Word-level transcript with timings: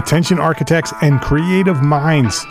Attention 0.00 0.38
architects 0.38 0.94
and 1.02 1.20
creative 1.20 1.82
minds, 1.82 2.46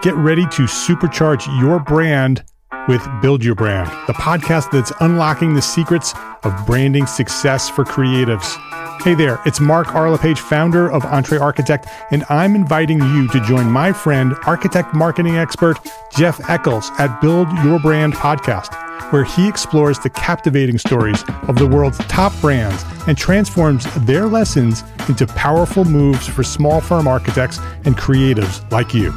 get 0.00 0.14
ready 0.14 0.44
to 0.44 0.62
supercharge 0.62 1.46
your 1.60 1.78
brand 1.78 2.42
with 2.88 3.06
Build 3.20 3.44
Your 3.44 3.54
Brand, 3.54 3.90
the 4.06 4.14
podcast 4.14 4.70
that's 4.70 4.90
unlocking 5.00 5.52
the 5.52 5.60
secrets 5.60 6.14
of 6.44 6.66
branding 6.66 7.04
success 7.04 7.68
for 7.68 7.84
creatives. 7.84 8.56
Hey 9.02 9.14
there, 9.14 9.38
it's 9.44 9.60
Mark 9.60 9.94
R. 9.94 10.10
LePage, 10.10 10.40
founder 10.40 10.90
of 10.90 11.04
Entre 11.04 11.38
Architect, 11.38 11.86
and 12.10 12.24
I'm 12.30 12.54
inviting 12.54 13.00
you 13.00 13.28
to 13.28 13.40
join 13.40 13.70
my 13.70 13.92
friend, 13.92 14.34
architect 14.46 14.94
marketing 14.94 15.36
expert 15.36 15.78
Jeff 16.16 16.40
Echols 16.48 16.90
at 16.98 17.20
Build 17.20 17.46
Your 17.64 17.78
Brand 17.78 18.14
podcast, 18.14 18.72
where 19.12 19.24
he 19.24 19.46
explores 19.46 19.98
the 19.98 20.08
captivating 20.08 20.78
stories 20.78 21.22
of 21.48 21.56
the 21.56 21.66
world's 21.66 21.98
top 22.06 22.32
brands 22.40 22.82
and 23.06 23.18
transforms 23.18 23.86
their 24.06 24.26
lessons 24.26 24.82
into 25.08 25.26
powerful 25.26 25.84
moves 25.84 26.26
for 26.26 26.42
small 26.42 26.80
firm 26.80 27.06
architects 27.06 27.58
and 27.84 27.98
creatives 27.98 28.70
like 28.72 28.94
you. 28.94 29.12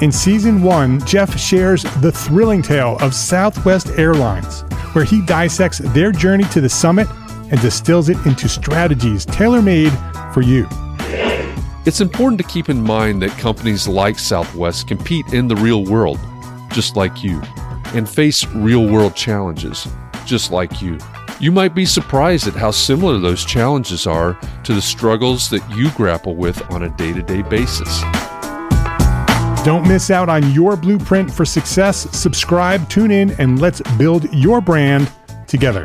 In 0.00 0.12
season 0.12 0.62
one, 0.62 1.04
Jeff 1.04 1.38
shares 1.38 1.82
the 2.00 2.12
thrilling 2.12 2.62
tale 2.62 2.96
of 3.00 3.14
Southwest 3.14 3.88
Airlines, 3.98 4.62
where 4.94 5.04
he 5.04 5.20
dissects 5.22 5.78
their 5.78 6.12
journey 6.12 6.44
to 6.44 6.60
the 6.60 6.68
summit 6.68 7.08
and 7.50 7.60
distills 7.60 8.08
it 8.08 8.16
into 8.26 8.48
strategies 8.48 9.24
tailor 9.26 9.62
made 9.62 9.92
for 10.32 10.42
you. 10.42 10.66
It's 11.86 12.00
important 12.00 12.40
to 12.40 12.46
keep 12.46 12.68
in 12.68 12.82
mind 12.82 13.22
that 13.22 13.30
companies 13.38 13.88
like 13.88 14.18
Southwest 14.18 14.86
compete 14.86 15.32
in 15.32 15.48
the 15.48 15.56
real 15.56 15.84
world, 15.84 16.20
just 16.72 16.94
like 16.94 17.24
you, 17.24 17.40
and 17.94 18.08
face 18.08 18.46
real 18.46 18.86
world 18.86 19.16
challenges, 19.16 19.88
just 20.26 20.50
like 20.52 20.82
you. 20.82 20.98
You 21.40 21.50
might 21.50 21.74
be 21.74 21.86
surprised 21.86 22.46
at 22.46 22.54
how 22.54 22.70
similar 22.70 23.18
those 23.18 23.46
challenges 23.46 24.06
are 24.06 24.38
to 24.64 24.74
the 24.74 24.82
struggles 24.82 25.48
that 25.48 25.66
you 25.74 25.90
grapple 25.92 26.36
with 26.36 26.60
on 26.70 26.82
a 26.82 26.90
day 26.90 27.14
to 27.14 27.22
day 27.22 27.40
basis. 27.40 28.02
Don't 29.64 29.86
miss 29.88 30.10
out 30.10 30.28
on 30.28 30.50
your 30.52 30.76
blueprint 30.76 31.32
for 31.32 31.44
success. 31.44 32.10
Subscribe, 32.16 32.88
tune 32.90 33.10
in, 33.10 33.30
and 33.40 33.60
let's 33.60 33.80
build 33.96 34.32
your 34.34 34.60
brand 34.60 35.10
together. 35.46 35.84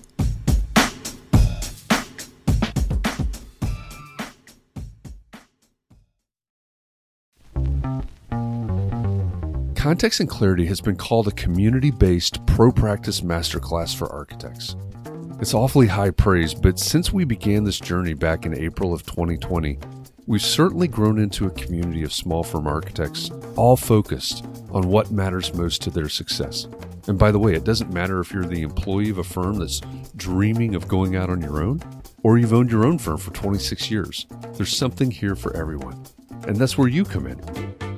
Context 9.81 10.19
and 10.19 10.29
Clarity 10.29 10.67
has 10.67 10.79
been 10.79 10.95
called 10.95 11.27
a 11.27 11.31
community 11.31 11.89
based 11.89 12.45
pro 12.45 12.71
practice 12.71 13.21
masterclass 13.21 13.95
for 13.95 14.07
architects. 14.13 14.75
It's 15.39 15.55
awfully 15.55 15.87
high 15.87 16.11
praise, 16.11 16.53
but 16.53 16.77
since 16.77 17.11
we 17.11 17.23
began 17.23 17.63
this 17.63 17.79
journey 17.79 18.13
back 18.13 18.45
in 18.45 18.55
April 18.55 18.93
of 18.93 19.03
2020, 19.07 19.79
we've 20.27 20.43
certainly 20.43 20.87
grown 20.87 21.17
into 21.17 21.47
a 21.47 21.49
community 21.49 22.03
of 22.03 22.13
small 22.13 22.43
firm 22.43 22.67
architects, 22.67 23.31
all 23.55 23.75
focused 23.75 24.45
on 24.69 24.87
what 24.87 25.09
matters 25.09 25.51
most 25.55 25.81
to 25.81 25.89
their 25.89 26.09
success. 26.09 26.67
And 27.07 27.17
by 27.17 27.31
the 27.31 27.39
way, 27.39 27.55
it 27.55 27.63
doesn't 27.63 27.91
matter 27.91 28.19
if 28.19 28.31
you're 28.31 28.45
the 28.45 28.61
employee 28.61 29.09
of 29.09 29.17
a 29.17 29.23
firm 29.23 29.57
that's 29.57 29.81
dreaming 30.15 30.75
of 30.75 30.87
going 30.87 31.15
out 31.15 31.31
on 31.31 31.41
your 31.41 31.63
own, 31.63 31.81
or 32.21 32.37
you've 32.37 32.53
owned 32.53 32.69
your 32.69 32.85
own 32.85 32.99
firm 32.99 33.17
for 33.17 33.31
26 33.31 33.89
years. 33.89 34.27
There's 34.53 34.77
something 34.77 35.09
here 35.09 35.35
for 35.35 35.57
everyone. 35.57 36.05
And 36.47 36.55
that's 36.55 36.77
where 36.77 36.87
you 36.87 37.03
come 37.03 37.25
in. 37.25 37.90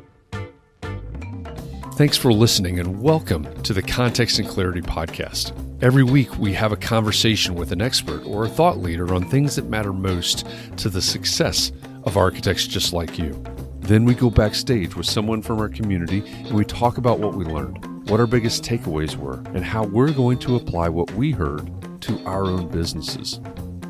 Thanks 1.96 2.18
for 2.18 2.34
listening 2.34 2.80
and 2.80 3.04
welcome 3.04 3.62
to 3.62 3.72
the 3.72 3.84
Context 3.84 4.40
and 4.40 4.48
Clarity 4.48 4.82
Podcast. 4.82 5.54
Every 5.84 6.04
week, 6.04 6.40
we 6.40 6.52
have 6.54 6.72
a 6.72 6.76
conversation 6.76 7.54
with 7.54 7.72
an 7.72 7.84
expert 7.84 8.26
or 8.26 8.46
a 8.46 8.50
thought 8.50 8.80
leader 8.80 9.14
on 9.14 9.30
things 9.30 9.56
that 9.56 9.70
matter 9.70 9.94
most 9.94 10.48
to 10.78 10.90
the 10.90 11.04
success 11.04 11.72
of 12.06 12.18
architects 12.18 12.66
just 12.66 12.94
like 12.94 13.20
you. 13.20 13.40
Then 13.82 14.06
we 14.06 14.16
go 14.16 14.32
backstage 14.32 14.96
with 14.96 15.06
someone 15.06 15.44
from 15.44 15.60
our 15.60 15.70
community 15.70 16.24
and 16.26 16.54
we 16.54 16.66
talk 16.66 16.98
about 16.98 17.20
what 17.20 17.36
we 17.36 17.46
learned, 17.46 18.10
what 18.10 18.20
our 18.20 18.26
biggest 18.26 18.64
takeaways 18.64 19.16
were, 19.16 19.44
and 19.54 19.64
how 19.64 19.84
we're 19.84 20.12
going 20.12 20.40
to 20.40 20.56
apply 20.56 20.90
what 20.90 21.12
we 21.12 21.30
heard 21.30 21.70
to 22.02 22.20
our 22.26 22.46
own 22.46 22.70
businesses. 22.70 23.40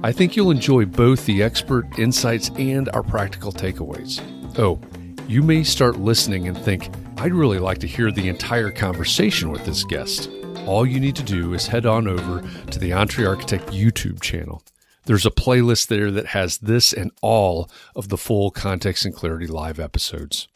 I 0.03 0.11
think 0.11 0.35
you'll 0.35 0.51
enjoy 0.51 0.83
both 0.83 1.25
the 1.25 1.41
expert 1.41 1.87
insights 1.97 2.49
and 2.57 2.89
our 2.89 3.03
practical 3.03 3.53
takeaways. 3.53 4.21
Oh, 4.59 4.81
you 5.29 5.41
may 5.41 5.63
start 5.63 5.99
listening 5.99 6.49
and 6.49 6.57
think, 6.57 6.89
I'd 7.23 7.33
really 7.33 7.57
like 7.57 7.77
to 7.77 7.87
hear 7.87 8.11
the 8.11 8.27
entire 8.27 8.69
conversation 8.69 9.49
with 9.49 9.63
this 9.63 9.85
guest. 9.85 10.29
All 10.67 10.85
you 10.85 10.99
need 10.99 11.15
to 11.15 11.23
do 11.23 11.53
is 11.53 11.67
head 11.67 11.85
on 11.85 12.05
over 12.05 12.41
to 12.69 12.77
the 12.77 12.89
EntreArchitect 12.89 13.67
YouTube 13.67 14.19
channel. 14.19 14.61
There's 15.05 15.25
a 15.25 15.31
playlist 15.31 15.87
there 15.87 16.11
that 16.11 16.25
has 16.25 16.57
this 16.57 16.91
and 16.91 17.11
all 17.21 17.71
of 17.95 18.09
the 18.09 18.17
full 18.17 18.51
Context 18.51 19.05
and 19.05 19.15
Clarity 19.15 19.47
live 19.47 19.79
episodes. 19.79 20.49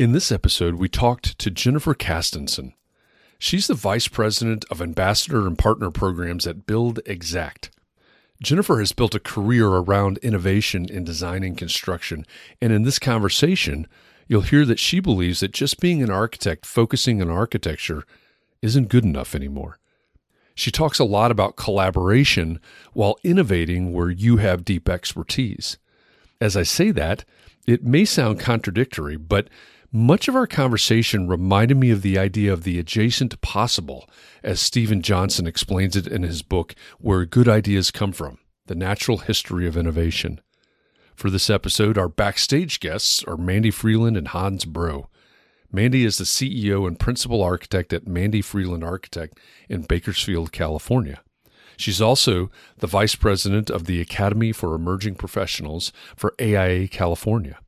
In 0.00 0.10
this 0.10 0.32
episode, 0.32 0.74
we 0.74 0.88
talked 0.88 1.38
to 1.38 1.48
Jennifer 1.48 1.94
Castenson. 1.94 2.72
She's 3.38 3.68
the 3.68 3.74
Vice 3.74 4.08
President 4.08 4.64
of 4.68 4.82
Ambassador 4.82 5.46
and 5.46 5.56
Partner 5.56 5.92
Programs 5.92 6.44
at 6.44 6.66
BuildXact. 6.66 7.70
Jennifer 8.42 8.80
has 8.80 8.90
built 8.90 9.14
a 9.14 9.20
career 9.20 9.68
around 9.68 10.18
innovation 10.18 10.86
in 10.90 11.04
design 11.04 11.44
and 11.44 11.56
construction, 11.56 12.26
and 12.60 12.72
in 12.72 12.82
this 12.82 12.98
conversation, 12.98 13.86
you'll 14.32 14.40
hear 14.40 14.64
that 14.64 14.78
she 14.78 14.98
believes 14.98 15.40
that 15.40 15.52
just 15.52 15.78
being 15.78 16.02
an 16.02 16.10
architect 16.10 16.64
focusing 16.64 17.20
on 17.20 17.28
architecture 17.28 18.02
isn't 18.62 18.88
good 18.88 19.04
enough 19.04 19.34
anymore. 19.34 19.78
She 20.54 20.70
talks 20.70 20.98
a 20.98 21.04
lot 21.04 21.30
about 21.30 21.56
collaboration 21.56 22.58
while 22.94 23.18
innovating 23.22 23.92
where 23.92 24.08
you 24.08 24.38
have 24.38 24.64
deep 24.64 24.88
expertise. 24.88 25.76
As 26.40 26.56
I 26.56 26.62
say 26.62 26.92
that, 26.92 27.26
it 27.66 27.84
may 27.84 28.06
sound 28.06 28.40
contradictory, 28.40 29.18
but 29.18 29.50
much 29.92 30.28
of 30.28 30.34
our 30.34 30.46
conversation 30.46 31.28
reminded 31.28 31.76
me 31.76 31.90
of 31.90 32.00
the 32.00 32.18
idea 32.18 32.54
of 32.54 32.62
the 32.62 32.78
adjacent 32.78 33.38
possible, 33.42 34.08
as 34.42 34.62
Steven 34.62 35.02
Johnson 35.02 35.46
explains 35.46 35.94
it 35.94 36.06
in 36.06 36.22
his 36.22 36.40
book, 36.40 36.74
Where 36.98 37.26
Good 37.26 37.50
Ideas 37.50 37.90
Come 37.90 38.12
From 38.12 38.38
The 38.64 38.74
Natural 38.74 39.18
History 39.18 39.66
of 39.66 39.76
Innovation. 39.76 40.40
For 41.14 41.30
this 41.30 41.50
episode, 41.50 41.98
our 41.98 42.08
backstage 42.08 42.80
guests 42.80 43.22
are 43.24 43.36
Mandy 43.36 43.70
Freeland 43.70 44.16
and 44.16 44.28
Hans 44.28 44.64
Bro. 44.64 45.08
Mandy 45.70 46.04
is 46.04 46.18
the 46.18 46.24
CEO 46.24 46.86
and 46.86 46.98
principal 46.98 47.42
architect 47.42 47.92
at 47.92 48.06
Mandy 48.06 48.42
Freeland 48.42 48.84
Architect 48.84 49.38
in 49.68 49.82
Bakersfield, 49.82 50.52
California. 50.52 51.22
She's 51.76 52.00
also 52.00 52.50
the 52.78 52.86
vice 52.86 53.14
president 53.14 53.70
of 53.70 53.86
the 53.86 54.00
Academy 54.00 54.52
for 54.52 54.74
Emerging 54.74 55.14
Professionals 55.14 55.92
for 56.16 56.34
AIA 56.40 56.88
California. 56.88 57.58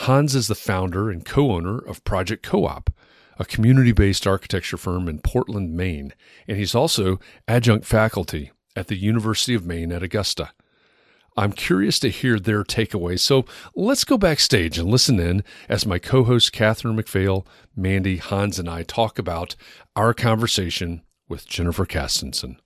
Hans 0.00 0.34
is 0.34 0.48
the 0.48 0.54
founder 0.54 1.10
and 1.10 1.24
co 1.24 1.52
owner 1.52 1.78
of 1.78 2.04
Project 2.04 2.42
Co 2.42 2.64
op, 2.64 2.90
a 3.38 3.44
community 3.44 3.92
based 3.92 4.26
architecture 4.26 4.76
firm 4.76 5.08
in 5.08 5.20
Portland, 5.20 5.76
Maine, 5.76 6.12
and 6.48 6.58
he's 6.58 6.74
also 6.74 7.20
adjunct 7.46 7.86
faculty 7.86 8.50
at 8.74 8.88
the 8.88 8.96
University 8.96 9.54
of 9.54 9.66
Maine 9.66 9.92
at 9.92 10.02
Augusta. 10.02 10.50
I'm 11.36 11.52
curious 11.52 11.98
to 12.00 12.10
hear 12.10 12.38
their 12.38 12.62
takeaways. 12.62 13.20
So 13.20 13.44
let's 13.74 14.04
go 14.04 14.16
backstage 14.16 14.78
and 14.78 14.88
listen 14.88 15.18
in 15.18 15.42
as 15.68 15.84
my 15.84 15.98
co 15.98 16.22
host 16.22 16.52
Catherine 16.52 16.96
McPhail, 16.96 17.44
Mandy, 17.74 18.18
Hans, 18.18 18.58
and 18.58 18.68
I 18.68 18.84
talk 18.84 19.18
about 19.18 19.56
our 19.96 20.14
conversation 20.14 21.02
with 21.28 21.48
Jennifer 21.48 21.86
Castenson. 21.86 22.56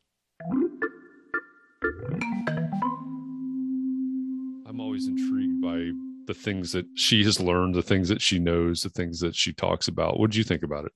I'm 4.67 4.81
always 4.81 5.07
intrigued 5.09 5.63
by 5.63 5.91
the 6.27 6.35
things 6.35 6.73
that 6.73 6.85
she 6.95 7.25
has 7.25 7.41
learned, 7.41 7.75
the 7.75 7.83
things 7.83 8.11
that 8.11 8.21
she 8.21 8.39
knows, 8.39 8.83
the 8.83 8.91
things 8.91 9.19
that 9.21 9.35
she 9.35 9.55
talks 9.55 9.89
about. 9.89 10.21
What 10.21 10.31
did 10.31 10.37
you 10.37 10.45
think 10.45 10.63
about 10.63 10.85
it? 10.85 10.93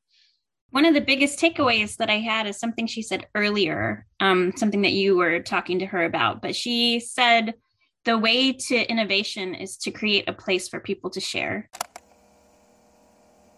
One 0.72 0.84
of 0.84 0.94
the 0.94 1.00
biggest 1.00 1.38
takeaways 1.38 1.96
that 1.96 2.10
I 2.10 2.18
had 2.18 2.46
is 2.46 2.58
something 2.58 2.86
she 2.86 3.02
said 3.02 3.26
earlier, 3.34 4.06
um, 4.20 4.52
something 4.56 4.82
that 4.82 4.92
you 4.92 5.16
were 5.16 5.40
talking 5.40 5.78
to 5.80 5.86
her 5.86 6.04
about. 6.04 6.40
But 6.40 6.56
she 6.56 7.00
said 7.00 7.54
the 8.04 8.18
way 8.18 8.52
to 8.52 8.90
innovation 8.90 9.54
is 9.54 9.76
to 9.78 9.90
create 9.90 10.28
a 10.28 10.32
place 10.32 10.68
for 10.68 10.80
people 10.80 11.10
to 11.10 11.20
share. 11.20 11.68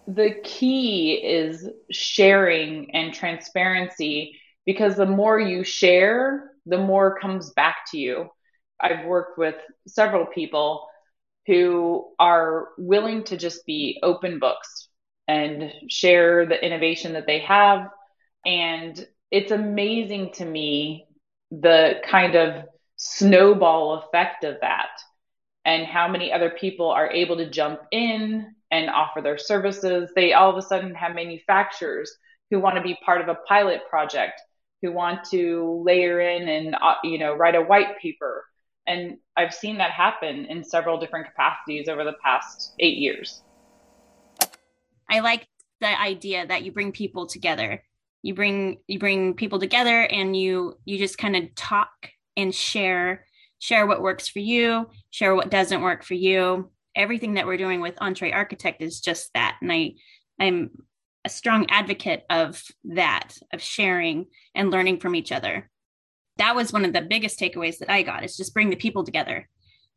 The 0.07 0.35
key 0.45 1.15
is 1.15 1.67
sharing 1.91 2.95
and 2.95 3.15
transparency 3.15 4.39
because 4.67 4.97
the 4.97 5.07
more 5.07 5.41
you 5.41 5.65
share, 5.65 6.51
the 6.67 6.79
more 6.79 7.19
comes 7.19 7.51
back 7.51 7.77
to 7.93 7.99
you. 7.99 8.29
I've 8.81 9.07
worked 9.07 9.39
with 9.39 9.55
several 9.87 10.27
people 10.27 10.87
who 11.47 12.13
are 12.19 12.69
willing 12.77 13.25
to 13.25 13.37
just 13.37 13.65
be 13.65 13.99
open 14.03 14.39
books 14.39 14.89
and 15.27 15.73
share 15.89 16.45
the 16.47 16.63
innovation 16.63 17.15
that 17.15 17.27
they 17.27 17.41
have. 17.41 17.89
And 18.45 19.07
it's 19.31 19.53
amazing 19.53 20.33
to 20.35 20.45
me 20.45 21.07
the 21.51 22.03
kind 22.07 22.35
of 22.35 22.65
snowball 22.97 23.95
effect 23.95 24.45
of 24.45 24.57
that 24.61 24.91
and 25.65 25.87
how 25.87 26.09
many 26.09 26.33
other 26.33 26.51
people 26.51 26.91
are 26.91 27.11
able 27.11 27.37
to 27.37 27.49
jump 27.51 27.81
in 27.91 28.55
and 28.71 28.91
offer 28.91 29.21
their 29.21 29.39
services. 29.39 30.11
They 30.15 30.33
all 30.33 30.51
of 30.51 30.57
a 30.57 30.63
sudden 30.63 30.95
have 30.95 31.15
manufacturers 31.15 32.17
who 32.51 32.61
want 32.61 32.77
to 32.77 32.83
be 32.83 32.99
part 33.05 33.21
of 33.21 33.29
a 33.29 33.39
pilot 33.49 33.83
project, 33.89 34.41
who 34.83 34.93
want 34.93 35.25
to 35.31 35.83
layer 35.85 36.21
in 36.21 36.49
and 36.49 36.75
uh, 36.75 36.95
you 37.03 37.19
know 37.19 37.35
write 37.35 37.55
a 37.55 37.63
white 37.63 37.99
paper. 37.99 38.45
And 38.87 39.17
I've 39.37 39.55
seen 39.55 39.79
that 39.79 39.93
happen 39.93 40.45
in 40.45 40.63
several 40.63 40.99
different 40.99 41.27
capacities 41.27 41.89
over 41.89 42.05
the 42.05 42.13
past 42.23 42.75
eight 42.79 42.99
years. 42.99 43.43
I 45.09 45.21
like 45.21 45.47
the 45.81 46.01
idea 46.01 46.47
that 46.47 46.65
you 46.65 46.73
bring 46.73 46.93
people 46.93 47.27
together. 47.27 47.83
You 48.23 48.35
bring 48.35 48.79
you 48.87 48.99
bring 48.99 49.35
people 49.35 49.59
together 49.59 50.03
and 50.03 50.37
you 50.37 50.79
you 50.85 50.99
just 50.99 51.17
kind 51.17 51.37
of 51.37 51.55
talk 51.55 52.11
and 52.37 52.55
share 52.55 53.27
share 53.59 53.87
what 53.87 54.03
works 54.03 54.29
for 54.29 54.41
you, 54.41 54.91
share 55.11 55.35
what 55.35 55.51
doesn't 55.51 55.81
work 55.81 56.05
for 56.05 56.15
you. 56.15 56.71
Everything 56.95 57.35
that 57.35 57.47
we're 57.47 57.57
doing 57.57 57.81
with 57.81 57.97
EntreArchitect 57.97 58.77
is 58.81 59.01
just 59.01 59.33
that. 59.33 59.57
And 59.63 59.73
I 59.73 59.95
I'm 60.39 60.71
a 61.25 61.31
strong 61.31 61.67
advocate 61.71 62.25
of 62.29 62.63
that, 62.85 63.39
of 63.53 63.63
sharing 63.63 64.27
and 64.55 64.71
learning 64.71 65.01
from 65.01 65.15
each 65.15 65.33
other. 65.33 65.71
That 66.37 66.55
was 66.55 66.73
one 66.73 66.85
of 66.85 66.93
the 66.93 67.01
biggest 67.01 67.41
takeaways 67.41 67.79
that 67.79 67.91
I 67.91 68.03
got 68.03 68.25
is 68.25 68.37
just 68.37 68.53
bring 68.53 68.69
the 68.69 68.77
people 68.77 69.05
together 69.05 69.49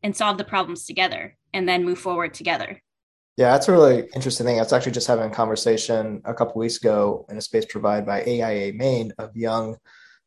and 0.04 0.16
solve 0.16 0.38
the 0.38 0.46
problems 0.46 0.86
together 0.86 1.36
and 1.54 1.68
then 1.68 1.84
move 1.84 2.00
forward 2.00 2.34
together. 2.34 2.82
Yeah, 3.36 3.52
that's 3.52 3.68
a 3.68 3.72
really 3.72 4.08
interesting 4.16 4.46
thing. 4.46 4.58
I 4.58 4.64
was 4.64 4.74
actually 4.74 4.94
just 4.94 5.08
having 5.08 5.30
a 5.30 5.34
conversation 5.34 6.22
a 6.26 6.34
couple 6.34 6.60
weeks 6.60 6.78
ago 6.78 7.26
in 7.30 7.38
a 7.38 7.42
space 7.42 7.66
provided 7.66 8.06
by 8.06 8.24
AIA 8.24 8.74
Maine 8.74 9.12
of 9.18 9.36
young 9.36 9.76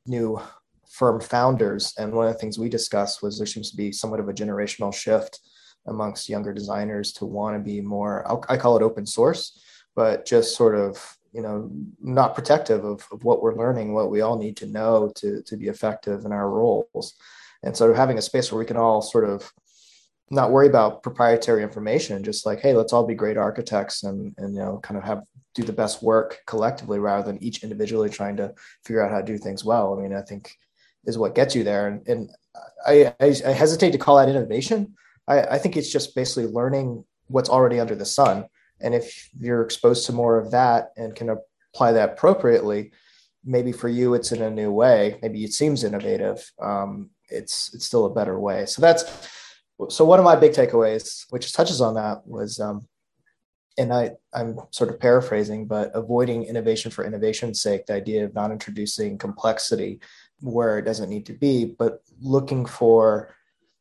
new 0.06 0.40
firm 0.90 1.20
founders. 1.20 1.94
And 1.96 2.12
one 2.12 2.26
of 2.26 2.32
the 2.32 2.38
things 2.38 2.58
we 2.58 2.68
discussed 2.68 3.22
was 3.22 3.38
there 3.38 3.46
seems 3.46 3.70
to 3.70 3.76
be 3.76 3.92
somewhat 3.92 4.20
of 4.20 4.28
a 4.28 4.34
generational 4.34 4.92
shift 4.92 5.40
amongst 5.86 6.28
younger 6.28 6.52
designers 6.52 7.12
to 7.14 7.24
want 7.24 7.56
to 7.56 7.60
be 7.60 7.80
more, 7.80 8.26
I 8.48 8.56
call 8.56 8.76
it 8.76 8.82
open 8.82 9.06
source, 9.06 9.58
but 9.94 10.26
just 10.26 10.56
sort 10.56 10.74
of, 10.74 11.16
you 11.32 11.42
know, 11.42 11.70
not 12.00 12.34
protective 12.34 12.84
of, 12.84 13.06
of 13.12 13.24
what 13.24 13.40
we're 13.40 13.56
learning, 13.56 13.94
what 13.94 14.10
we 14.10 14.20
all 14.20 14.36
need 14.36 14.56
to 14.58 14.66
know 14.66 15.12
to, 15.16 15.42
to 15.42 15.56
be 15.56 15.68
effective 15.68 16.24
in 16.24 16.32
our 16.32 16.50
roles. 16.50 17.14
And 17.62 17.76
so 17.76 17.94
having 17.94 18.18
a 18.18 18.22
space 18.22 18.50
where 18.50 18.58
we 18.58 18.66
can 18.66 18.76
all 18.76 19.00
sort 19.00 19.24
of 19.24 19.52
not 20.30 20.50
worry 20.50 20.66
about 20.66 21.02
proprietary 21.02 21.62
information, 21.62 22.24
just 22.24 22.46
like, 22.46 22.60
hey, 22.60 22.74
let's 22.74 22.92
all 22.92 23.06
be 23.06 23.14
great 23.14 23.36
architects 23.36 24.02
and, 24.02 24.34
and 24.38 24.54
you 24.54 24.60
know, 24.60 24.78
kind 24.82 24.98
of 24.98 25.04
have 25.04 25.22
do 25.54 25.62
the 25.62 25.72
best 25.72 26.02
work 26.02 26.38
collectively 26.46 26.98
rather 26.98 27.26
than 27.26 27.42
each 27.42 27.64
individually 27.64 28.08
trying 28.08 28.36
to 28.36 28.54
figure 28.84 29.04
out 29.04 29.10
how 29.10 29.18
to 29.18 29.24
do 29.24 29.36
things 29.36 29.64
well. 29.64 29.98
I 29.98 30.02
mean, 30.02 30.14
I 30.14 30.22
think 30.22 30.56
is 31.04 31.18
what 31.18 31.34
gets 31.34 31.54
you 31.54 31.64
there. 31.64 31.88
And, 31.88 32.06
and 32.08 32.30
I, 32.86 33.14
I, 33.20 33.34
I, 33.46 33.52
hesitate 33.52 33.92
to 33.92 33.98
call 33.98 34.16
that 34.16 34.28
innovation. 34.28 34.94
I, 35.26 35.42
I 35.42 35.58
think 35.58 35.76
it's 35.76 35.90
just 35.90 36.14
basically 36.14 36.46
learning 36.46 37.04
what's 37.28 37.48
already 37.48 37.80
under 37.80 37.94
the 37.94 38.04
sun. 38.04 38.46
And 38.80 38.94
if 38.94 39.30
you're 39.38 39.62
exposed 39.62 40.06
to 40.06 40.12
more 40.12 40.38
of 40.38 40.50
that 40.50 40.92
and 40.96 41.14
can 41.14 41.36
apply 41.72 41.92
that 41.92 42.10
appropriately, 42.10 42.92
maybe 43.44 43.72
for 43.72 43.88
you 43.88 44.14
it's 44.14 44.32
in 44.32 44.42
a 44.42 44.50
new 44.50 44.70
way. 44.70 45.18
Maybe 45.22 45.44
it 45.44 45.52
seems 45.52 45.84
innovative. 45.84 46.50
Um, 46.60 47.10
it's 47.28 47.72
it's 47.74 47.86
still 47.86 48.06
a 48.06 48.14
better 48.14 48.38
way. 48.38 48.66
So 48.66 48.82
that's 48.82 49.04
so 49.88 50.04
one 50.04 50.18
of 50.18 50.24
my 50.24 50.36
big 50.36 50.52
takeaways, 50.52 51.24
which 51.30 51.52
touches 51.52 51.80
on 51.80 51.94
that, 51.94 52.26
was 52.26 52.58
um, 52.60 52.86
and 53.78 53.92
I, 53.94 54.10
I'm 54.34 54.58
sort 54.72 54.90
of 54.90 55.00
paraphrasing, 55.00 55.66
but 55.66 55.90
avoiding 55.94 56.44
innovation 56.44 56.90
for 56.90 57.04
innovation's 57.04 57.62
sake, 57.62 57.86
the 57.86 57.94
idea 57.94 58.24
of 58.24 58.34
not 58.34 58.50
introducing 58.50 59.16
complexity 59.16 60.00
where 60.40 60.78
it 60.78 60.84
doesn't 60.84 61.10
need 61.10 61.26
to 61.26 61.32
be, 61.32 61.76
but 61.78 62.02
looking 62.20 62.66
for 62.66 63.34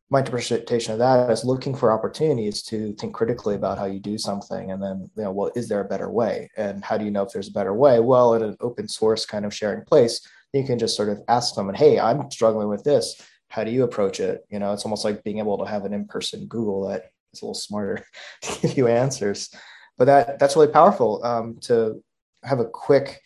my 0.10 0.20
interpretation 0.20 0.94
of 0.94 1.00
that 1.00 1.30
is 1.30 1.46
looking 1.46 1.76
for 1.76 1.92
opportunities 1.92 2.64
to 2.64 2.94
think 2.94 3.14
critically 3.14 3.56
about 3.56 3.78
how 3.78 3.86
you 3.86 4.00
do 4.00 4.18
something 4.18 4.72
and 4.72 4.82
then 4.82 5.10
you 5.16 5.24
know 5.24 5.32
well 5.32 5.52
is 5.56 5.70
there 5.70 5.82
a 5.82 5.88
better 5.88 6.10
way? 6.10 6.50
And 6.58 6.84
how 6.84 6.98
do 6.98 7.06
you 7.06 7.12
know 7.12 7.24
if 7.24 7.32
there's 7.32 7.50
a 7.50 7.54
better 7.54 7.74
way? 7.74 8.00
Well 8.00 8.34
in 8.34 8.42
an 8.44 8.58
open 8.60 8.88
source 8.88 9.26
kind 9.26 9.46
of 9.46 9.54
sharing 9.54 9.86
place 9.86 10.22
you 10.54 10.64
can 10.64 10.80
just 10.80 10.98
sort 10.98 11.10
of 11.10 11.22
ask 11.28 11.54
someone 11.54 11.76
hey 11.76 12.00
i'm 12.00 12.30
struggling 12.32 12.70
with 12.70 12.84
this. 12.84 13.22
How 13.50 13.64
do 13.64 13.72
you 13.72 13.84
approach 13.84 14.20
it? 14.20 14.46
You 14.50 14.60
know 14.60 14.74
it's 14.74 14.86
almost 14.86 15.06
like 15.06 15.24
being 15.24 15.40
able 15.40 15.60
to 15.60 15.66
have 15.66 15.86
an 15.86 15.94
in-person 15.94 16.48
google 16.48 16.88
that 16.88 17.12
is 17.34 17.42
a 17.42 17.46
little 17.46 17.54
smarter 17.54 18.04
to 18.42 18.62
give 18.62 18.78
you 18.78 18.88
answers. 18.88 19.54
But 19.98 20.06
that 20.06 20.40
that's 20.40 20.56
really 20.56 20.72
powerful 20.72 21.24
um, 21.24 21.58
to 21.62 22.04
have 22.44 22.60
a 22.60 22.66
quick 22.66 23.22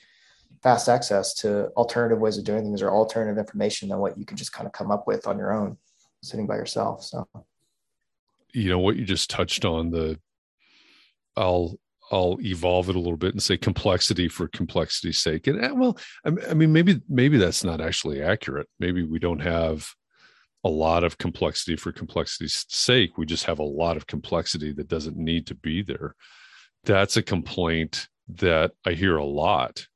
fast 0.63 0.87
access 0.87 1.33
to 1.33 1.67
alternative 1.75 2.19
ways 2.19 2.37
of 2.37 2.45
doing 2.45 2.63
things 2.63 2.81
or 2.81 2.89
alternative 2.89 3.37
information 3.37 3.89
than 3.89 3.99
what 3.99 4.17
you 4.17 4.25
can 4.25 4.37
just 4.37 4.53
kind 4.53 4.65
of 4.65 4.71
come 4.71 4.89
up 4.89 5.05
with 5.05 5.27
on 5.27 5.37
your 5.37 5.53
own 5.53 5.77
sitting 6.23 6.47
by 6.47 6.55
yourself 6.55 7.03
so. 7.03 7.27
You 8.53 8.69
know 8.69 8.79
what? 8.79 8.95
You 8.95 9.03
just 9.03 9.29
touched 9.29 9.65
on 9.65 9.89
the 9.89 10.19
i'll 11.35 11.79
i'll 12.11 12.37
evolve 12.41 12.89
it 12.89 12.95
a 12.95 12.99
little 12.99 13.17
bit 13.17 13.33
and 13.33 13.41
say 13.41 13.57
complexity 13.57 14.27
for 14.27 14.47
complexity's 14.47 15.17
sake. 15.17 15.47
And 15.47 15.63
eh, 15.63 15.71
well 15.71 15.97
i 16.25 16.53
mean 16.53 16.71
maybe 16.71 17.01
maybe 17.09 17.37
that's 17.37 17.63
not 17.63 17.81
actually 17.81 18.21
accurate. 18.21 18.67
Maybe 18.79 19.03
we 19.03 19.19
don't 19.19 19.41
have 19.41 19.87
a 20.63 20.69
lot 20.69 21.03
of 21.03 21.17
complexity 21.17 21.75
for 21.75 21.91
complexity's 21.91 22.65
sake. 22.69 23.17
We 23.17 23.25
just 23.25 23.43
have 23.45 23.59
a 23.59 23.63
lot 23.63 23.97
of 23.97 24.07
complexity 24.07 24.71
that 24.73 24.87
doesn't 24.87 25.17
need 25.17 25.47
to 25.47 25.55
be 25.55 25.81
there. 25.81 26.15
That's 26.85 27.17
a 27.17 27.21
complaint 27.21 28.07
that 28.29 28.71
i 28.85 28.91
hear 28.93 29.17
a 29.17 29.25
lot 29.25 29.87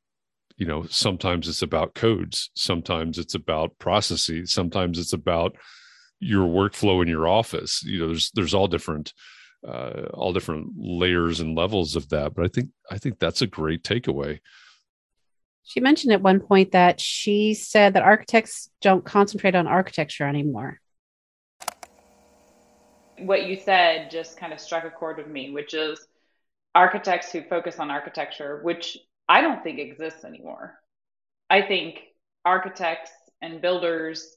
you 0.57 0.65
know 0.65 0.85
sometimes 0.89 1.47
it's 1.47 1.61
about 1.61 1.95
codes 1.95 2.49
sometimes 2.55 3.17
it's 3.17 3.35
about 3.35 3.77
processes 3.79 4.51
sometimes 4.51 4.99
it's 4.99 5.13
about 5.13 5.55
your 6.19 6.47
workflow 6.47 7.01
in 7.01 7.07
your 7.07 7.27
office. 7.27 7.83
You 7.83 7.99
know 7.99 8.07
there's 8.07 8.31
there's 8.31 8.53
all 8.53 8.67
different 8.67 9.13
uh, 9.67 10.07
all 10.13 10.33
different 10.33 10.73
layers 10.77 11.39
and 11.39 11.57
levels 11.57 11.95
of 11.95 12.07
that 12.09 12.35
but 12.35 12.45
i 12.45 12.47
think 12.47 12.69
i 12.91 12.97
think 12.97 13.17
that's 13.17 13.41
a 13.41 13.47
great 13.47 13.83
takeaway. 13.83 14.39
She 15.63 15.79
mentioned 15.81 16.13
at 16.13 16.21
one 16.21 16.39
point 16.39 16.71
that 16.71 17.01
she 17.01 17.53
said 17.53 17.93
that 17.93 18.03
architects 18.03 18.69
don't 18.81 19.03
concentrate 19.03 19.53
on 19.53 19.67
architecture 19.67 20.25
anymore. 20.25 20.79
What 23.17 23.47
you 23.47 23.57
said 23.57 24.09
just 24.09 24.37
kind 24.37 24.53
of 24.53 24.61
struck 24.61 24.85
a 24.85 24.89
chord 24.89 25.17
with 25.17 25.27
me 25.27 25.51
which 25.51 25.73
is 25.73 26.07
architects 26.75 27.31
who 27.31 27.41
focus 27.43 27.79
on 27.79 27.89
architecture 27.89 28.59
which 28.63 28.97
I 29.29 29.41
don't 29.41 29.63
think 29.63 29.79
exists 29.79 30.23
anymore. 30.23 30.75
I 31.49 31.61
think 31.61 31.99
architects 32.45 33.11
and 33.41 33.61
builders, 33.61 34.35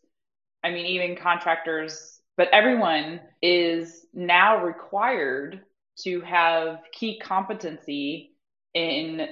I 0.64 0.70
mean, 0.70 0.86
even 0.86 1.16
contractors, 1.16 2.20
but 2.36 2.48
everyone 2.52 3.20
is 3.42 4.06
now 4.12 4.64
required 4.64 5.60
to 6.02 6.20
have 6.22 6.80
key 6.92 7.18
competency 7.18 8.32
in 8.74 9.28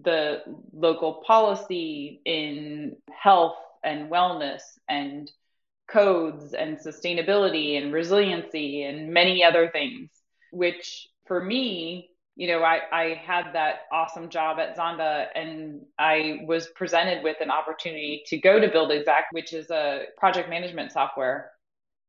the 0.00 0.42
local 0.72 1.22
policy, 1.26 2.20
in 2.24 2.96
health 3.10 3.56
and 3.82 4.10
wellness, 4.10 4.62
and 4.88 5.30
codes 5.90 6.52
and 6.52 6.78
sustainability 6.78 7.76
and 7.76 7.92
resiliency 7.92 8.84
and 8.84 9.12
many 9.12 9.42
other 9.42 9.70
things, 9.70 10.10
which 10.52 11.08
for 11.26 11.42
me 11.42 12.09
you 12.40 12.46
know, 12.46 12.62
I, 12.62 12.80
I 12.90 13.20
had 13.22 13.52
that 13.52 13.80
awesome 13.92 14.30
job 14.30 14.58
at 14.58 14.74
Zonda 14.74 15.26
and 15.34 15.82
I 15.98 16.38
was 16.46 16.68
presented 16.68 17.22
with 17.22 17.36
an 17.42 17.50
opportunity 17.50 18.22
to 18.28 18.38
go 18.38 18.58
to 18.58 18.66
BuildXact, 18.66 19.24
which 19.32 19.52
is 19.52 19.70
a 19.70 20.04
project 20.16 20.48
management 20.48 20.90
software. 20.90 21.50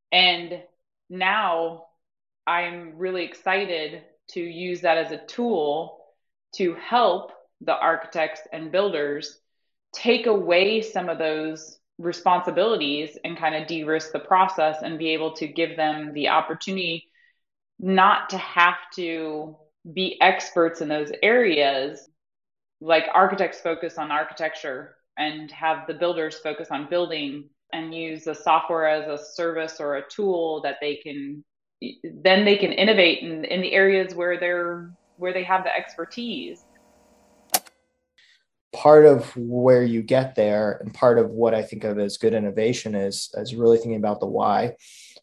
And 0.10 0.64
now 1.10 1.88
I'm 2.48 2.94
really 2.96 3.26
excited 3.26 4.04
to 4.30 4.40
use 4.40 4.80
that 4.82 4.98
as 4.98 5.12
a 5.12 5.18
tool 5.18 6.00
to 6.56 6.76
help 6.76 7.34
the 7.60 7.76
architects 7.76 8.40
and 8.54 8.72
builders 8.72 9.38
take 9.94 10.28
away 10.28 10.82
some 10.82 11.10
of 11.10 11.18
those 11.18 11.78
responsibilities 11.98 13.18
and 13.26 13.38
kind 13.38 13.54
of 13.54 13.68
de 13.68 13.84
risk 13.84 14.14
the 14.14 14.20
process 14.20 14.78
and 14.82 14.98
be 14.98 15.10
able 15.10 15.34
to 15.34 15.48
give 15.48 15.76
them 15.76 16.14
the 16.14 16.30
opportunity 16.30 17.12
not 17.80 18.30
to 18.30 18.38
have 18.38 18.78
to 18.96 19.58
be 19.94 20.20
experts 20.22 20.82
in 20.82 20.88
those 20.88 21.12
areas, 21.24 22.10
like 22.80 23.06
architects 23.14 23.60
focus 23.62 23.98
on 23.98 24.12
architecture 24.12 24.96
and 25.18 25.52
have 25.52 25.88
the 25.88 25.94
builders 25.94 26.40
focus 26.40 26.70
on 26.72 26.90
building 26.90 27.50
and 27.74 27.94
use 27.94 28.24
the 28.24 28.36
software 28.36 28.88
as 28.88 29.08
a 29.08 29.24
service 29.24 29.80
or 29.80 29.98
a 29.98 30.10
tool 30.10 30.62
that 30.62 30.78
they 30.82 30.96
can 30.96 31.44
then 32.04 32.46
they 32.46 32.58
can 32.58 32.72
innovate 32.72 33.24
in, 33.24 33.44
in 33.46 33.62
the 33.62 33.74
areas 33.74 34.14
where 34.14 34.40
they're 34.40 34.92
where 35.18 35.34
they 35.34 35.44
have 35.44 35.64
the 35.64 35.76
expertise. 35.76 36.66
Part 38.74 39.06
of 39.06 39.36
where 39.36 39.84
you 39.84 40.02
get 40.02 40.36
there 40.36 40.80
and 40.82 40.94
part 40.94 41.20
of 41.20 41.30
what 41.32 41.54
i 41.54 41.62
think 41.62 41.84
of 41.84 42.00
as 42.00 42.18
good 42.18 42.34
innovation 42.34 42.96
is 42.96 43.34
is 43.36 43.56
really 43.56 43.78
thinking 43.78 43.96
about 43.96 44.20
the 44.20 44.28
why. 44.28 44.76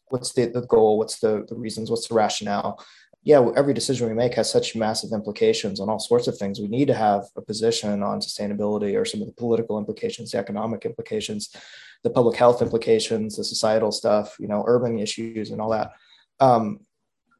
What's 0.07 0.33
the, 0.33 0.47
the 0.47 0.65
goal? 0.65 0.97
What's 0.97 1.19
the, 1.19 1.45
the 1.47 1.55
reasons? 1.55 1.91
What's 1.91 2.07
the 2.07 2.15
rationale 2.15 2.83
yeah 3.23 3.45
every 3.55 3.73
decision 3.73 4.07
we 4.07 4.13
make 4.13 4.33
has 4.35 4.49
such 4.49 4.75
massive 4.75 5.11
implications 5.11 5.79
on 5.79 5.89
all 5.89 5.99
sorts 5.99 6.27
of 6.27 6.37
things. 6.37 6.59
We 6.59 6.67
need 6.67 6.87
to 6.87 6.93
have 6.93 7.25
a 7.35 7.41
position 7.41 8.01
on 8.03 8.19
sustainability 8.19 8.99
or 8.99 9.05
some 9.05 9.21
of 9.21 9.27
the 9.27 9.33
political 9.33 9.77
implications 9.77 10.31
the 10.31 10.37
economic 10.37 10.85
implications 10.85 11.55
the 12.03 12.09
public 12.09 12.37
health 12.37 12.61
implications 12.61 13.35
the 13.35 13.43
societal 13.43 13.91
stuff 13.91 14.37
you 14.39 14.47
know 14.47 14.63
urban 14.67 14.99
issues 14.99 15.51
and 15.51 15.61
all 15.61 15.69
that. 15.69 15.91
Um, 16.39 16.81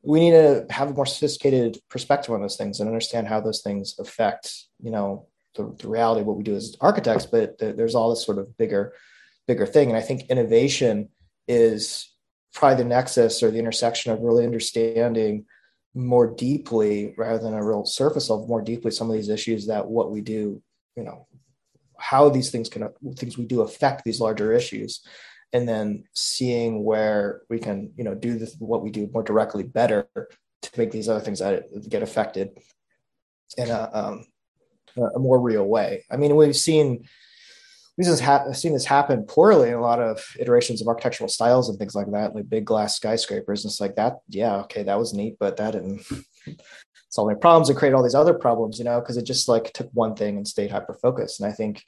we 0.01 0.19
need 0.19 0.31
to 0.31 0.65
have 0.69 0.91
a 0.91 0.93
more 0.93 1.05
sophisticated 1.05 1.77
perspective 1.89 2.33
on 2.33 2.41
those 2.41 2.55
things 2.55 2.79
and 2.79 2.87
understand 2.87 3.27
how 3.27 3.41
those 3.41 3.61
things 3.61 3.97
affect 3.99 4.65
you 4.81 4.91
know 4.91 5.27
the, 5.55 5.75
the 5.79 5.87
reality 5.87 6.21
of 6.21 6.27
what 6.27 6.37
we 6.37 6.43
do 6.43 6.55
as 6.55 6.75
architects 6.79 7.25
but 7.25 7.57
the, 7.57 7.73
there's 7.73 7.95
all 7.95 8.09
this 8.09 8.25
sort 8.25 8.37
of 8.37 8.57
bigger 8.57 8.93
bigger 9.47 9.65
thing. 9.65 9.89
And 9.89 9.97
i 9.97 10.01
think 10.01 10.29
innovation 10.29 11.09
is 11.47 12.13
probably 12.53 12.83
the 12.83 12.89
nexus 12.89 13.41
or 13.43 13.51
the 13.51 13.59
intersection 13.59 14.11
of 14.11 14.21
really 14.21 14.45
understanding 14.45 15.45
more 15.95 16.27
deeply 16.35 17.13
rather 17.17 17.39
than 17.39 17.53
a 17.53 17.63
real 17.63 17.83
surface 17.83 18.29
level 18.29 18.47
more 18.47 18.61
deeply 18.61 18.91
some 18.91 19.09
of 19.09 19.15
these 19.15 19.29
issues 19.29 19.67
that 19.67 19.87
what 19.87 20.11
we 20.11 20.21
do 20.21 20.61
you 20.95 21.03
know 21.03 21.25
how 21.99 22.29
these 22.29 22.49
things 22.49 22.69
can 22.69 22.89
things 23.15 23.37
we 23.37 23.45
do 23.45 23.61
affect 23.61 24.03
these 24.03 24.19
larger 24.19 24.53
issues. 24.53 25.01
And 25.51 25.67
then 25.67 26.03
seeing 26.13 26.83
where 26.83 27.41
we 27.49 27.59
can 27.59 27.91
you 27.95 28.03
know 28.03 28.15
do 28.15 28.37
this, 28.37 28.55
what 28.59 28.83
we 28.83 28.89
do 28.89 29.09
more 29.13 29.23
directly 29.23 29.63
better 29.63 30.07
to 30.15 30.71
make 30.77 30.91
these 30.91 31.09
other 31.09 31.19
things 31.19 31.39
that 31.39 31.65
get 31.89 32.03
affected 32.03 32.51
in 33.57 33.69
a, 33.69 33.89
um, 33.93 34.25
a 35.15 35.19
more 35.19 35.39
real 35.39 35.65
way. 35.65 36.05
I 36.09 36.17
mean 36.17 36.35
we've 36.35 36.55
seen 36.55 37.07
we've 37.99 38.19
ha- 38.21 38.51
seen 38.53 38.71
this 38.71 38.85
happen 38.85 39.25
poorly 39.25 39.67
in 39.67 39.73
a 39.73 39.81
lot 39.81 40.01
of 40.01 40.23
iterations 40.39 40.81
of 40.81 40.87
architectural 40.87 41.27
styles 41.27 41.67
and 41.67 41.77
things 41.77 41.95
like 41.95 42.09
that, 42.11 42.33
like 42.33 42.49
big 42.49 42.63
glass 42.63 42.95
skyscrapers. 42.95 43.65
And 43.65 43.69
it's 43.71 43.81
like 43.81 43.97
that, 43.97 44.19
yeah, 44.29 44.55
okay, 44.61 44.83
that 44.83 44.97
was 44.97 45.13
neat, 45.13 45.35
but 45.37 45.57
that 45.57 45.71
didn't 45.71 46.03
solve 47.09 47.29
any 47.29 47.39
problems 47.39 47.67
and 47.67 47.77
create 47.77 47.93
all 47.93 48.01
these 48.01 48.15
other 48.15 48.33
problems, 48.33 48.79
you 48.79 48.85
know, 48.85 49.01
because 49.01 49.17
it 49.17 49.25
just 49.25 49.49
like 49.49 49.73
took 49.73 49.89
one 49.91 50.15
thing 50.15 50.37
and 50.37 50.47
stayed 50.47 50.71
hyper 50.71 50.93
focused. 50.93 51.41
And 51.41 51.51
I 51.51 51.53
think, 51.53 51.83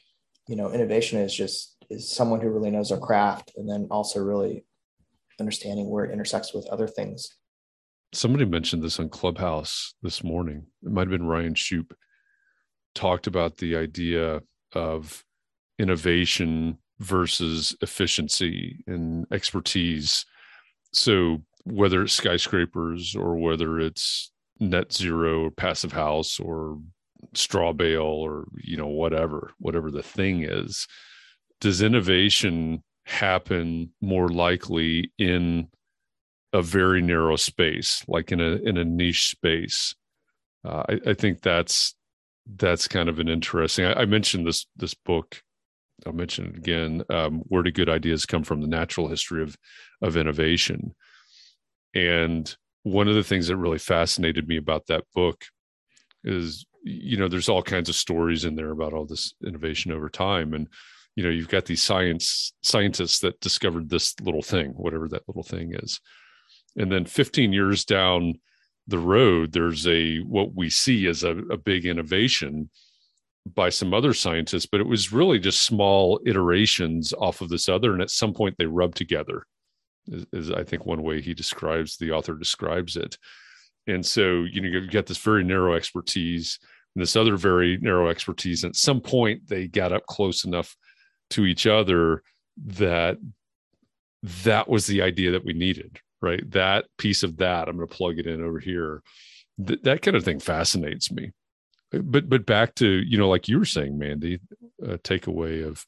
you 0.49 0.57
know, 0.57 0.73
innovation 0.73 1.17
is 1.17 1.33
just 1.33 1.77
is 1.89 2.11
someone 2.11 2.41
who 2.41 2.49
really 2.49 2.71
knows 2.71 2.89
their 2.89 2.97
craft 2.97 3.53
and 3.55 3.69
then 3.69 3.87
also 3.89 4.19
really 4.19 4.65
understanding 5.39 5.89
where 5.89 6.03
it 6.03 6.11
intersects 6.11 6.53
with 6.53 6.67
other 6.67 6.89
things. 6.89 7.37
Somebody 8.13 8.43
mentioned 8.43 8.83
this 8.83 8.99
on 8.99 9.07
Clubhouse 9.07 9.93
this 10.01 10.25
morning. 10.25 10.65
It 10.83 10.91
might 10.91 11.07
have 11.07 11.09
been 11.09 11.25
Ryan 11.25 11.53
Shupe 11.53 11.93
talked 12.93 13.27
about 13.27 13.57
the 13.57 13.77
idea 13.77 14.41
of 14.73 15.23
innovation 15.81 16.77
versus 16.99 17.75
efficiency 17.81 18.83
and 18.87 19.25
expertise. 19.31 20.25
So 20.93 21.41
whether 21.65 22.03
it's 22.03 22.13
skyscrapers 22.13 23.15
or 23.15 23.35
whether 23.35 23.79
it's 23.79 24.31
net 24.59 24.93
zero 24.93 25.45
or 25.45 25.51
passive 25.51 25.91
house 25.91 26.39
or 26.39 26.77
straw 27.33 27.73
bale 27.73 28.01
or 28.01 28.45
you 28.57 28.77
know 28.77 28.87
whatever 28.87 29.51
whatever 29.59 29.91
the 29.91 30.03
thing 30.03 30.43
is 30.43 30.87
does 31.59 31.81
innovation 31.81 32.83
happen 33.05 33.91
more 34.01 34.29
likely 34.29 35.11
in 35.17 35.67
a 36.53 36.61
very 36.61 37.01
narrow 37.01 37.35
space 37.35 38.03
like 38.07 38.31
in 38.31 38.41
a 38.41 38.55
in 38.63 38.77
a 38.77 38.85
niche 38.85 39.29
space 39.29 39.95
uh, 40.65 40.83
I, 40.89 41.09
I, 41.09 41.13
think 41.13 41.41
that's 41.41 41.95
that's 42.55 42.87
kind 42.87 43.09
of 43.09 43.19
an 43.19 43.27
interesting 43.27 43.85
I, 43.85 44.01
I 44.01 44.05
mentioned 44.05 44.45
this 44.47 44.65
this 44.75 44.93
book 44.93 45.41
I'll 46.05 46.13
mention 46.13 46.47
it 46.47 46.57
again. 46.57 47.03
Um, 47.09 47.39
where 47.47 47.63
do 47.63 47.71
good 47.71 47.89
ideas 47.89 48.25
come 48.25 48.43
from? 48.43 48.61
The 48.61 48.67
natural 48.67 49.07
history 49.07 49.43
of 49.43 49.57
of 50.01 50.17
innovation. 50.17 50.95
And 51.93 52.53
one 52.83 53.07
of 53.07 53.15
the 53.15 53.23
things 53.23 53.47
that 53.47 53.57
really 53.57 53.77
fascinated 53.77 54.47
me 54.47 54.57
about 54.57 54.87
that 54.87 55.03
book 55.13 55.45
is, 56.23 56.65
you 56.83 57.17
know, 57.17 57.27
there's 57.27 57.49
all 57.49 57.61
kinds 57.61 57.89
of 57.89 57.95
stories 57.95 58.45
in 58.45 58.55
there 58.55 58.71
about 58.71 58.93
all 58.93 59.05
this 59.05 59.33
innovation 59.45 59.91
over 59.91 60.09
time, 60.09 60.53
and 60.53 60.67
you 61.15 61.23
know, 61.23 61.29
you've 61.29 61.49
got 61.49 61.65
these 61.65 61.83
science 61.83 62.53
scientists 62.61 63.19
that 63.19 63.39
discovered 63.41 63.89
this 63.89 64.19
little 64.21 64.41
thing, 64.41 64.71
whatever 64.71 65.07
that 65.09 65.27
little 65.27 65.43
thing 65.43 65.73
is, 65.75 65.99
and 66.77 66.91
then 66.91 67.05
15 67.05 67.51
years 67.51 67.85
down 67.85 68.39
the 68.87 68.99
road, 68.99 69.51
there's 69.51 69.87
a 69.87 70.19
what 70.19 70.55
we 70.55 70.69
see 70.69 71.07
as 71.07 71.23
a, 71.23 71.37
a 71.37 71.57
big 71.57 71.85
innovation 71.85 72.69
by 73.45 73.69
some 73.69 73.93
other 73.93 74.13
scientists, 74.13 74.65
but 74.65 74.81
it 74.81 74.87
was 74.87 75.11
really 75.11 75.39
just 75.39 75.65
small 75.65 76.19
iterations 76.25 77.13
off 77.13 77.41
of 77.41 77.49
this 77.49 77.67
other. 77.67 77.93
And 77.93 78.01
at 78.01 78.11
some 78.11 78.33
point 78.33 78.55
they 78.57 78.65
rub 78.65 78.95
together, 78.95 79.45
is, 80.07 80.25
is, 80.31 80.51
I 80.51 80.63
think 80.63 80.85
one 80.85 81.01
way 81.01 81.21
he 81.21 81.33
describes 81.33 81.97
the 81.97 82.11
author 82.11 82.35
describes 82.35 82.95
it. 82.95 83.17
And 83.87 84.05
so, 84.05 84.43
you 84.43 84.61
know, 84.61 84.67
you 84.67 84.87
get 84.87 85.07
this 85.07 85.17
very 85.17 85.43
narrow 85.43 85.73
expertise 85.73 86.59
and 86.95 87.01
this 87.01 87.15
other 87.15 87.35
very 87.35 87.77
narrow 87.77 88.09
expertise. 88.09 88.63
And 88.63 88.71
at 88.71 88.75
some 88.77 89.01
point 89.01 89.47
they 89.47 89.67
got 89.67 89.91
up 89.91 90.05
close 90.05 90.45
enough 90.45 90.75
to 91.31 91.45
each 91.45 91.65
other 91.65 92.21
that 92.63 93.17
that 94.43 94.69
was 94.69 94.85
the 94.85 95.01
idea 95.01 95.31
that 95.31 95.45
we 95.45 95.53
needed, 95.53 95.99
right? 96.21 96.47
That 96.51 96.85
piece 96.99 97.23
of 97.23 97.37
that, 97.37 97.67
I'm 97.67 97.77
going 97.77 97.87
to 97.87 97.95
plug 97.95 98.19
it 98.19 98.27
in 98.27 98.43
over 98.43 98.59
here. 98.59 99.01
Th- 99.65 99.81
that 99.81 100.03
kind 100.03 100.15
of 100.15 100.23
thing 100.23 100.39
fascinates 100.39 101.11
me 101.11 101.31
but 101.91 102.29
but 102.29 102.45
back 102.45 102.75
to 102.75 102.87
you 102.87 103.17
know 103.17 103.29
like 103.29 103.47
you 103.47 103.59
were 103.59 103.65
saying 103.65 103.97
mandy 103.97 104.39
a 104.81 104.97
takeaway 104.97 105.65
of 105.65 105.85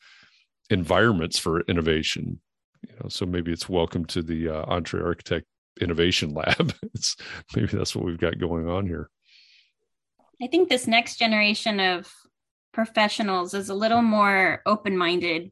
environments 0.69 1.39
for 1.39 1.61
innovation. 1.61 2.39
You 2.87 2.95
know 3.01 3.09
so 3.09 3.25
maybe 3.25 3.51
it's 3.51 3.69
welcome 3.69 4.05
to 4.05 4.21
the 4.21 4.49
uh, 4.49 4.65
EntreArchitect 4.65 5.43
innovation 5.81 6.33
lab. 6.33 6.73
It's 6.93 7.15
maybe 7.55 7.67
that's 7.67 7.95
what 7.95 8.05
we've 8.05 8.19
got 8.19 8.39
going 8.39 8.67
on 8.69 8.85
here. 8.85 9.09
I 10.41 10.47
think 10.47 10.67
this 10.67 10.87
next 10.87 11.17
generation 11.17 11.79
of 11.79 12.11
professionals 12.73 13.53
is 13.53 13.69
a 13.69 13.75
little 13.75 14.01
more 14.01 14.61
open-minded 14.65 15.51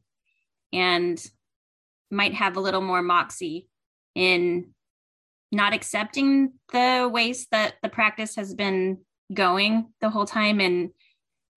and 0.72 1.24
might 2.10 2.34
have 2.34 2.56
a 2.56 2.60
little 2.60 2.80
more 2.80 3.00
moxie 3.00 3.68
in 4.14 4.74
not 5.50 5.72
accepting 5.72 6.54
the 6.72 7.08
ways 7.10 7.46
that 7.52 7.74
the 7.82 7.88
practice 7.88 8.36
has 8.36 8.54
been 8.54 8.98
going 9.34 9.92
the 10.00 10.10
whole 10.10 10.26
time. 10.26 10.60
And 10.60 10.90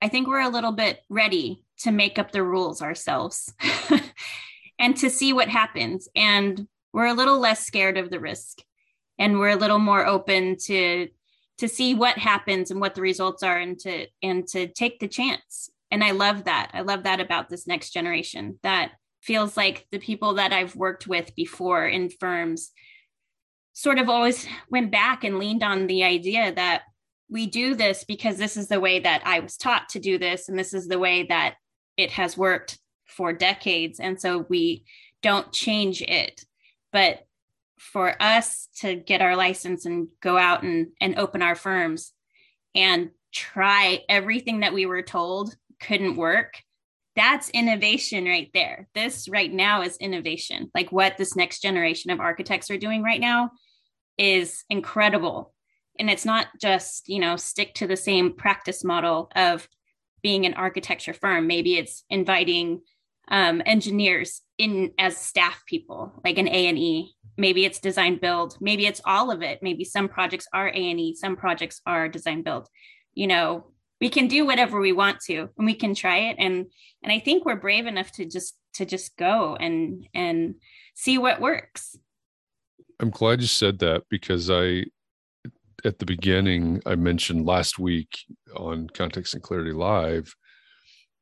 I 0.02 0.08
think 0.08 0.28
we're 0.28 0.42
a 0.42 0.50
little 0.50 0.72
bit 0.72 1.00
ready 1.10 1.64
to 1.80 1.92
make 1.92 2.18
up 2.20 2.32
the 2.32 2.44
rules 2.44 2.82
ourselves 2.82 3.54
and 4.80 4.96
to 4.98 5.10
see 5.10 5.34
what 5.34 5.50
happens. 5.50 6.08
And 6.16 6.68
we're 6.94 7.08
a 7.08 7.14
little 7.14 7.40
less 7.40 7.66
scared 7.66 7.98
of 7.98 8.10
the 8.10 8.20
risk 8.20 8.60
and 9.18 9.40
we're 9.40 9.50
a 9.50 9.56
little 9.56 9.80
more 9.80 10.06
open 10.06 10.58
to 10.66 11.10
to 11.58 11.68
see 11.70 11.94
what 11.94 12.18
happens 12.18 12.70
and 12.70 12.82
what 12.82 12.96
the 12.96 13.02
results 13.02 13.44
are 13.44 13.58
and 13.58 13.80
to 13.80 14.08
and 14.22 14.48
to 14.48 14.68
take 14.68 15.00
the 15.00 15.08
chance 15.08 15.70
and 15.92 16.04
i 16.04 16.12
love 16.12 16.46
that 16.46 16.72
i 16.74 16.82
love 16.82 17.04
that 17.04 17.20
about 17.20 17.50
this 17.50 17.68
next 17.68 17.92
generation 17.92 18.60
that 18.64 18.92
feels 19.22 19.58
like 19.58 19.88
the 19.92 20.00
people 20.00 20.36
that 20.36 20.54
i've 20.54 20.76
worked 20.76 21.08
with 21.08 21.36
before 21.36 21.86
in 21.86 22.10
firms 22.10 22.72
sort 23.74 24.00
of 24.00 24.10
always 24.10 24.48
went 24.70 24.92
back 24.92 25.24
and 25.24 25.38
leaned 25.38 25.64
on 25.64 25.88
the 25.88 26.04
idea 26.04 26.54
that 26.54 26.84
we 27.30 27.48
do 27.48 27.76
this 27.76 28.04
because 28.04 28.38
this 28.38 28.58
is 28.58 28.68
the 28.68 28.80
way 28.80 29.00
that 29.00 29.24
I 29.26 29.40
was 29.40 29.58
taught 29.58 29.90
to 29.90 30.00
do 30.00 30.18
this, 30.18 30.50
and 30.50 30.58
this 30.58 30.74
is 30.74 30.88
the 30.88 31.00
way 31.00 31.24
that 31.24 31.56
it 31.98 32.12
has 32.12 32.38
worked 32.38 32.78
for 33.06 33.34
decades. 33.34 34.00
And 34.00 34.20
so 34.20 34.46
we 34.50 34.86
don't 35.22 35.52
change 35.52 36.02
it. 36.02 36.44
But 36.92 37.26
for 37.80 38.22
us 38.22 38.68
to 38.80 38.96
get 38.96 39.22
our 39.22 39.36
license 39.36 39.86
and 39.86 40.08
go 40.22 40.38
out 40.38 40.64
and, 40.64 40.88
and 41.02 41.18
open 41.18 41.42
our 41.42 41.56
firms 41.56 42.14
and 42.74 43.10
try 43.34 44.04
everything 44.08 44.62
that 44.62 44.74
we 44.74 44.86
were 44.86 45.02
told 45.02 45.56
couldn't 45.80 46.16
work, 46.16 46.62
that's 47.16 47.50
innovation 47.50 48.26
right 48.26 48.50
there. 48.54 48.88
This 48.94 49.30
right 49.30 49.52
now 49.52 49.82
is 49.82 49.98
innovation. 49.98 50.70
Like 50.76 50.92
what 50.92 51.18
this 51.18 51.36
next 51.36 51.62
generation 51.62 52.12
of 52.12 52.20
architects 52.20 52.70
are 52.70 52.78
doing 52.78 53.04
right 53.04 53.22
now 53.22 53.52
is 54.18 54.64
incredible 54.70 55.55
and 56.00 56.10
it's 56.10 56.26
not 56.26 56.48
just 56.60 57.08
you 57.08 57.20
know 57.20 57.36
stick 57.36 57.74
to 57.76 57.88
the 57.88 57.98
same 57.98 58.34
practice 58.34 58.84
model 58.84 59.32
of 59.36 59.68
being 60.22 60.46
an 60.46 60.56
architecture 60.56 61.14
firm. 61.14 61.48
Maybe 61.48 61.78
it's 61.78 62.04
inviting 62.10 62.82
um, 63.28 63.62
engineers 63.66 64.42
in 64.58 64.92
as 64.98 65.18
staff 65.18 65.64
people 65.68 66.14
like 66.24 66.38
an 66.38 66.48
a&e 66.48 67.16
maybe 67.38 67.66
it's 67.66 67.80
design 67.80 68.18
build. 68.18 68.58
Maybe 68.62 68.86
it's 68.86 69.02
all 69.06 69.32
of 69.32 69.42
it. 69.42 69.60
Maybe 69.62 69.84
some 69.84 70.08
projects 70.08 70.48
are 70.54 70.68
a&e 70.68 71.16
some 71.16 71.36
projects 71.36 71.82
are 71.86 72.08
design 72.08 72.44
build. 72.44 72.68
You 73.14 73.28
know 73.28 73.72
we 74.02 74.10
can 74.10 74.28
do 74.28 74.46
whatever 74.46 74.80
we 74.80 74.92
want 74.92 75.22
to 75.22 75.50
and 75.58 75.66
we 75.66 75.74
can 75.74 75.96
try 75.96 76.18
it. 76.30 76.36
And 76.40 76.68
and 77.04 77.12
i 77.12 77.20
think 77.20 77.46
we're 77.46 77.56
brave 77.56 77.86
enough 77.86 78.12
to 78.14 78.26
just 78.26 78.58
to 78.74 78.86
just 78.86 79.16
go 79.18 79.56
and 79.56 80.08
and 80.14 80.56
see 80.96 81.18
what 81.18 81.42
works. 81.42 81.98
I'm 83.00 83.10
glad 83.10 83.42
you 83.42 83.48
said 83.48 83.80
that 83.80 84.04
because 84.10 84.50
i 84.50 84.86
at 85.86 86.00
the 86.00 86.06
beginning, 86.06 86.82
I 86.86 86.96
mentioned 86.96 87.46
last 87.46 87.78
week 87.78 88.26
on 88.56 88.90
Context 88.90 89.36
and 89.36 89.44
Clarity 89.44 89.72
Live, 89.72 90.36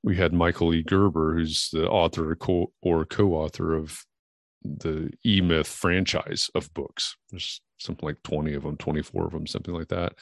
we 0.02 0.16
had 0.16 0.34
Michael 0.34 0.74
E. 0.74 0.82
Gerber, 0.82 1.36
who's 1.36 1.70
the 1.72 1.88
author 1.88 2.38
or 2.82 3.06
co 3.06 3.34
author 3.34 3.74
of 3.74 4.04
the 4.64 5.12
E 5.26 5.42
Myth 5.42 5.68
franchise 5.68 6.50
of 6.56 6.74
books. 6.74 7.16
There's 7.30 7.62
something 7.80 8.08
like 8.08 8.24
20 8.24 8.54
of 8.54 8.64
them, 8.64 8.78
24 8.78 9.26
of 9.26 9.32
them, 9.34 9.48
something 9.48 9.74
like 9.74 9.90
that. 9.90 10.14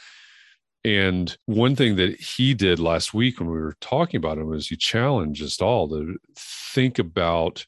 And 0.83 1.35
one 1.45 1.75
thing 1.75 1.95
that 1.97 2.19
he 2.19 2.55
did 2.55 2.79
last 2.79 3.13
week 3.13 3.39
when 3.39 3.49
we 3.49 3.59
were 3.59 3.77
talking 3.81 4.17
about 4.17 4.39
him 4.39 4.47
was 4.47 4.67
he 4.67 4.75
challenged 4.75 5.43
us 5.43 5.61
all 5.61 5.87
to 5.89 6.17
think 6.35 6.97
about 6.97 7.67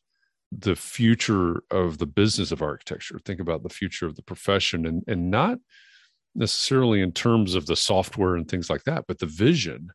the 0.51 0.75
future 0.75 1.63
of 1.70 2.00
the 2.00 2.08
business 2.08 2.51
of 2.51 2.63
architecture, 2.63 3.20
think 3.24 3.39
about 3.39 3.62
the 3.62 3.70
future 3.70 4.08
of 4.08 4.15
the 4.15 4.24
profession, 4.24 4.86
and, 4.88 5.03
and 5.08 5.30
not 5.30 5.60
necessarily 6.36 7.02
in 7.02 7.12
terms 7.12 7.56
of 7.56 7.66
the 7.66 7.75
software 7.75 8.36
and 8.36 8.48
things 8.48 8.70
like 8.70 8.84
that, 8.84 9.06
but 9.08 9.20
the 9.20 9.25
vision. 9.25 9.90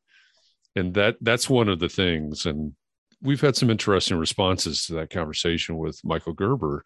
And 0.76 0.94
that 0.94 1.16
that's 1.20 1.50
one 1.50 1.68
of 1.68 1.80
the 1.80 1.88
things. 1.88 2.46
And 2.46 2.74
we've 3.20 3.40
had 3.40 3.56
some 3.56 3.70
interesting 3.70 4.16
responses 4.16 4.86
to 4.86 4.94
that 4.94 5.10
conversation 5.10 5.76
with 5.76 6.00
Michael 6.04 6.34
Gerber 6.34 6.84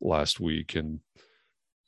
last 0.00 0.40
week. 0.40 0.74
And 0.74 1.00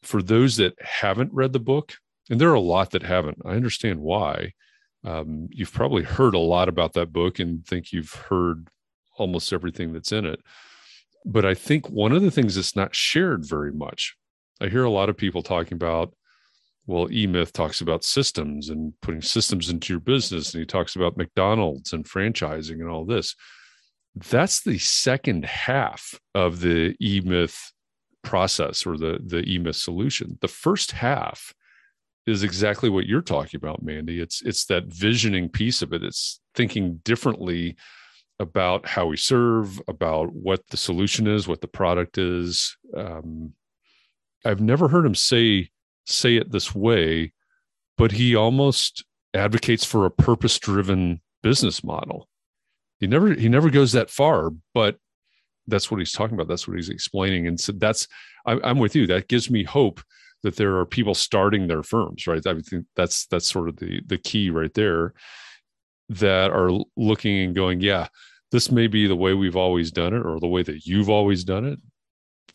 for 0.02 0.23
those 0.23 0.57
that 0.57 0.75
haven't 0.81 1.33
read 1.33 1.52
the 1.52 1.61
book, 1.61 1.95
and 2.31 2.40
there 2.40 2.50
are 2.50 2.54
a 2.54 2.61
lot 2.61 2.90
that 2.92 3.02
haven't, 3.02 3.38
I 3.45 3.50
understand 3.50 4.00
why. 4.00 4.52
Um, 5.04 5.49
you've 5.50 5.73
probably 5.73 6.04
heard 6.04 6.35
a 6.35 6.38
lot 6.38 6.69
about 6.69 6.92
that 6.92 7.12
book 7.12 7.40
and 7.40 7.66
think 7.66 7.92
you've 7.92 8.12
heard 8.12 8.69
almost 9.19 9.52
everything 9.52 9.92
that's 9.92 10.12
in 10.12 10.25
it. 10.25 10.40
But 11.25 11.45
I 11.45 11.54
think 11.54 11.90
one 11.90 12.12
of 12.12 12.23
the 12.23 12.31
things 12.31 12.54
that's 12.54 12.76
not 12.76 12.95
shared 12.95 13.45
very 13.45 13.73
much, 13.73 14.16
I 14.61 14.69
hear 14.69 14.85
a 14.85 14.90
lot 14.90 15.09
of 15.09 15.16
people 15.16 15.42
talking 15.42 15.75
about, 15.75 16.14
well, 16.86 17.10
E 17.12 17.26
Myth 17.26 17.52
talks 17.52 17.80
about 17.80 18.04
systems 18.04 18.68
and 18.68 18.92
putting 19.02 19.22
systems 19.22 19.68
into 19.68 19.92
your 19.92 20.00
business, 20.00 20.52
and 20.52 20.60
he 20.60 20.66
talks 20.66 20.96
about 20.96 21.16
McDonald's 21.16 21.92
and 21.92 22.04
franchising 22.04 22.80
and 22.80 22.88
all 22.88 23.04
this. 23.04 23.36
That's 24.14 24.60
the 24.60 24.78
second 24.78 25.44
half 25.44 26.18
of 26.34 26.60
the 26.60 26.94
e-myth 27.00 27.72
process 28.22 28.84
or 28.84 28.96
the 28.96 29.20
the 29.24 29.42
e-myth 29.48 29.76
solution. 29.76 30.38
The 30.40 30.48
first 30.48 30.92
half 30.92 31.54
is 32.26 32.42
exactly 32.42 32.88
what 32.90 33.06
you're 33.06 33.20
talking 33.20 33.58
about 33.58 33.82
mandy. 33.82 34.20
It's 34.20 34.42
it's 34.42 34.66
that 34.66 34.86
visioning 34.86 35.48
piece 35.48 35.82
of 35.82 35.92
it. 35.92 36.04
It's 36.04 36.40
thinking 36.54 37.00
differently 37.04 37.76
about 38.38 38.86
how 38.86 39.06
we 39.06 39.16
serve 39.16 39.80
about 39.88 40.32
what 40.32 40.66
the 40.68 40.76
solution 40.76 41.26
is 41.26 41.48
what 41.48 41.60
the 41.60 41.68
product 41.68 42.18
is. 42.18 42.76
Um, 42.96 43.54
i've 44.44 44.60
never 44.60 44.88
heard 44.88 45.06
him 45.06 45.14
say 45.14 45.70
say 46.06 46.37
it 46.37 46.50
this 46.52 46.75
way 46.75 47.32
but 47.99 48.12
he 48.12 48.35
almost 48.35 49.04
advocates 49.35 49.85
for 49.85 50.04
a 50.04 50.11
purpose 50.11 50.59
driven 50.59 51.21
business 51.42 51.85
model. 51.85 52.28
He 53.00 53.06
never 53.06 53.35
he 53.35 53.49
never 53.49 53.71
goes 53.71 53.92
that 53.92 54.11
far 54.11 54.50
but 54.75 54.97
that's 55.68 55.90
what 55.90 56.00
he's 56.00 56.12
talking 56.12 56.35
about. 56.35 56.49
That's 56.49 56.66
what 56.66 56.76
he's 56.76 56.88
explaining. 56.88 57.47
And 57.47 57.59
so 57.59 57.73
that's 57.73 58.09
I, 58.47 58.59
i'm 58.64 58.78
with 58.78 58.97
you. 58.97 59.06
That 59.06 59.28
gives 59.28 59.50
me 59.50 59.64
hope 59.64 60.00
that 60.42 60.56
there 60.56 60.76
are 60.76 60.87
people 60.87 61.14
starting 61.14 61.66
their 61.66 61.82
firms 61.82 62.26
right? 62.26 62.44
I 62.47 62.54
think 62.61 62.87
that's 62.97 63.26
that's 63.26 63.47
sort 63.47 63.68
of 63.68 63.76
the 63.76 64.00
the 64.06 64.18
key 64.18 64.50
right 64.50 64.73
there 64.75 65.14
that 66.09 66.50
are 66.50 66.71
looking 66.97 67.38
and 67.38 67.54
going 67.54 67.80
yeah 67.80 68.09
this 68.50 68.71
may 68.71 68.87
be 68.87 69.06
the 69.06 69.16
way 69.16 69.32
we've 69.32 69.56
always 69.56 69.90
done 69.90 70.12
it 70.12 70.26
or 70.26 70.38
the 70.38 70.49
way 70.49 70.62
that 70.62 70.85
you've 70.85 71.09
always 71.09 71.42
done 71.42 71.64
it 71.64 71.78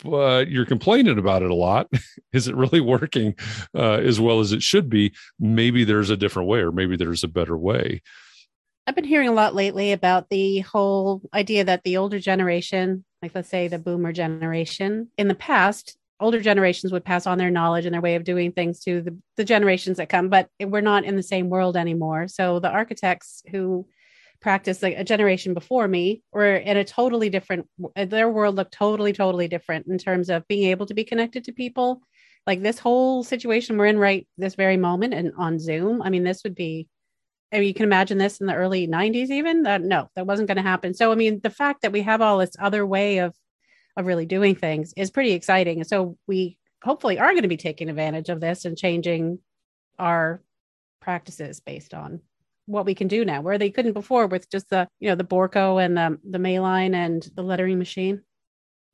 but 0.04 0.50
you're 0.50 0.66
complaining 0.66 1.18
about 1.18 1.44
it 1.44 1.52
a 1.52 1.56
lot. 1.56 1.90
Is 2.34 2.48
it 2.48 2.56
really 2.56 2.82
working 2.82 3.36
uh, 3.76 3.94
as 3.94 4.20
well 4.20 4.40
as 4.40 4.52
it 4.52 4.62
should 4.62 4.90
be? 4.90 5.14
Maybe 5.40 5.84
there's 5.84 6.10
a 6.10 6.18
different 6.18 6.50
way 6.50 6.60
or 6.60 6.72
maybe 6.72 6.98
there's 6.98 7.24
a 7.24 7.28
better 7.28 7.58
way. 7.58 8.02
I've 8.86 8.96
been 8.96 9.04
hearing 9.04 9.28
a 9.28 9.34
lot 9.34 9.54
lately 9.54 9.92
about 9.92 10.30
the 10.30 10.60
whole 10.60 11.22
idea 11.34 11.66
that 11.66 11.84
the 11.84 11.98
older 11.98 12.20
generation, 12.20 13.04
like 13.22 13.36
let's 13.36 13.50
say 13.50 13.68
the 13.68 13.80
boomer 13.80 14.14
generation, 14.14 15.10
in 15.18 15.28
the 15.28 15.36
past, 15.36 15.98
older 16.20 16.40
generations 16.40 16.92
would 16.92 17.04
pass 17.04 17.28
on 17.28 17.38
their 17.38 17.52
knowledge 17.52 17.86
and 17.86 17.94
their 17.94 18.02
way 18.02 18.16
of 18.16 18.24
doing 18.24 18.52
things 18.52 18.80
to 18.82 19.02
the, 19.02 19.18
the 19.36 19.44
generations 19.44 19.98
that 19.98 20.10
come, 20.10 20.30
but 20.30 20.50
we're 20.62 20.82
not 20.82 21.04
in 21.04 21.16
the 21.16 21.24
same 21.24 21.50
world 21.50 21.76
anymore. 21.76 22.28
So 22.28 22.60
the 22.60 22.70
architects 22.70 23.44
who 23.52 23.88
practiced 24.42 24.84
like 24.84 24.96
a 24.98 25.04
generation 25.04 25.54
before 25.54 25.88
me 25.88 26.22
were 26.32 26.56
in 26.56 26.78
a 26.78 26.84
totally 26.84 27.30
different 27.30 27.68
uh, 27.96 28.06
their 28.06 28.30
world 28.30 28.56
looked 28.56 28.74
totally 28.74 29.14
totally 29.14 29.48
different 29.48 29.88
in 29.88 29.98
terms 29.98 30.30
of 30.30 30.48
being 30.48 30.70
able 30.70 30.86
to 30.86 30.94
be 30.94 31.04
connected 31.04 31.44
to 31.44 31.52
people 31.52 32.02
like 32.46 32.62
this 32.62 32.80
whole 32.80 33.24
situation 33.24 33.78
we're 33.78 33.86
in 33.86 33.98
right 33.98 34.28
this 34.38 34.56
very 34.56 34.78
moment 34.78 35.14
and 35.14 35.32
on 35.38 35.60
zoom 35.60 36.02
i 36.02 36.10
mean 36.10 36.24
this 36.24 36.44
would 36.44 36.56
be 36.56 36.88
I 37.52 37.60
mean, 37.60 37.68
you 37.70 37.74
can 37.74 37.86
imagine 37.86 38.18
this 38.18 38.42
in 38.42 38.48
the 38.48 38.54
early 38.54 38.88
90s, 38.88 39.30
even 39.30 39.64
that 39.64 39.82
no, 39.82 40.10
that 40.16 40.28
wasn't 40.28 40.50
going 40.50 40.58
to 40.58 40.64
happen. 40.64 40.94
So, 40.94 41.12
I 41.12 41.16
mean, 41.16 41.40
the 41.42 41.50
fact 41.50 41.82
that 41.82 41.94
we 41.94 42.02
have 42.02 42.22
all 42.22 42.40
this 42.40 42.52
other 42.60 42.86
way 42.86 43.20
of 43.20 43.34
of 43.96 44.06
really 44.06 44.26
doing 44.26 44.54
things 44.54 44.94
is 44.98 45.10
pretty 45.10 45.32
exciting. 45.32 45.80
And 45.80 45.88
so, 45.88 46.18
we 46.28 46.58
hopefully 46.84 47.20
are 47.20 47.32
going 47.32 47.44
to 47.44 47.48
be 47.48 47.58
taking 47.58 47.90
advantage 47.90 48.30
of 48.30 48.42
this 48.42 48.66
and 48.66 48.78
changing 48.78 49.40
our 49.98 50.42
practices 51.00 51.62
based 51.62 51.94
on 51.94 52.20
what 52.68 52.86
we 52.86 52.94
can 52.94 53.08
do 53.08 53.26
now, 53.26 53.42
where 53.42 53.58
they 53.58 53.72
couldn't 53.72 53.94
before 53.94 54.28
with 54.28 54.50
just 54.52 54.70
the 54.70 54.88
you 55.00 55.10
know 55.10 55.16
the 55.16 55.24
Borco 55.24 55.84
and 55.84 55.98
the 55.98 56.20
the 56.30 56.38
Mayline 56.38 56.94
and 56.94 57.28
the 57.34 57.42
lettering 57.42 57.80
machine. 57.80 58.22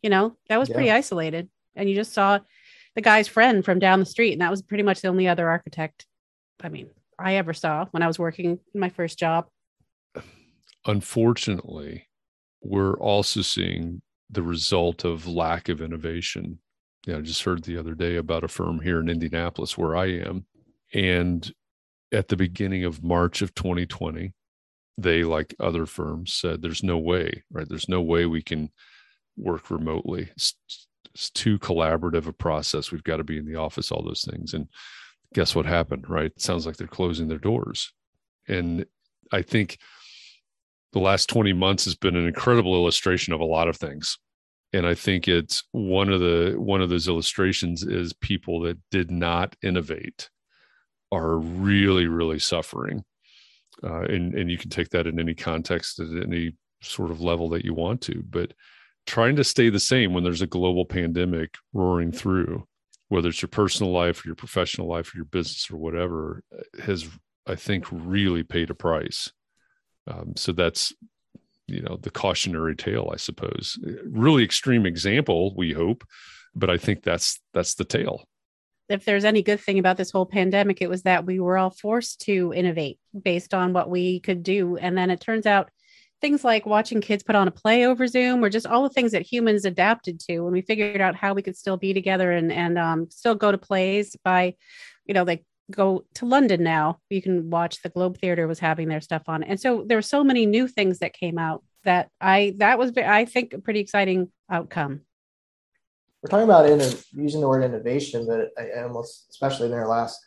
You 0.01 0.09
know, 0.09 0.37
that 0.47 0.57
was 0.57 0.69
yeah. 0.69 0.75
pretty 0.75 0.91
isolated, 0.91 1.49
and 1.75 1.89
you 1.89 1.95
just 1.95 2.13
saw 2.13 2.39
the 2.95 3.01
guy's 3.01 3.27
friend 3.27 3.65
from 3.65 3.79
down 3.79 3.99
the 3.99 4.05
street, 4.05 4.33
and 4.33 4.41
that 4.41 4.51
was 4.51 4.61
pretty 4.61 4.83
much 4.83 5.01
the 5.01 5.07
only 5.09 5.27
other 5.27 5.49
architect. 5.49 6.05
I 6.61 6.69
mean, 6.69 6.89
I 7.19 7.35
ever 7.35 7.53
saw 7.53 7.85
when 7.91 8.03
I 8.03 8.07
was 8.07 8.19
working 8.19 8.59
in 8.73 8.79
my 8.79 8.89
first 8.89 9.19
job. 9.19 9.47
Unfortunately, 10.85 12.07
we're 12.61 12.97
also 12.97 13.41
seeing 13.41 14.01
the 14.29 14.43
result 14.43 15.03
of 15.03 15.27
lack 15.27 15.69
of 15.69 15.81
innovation. 15.81 16.59
You 17.05 17.13
know, 17.13 17.19
I 17.19 17.21
just 17.21 17.43
heard 17.43 17.63
the 17.63 17.77
other 17.77 17.95
day 17.95 18.17
about 18.17 18.43
a 18.43 18.47
firm 18.47 18.81
here 18.81 18.99
in 18.99 19.09
Indianapolis 19.09 19.77
where 19.77 19.95
I 19.95 20.07
am. 20.07 20.45
And 20.93 21.51
at 22.13 22.27
the 22.27 22.37
beginning 22.37 22.85
of 22.85 23.03
March 23.03 23.41
of 23.41 23.53
2020, 23.55 24.33
they, 24.97 25.23
like 25.23 25.55
other 25.59 25.85
firms, 25.85 26.33
said 26.33 26.61
there's 26.61 26.83
no 26.83 26.97
way, 26.97 27.43
right? 27.51 27.67
There's 27.67 27.89
no 27.89 28.01
way 28.01 28.25
we 28.25 28.43
can 28.43 28.71
work 29.35 29.71
remotely. 29.71 30.29
It's, 30.31 30.55
it's 31.13 31.31
too 31.31 31.57
collaborative 31.57 32.27
a 32.27 32.33
process. 32.33 32.91
We've 32.91 33.03
got 33.03 33.17
to 33.17 33.23
be 33.23 33.37
in 33.37 33.45
the 33.45 33.55
office, 33.55 33.91
all 33.91 34.03
those 34.03 34.23
things. 34.23 34.53
And 34.53 34.67
guess 35.33 35.55
what 35.55 35.65
happened, 35.65 36.09
right? 36.09 36.31
It 36.35 36.41
sounds 36.41 36.65
like 36.65 36.77
they're 36.77 36.87
closing 36.87 37.27
their 37.27 37.39
doors. 37.39 37.91
And 38.47 38.85
I 39.31 39.41
think 39.41 39.79
the 40.91 40.99
last 40.99 41.27
20 41.29 41.53
months 41.53 41.85
has 41.85 41.95
been 41.95 42.15
an 42.15 42.27
incredible 42.27 42.75
illustration 42.75 43.33
of 43.33 43.39
a 43.39 43.45
lot 43.45 43.67
of 43.67 43.77
things. 43.77 44.19
And 44.73 44.85
I 44.87 44.93
think 44.95 45.27
it's 45.27 45.63
one 45.71 46.09
of 46.09 46.19
the 46.19 46.55
one 46.57 46.81
of 46.81 46.89
those 46.89 47.07
illustrations 47.07 47.83
is 47.83 48.11
people 48.13 48.61
that 48.61 48.77
did 48.89 49.11
not 49.11 49.55
innovate 49.61 50.29
are 51.13 51.37
really, 51.37 52.07
really 52.07 52.39
suffering. 52.39 53.03
Uh, 53.83 54.01
and, 54.01 54.33
and 54.33 54.49
you 54.49 54.57
can 54.57 54.69
take 54.69 54.89
that 54.89 55.07
in 55.07 55.19
any 55.19 55.33
context 55.33 55.99
at 55.99 56.07
any 56.23 56.55
sort 56.81 57.11
of 57.11 57.21
level 57.21 57.49
that 57.49 57.65
you 57.65 57.73
want 57.73 58.01
to, 58.01 58.23
but 58.29 58.53
trying 59.05 59.35
to 59.35 59.43
stay 59.43 59.69
the 59.69 59.79
same 59.79 60.13
when 60.13 60.23
there's 60.23 60.41
a 60.41 60.47
global 60.47 60.85
pandemic 60.85 61.55
roaring 61.73 62.11
through 62.11 62.65
whether 63.13 63.29
it's 63.29 63.43
your 63.43 63.49
personal 63.49 63.91
life 63.91 64.23
or 64.23 64.29
your 64.29 64.35
professional 64.35 64.87
life 64.87 65.13
or 65.13 65.17
your 65.17 65.25
business 65.25 65.69
or 65.69 65.77
whatever, 65.77 66.43
has 66.81 67.07
I 67.45 67.55
think 67.55 67.85
really 67.91 68.41
paid 68.41 68.71
a 68.71 68.73
price. 68.73 69.31
Um, 70.07 70.33
so 70.35 70.51
that's 70.51 70.93
you 71.67 71.81
know 71.81 71.97
the 72.01 72.09
cautionary 72.09 72.75
tale, 72.75 73.11
I 73.13 73.17
suppose. 73.17 73.77
Really 74.05 74.43
extreme 74.43 74.87
example, 74.87 75.53
we 75.55 75.73
hope, 75.73 76.03
but 76.55 76.71
I 76.71 76.77
think 76.77 77.03
that's 77.03 77.39
that's 77.53 77.75
the 77.75 77.85
tale. 77.85 78.23
If 78.89 79.05
there's 79.05 79.25
any 79.25 79.41
good 79.41 79.59
thing 79.59 79.79
about 79.79 79.97
this 79.97 80.11
whole 80.11 80.25
pandemic, 80.25 80.81
it 80.81 80.89
was 80.89 81.03
that 81.03 81.25
we 81.25 81.39
were 81.39 81.57
all 81.57 81.69
forced 81.69 82.21
to 82.21 82.53
innovate 82.53 82.99
based 83.19 83.53
on 83.53 83.73
what 83.73 83.89
we 83.89 84.19
could 84.19 84.43
do, 84.43 84.77
and 84.77 84.97
then 84.97 85.09
it 85.09 85.19
turns 85.19 85.45
out 85.45 85.69
things 86.23 86.45
like 86.45 86.65
watching 86.65 87.01
kids 87.01 87.21
put 87.21 87.35
on 87.35 87.49
a 87.49 87.51
play 87.51 87.85
over 87.85 88.07
Zoom 88.07 88.41
or 88.41 88.49
just 88.49 88.65
all 88.65 88.83
the 88.83 88.89
things 88.89 89.11
that 89.11 89.23
humans 89.23 89.65
adapted 89.65 90.21
to 90.21 90.39
when 90.39 90.53
we 90.53 90.61
figured 90.61 91.01
out 91.01 91.15
how 91.15 91.33
we 91.33 91.41
could 91.41 91.57
still 91.57 91.75
be 91.75 91.93
together 91.93 92.31
and, 92.31 92.49
and 92.49 92.79
um, 92.79 93.09
still 93.09 93.35
go 93.35 93.51
to 93.51 93.57
plays 93.57 94.15
by, 94.23 94.55
you 95.05 95.13
know, 95.13 95.23
like 95.23 95.43
go 95.69 96.05
to 96.15 96.25
London 96.25 96.63
now. 96.63 96.99
You 97.09 97.21
can 97.21 97.49
watch 97.49 97.81
the 97.81 97.89
Globe 97.89 98.17
Theater 98.19 98.47
was 98.47 98.59
having 98.59 98.87
their 98.87 99.01
stuff 99.01 99.23
on. 99.27 99.43
And 99.43 99.59
so 99.59 99.83
there 99.85 99.97
were 99.97 100.01
so 100.01 100.23
many 100.23 100.45
new 100.45 100.65
things 100.65 100.99
that 100.99 101.11
came 101.11 101.37
out 101.37 101.61
that 101.83 102.09
I, 102.21 102.55
that 102.59 102.79
was, 102.79 102.93
I 102.97 103.25
think, 103.25 103.51
a 103.51 103.59
pretty 103.59 103.81
exciting 103.81 104.31
outcome. 104.49 105.01
We're 106.23 106.29
talking 106.29 106.45
about 106.45 106.69
in, 106.69 106.79
using 107.11 107.41
the 107.41 107.49
word 107.49 107.65
innovation, 107.65 108.25
but 108.25 108.51
I 108.57 108.83
almost, 108.83 109.27
especially 109.29 109.67
in 109.67 109.73
our 109.73 109.87
last 109.87 110.19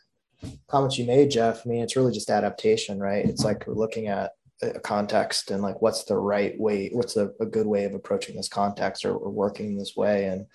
comments 0.68 0.98
you 0.98 1.06
made, 1.06 1.30
Jeff, 1.30 1.62
I 1.64 1.70
mean, 1.70 1.82
it's 1.82 1.96
really 1.96 2.12
just 2.12 2.30
adaptation, 2.30 3.00
right? 3.00 3.24
It's 3.24 3.44
like 3.44 3.66
looking 3.66 4.08
at 4.08 4.32
a 4.62 4.78
context 4.80 5.50
and 5.50 5.62
like 5.62 5.80
what's 5.82 6.04
the 6.04 6.16
right 6.16 6.58
way 6.58 6.88
what's 6.92 7.16
a, 7.16 7.30
a 7.40 7.46
good 7.46 7.66
way 7.66 7.84
of 7.84 7.92
approaching 7.92 8.36
this 8.36 8.48
context 8.48 9.04
or, 9.04 9.14
or 9.14 9.30
working 9.30 9.76
this 9.76 9.94
way 9.94 10.24
and 10.28 10.46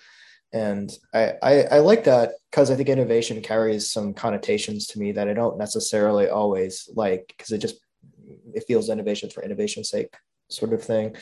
and 0.52 0.90
I, 1.14 1.34
I, 1.40 1.62
I 1.62 1.78
like 1.78 2.04
that 2.04 2.32
because 2.50 2.70
I 2.70 2.74
think 2.74 2.88
innovation 2.88 3.40
carries 3.40 3.90
some 3.90 4.12
connotations 4.12 4.88
to 4.88 4.98
me 4.98 5.12
that 5.12 5.28
I 5.28 5.34
don't 5.34 5.56
necessarily 5.56 6.28
always 6.28 6.90
like 6.94 7.26
because 7.28 7.52
it 7.52 7.58
just 7.58 7.76
it 8.54 8.64
feels 8.66 8.90
innovation 8.90 9.30
for 9.30 9.42
innovation's 9.42 9.88
sake 9.88 10.14
sort 10.48 10.72
of 10.72 10.82
thing. 10.82 11.16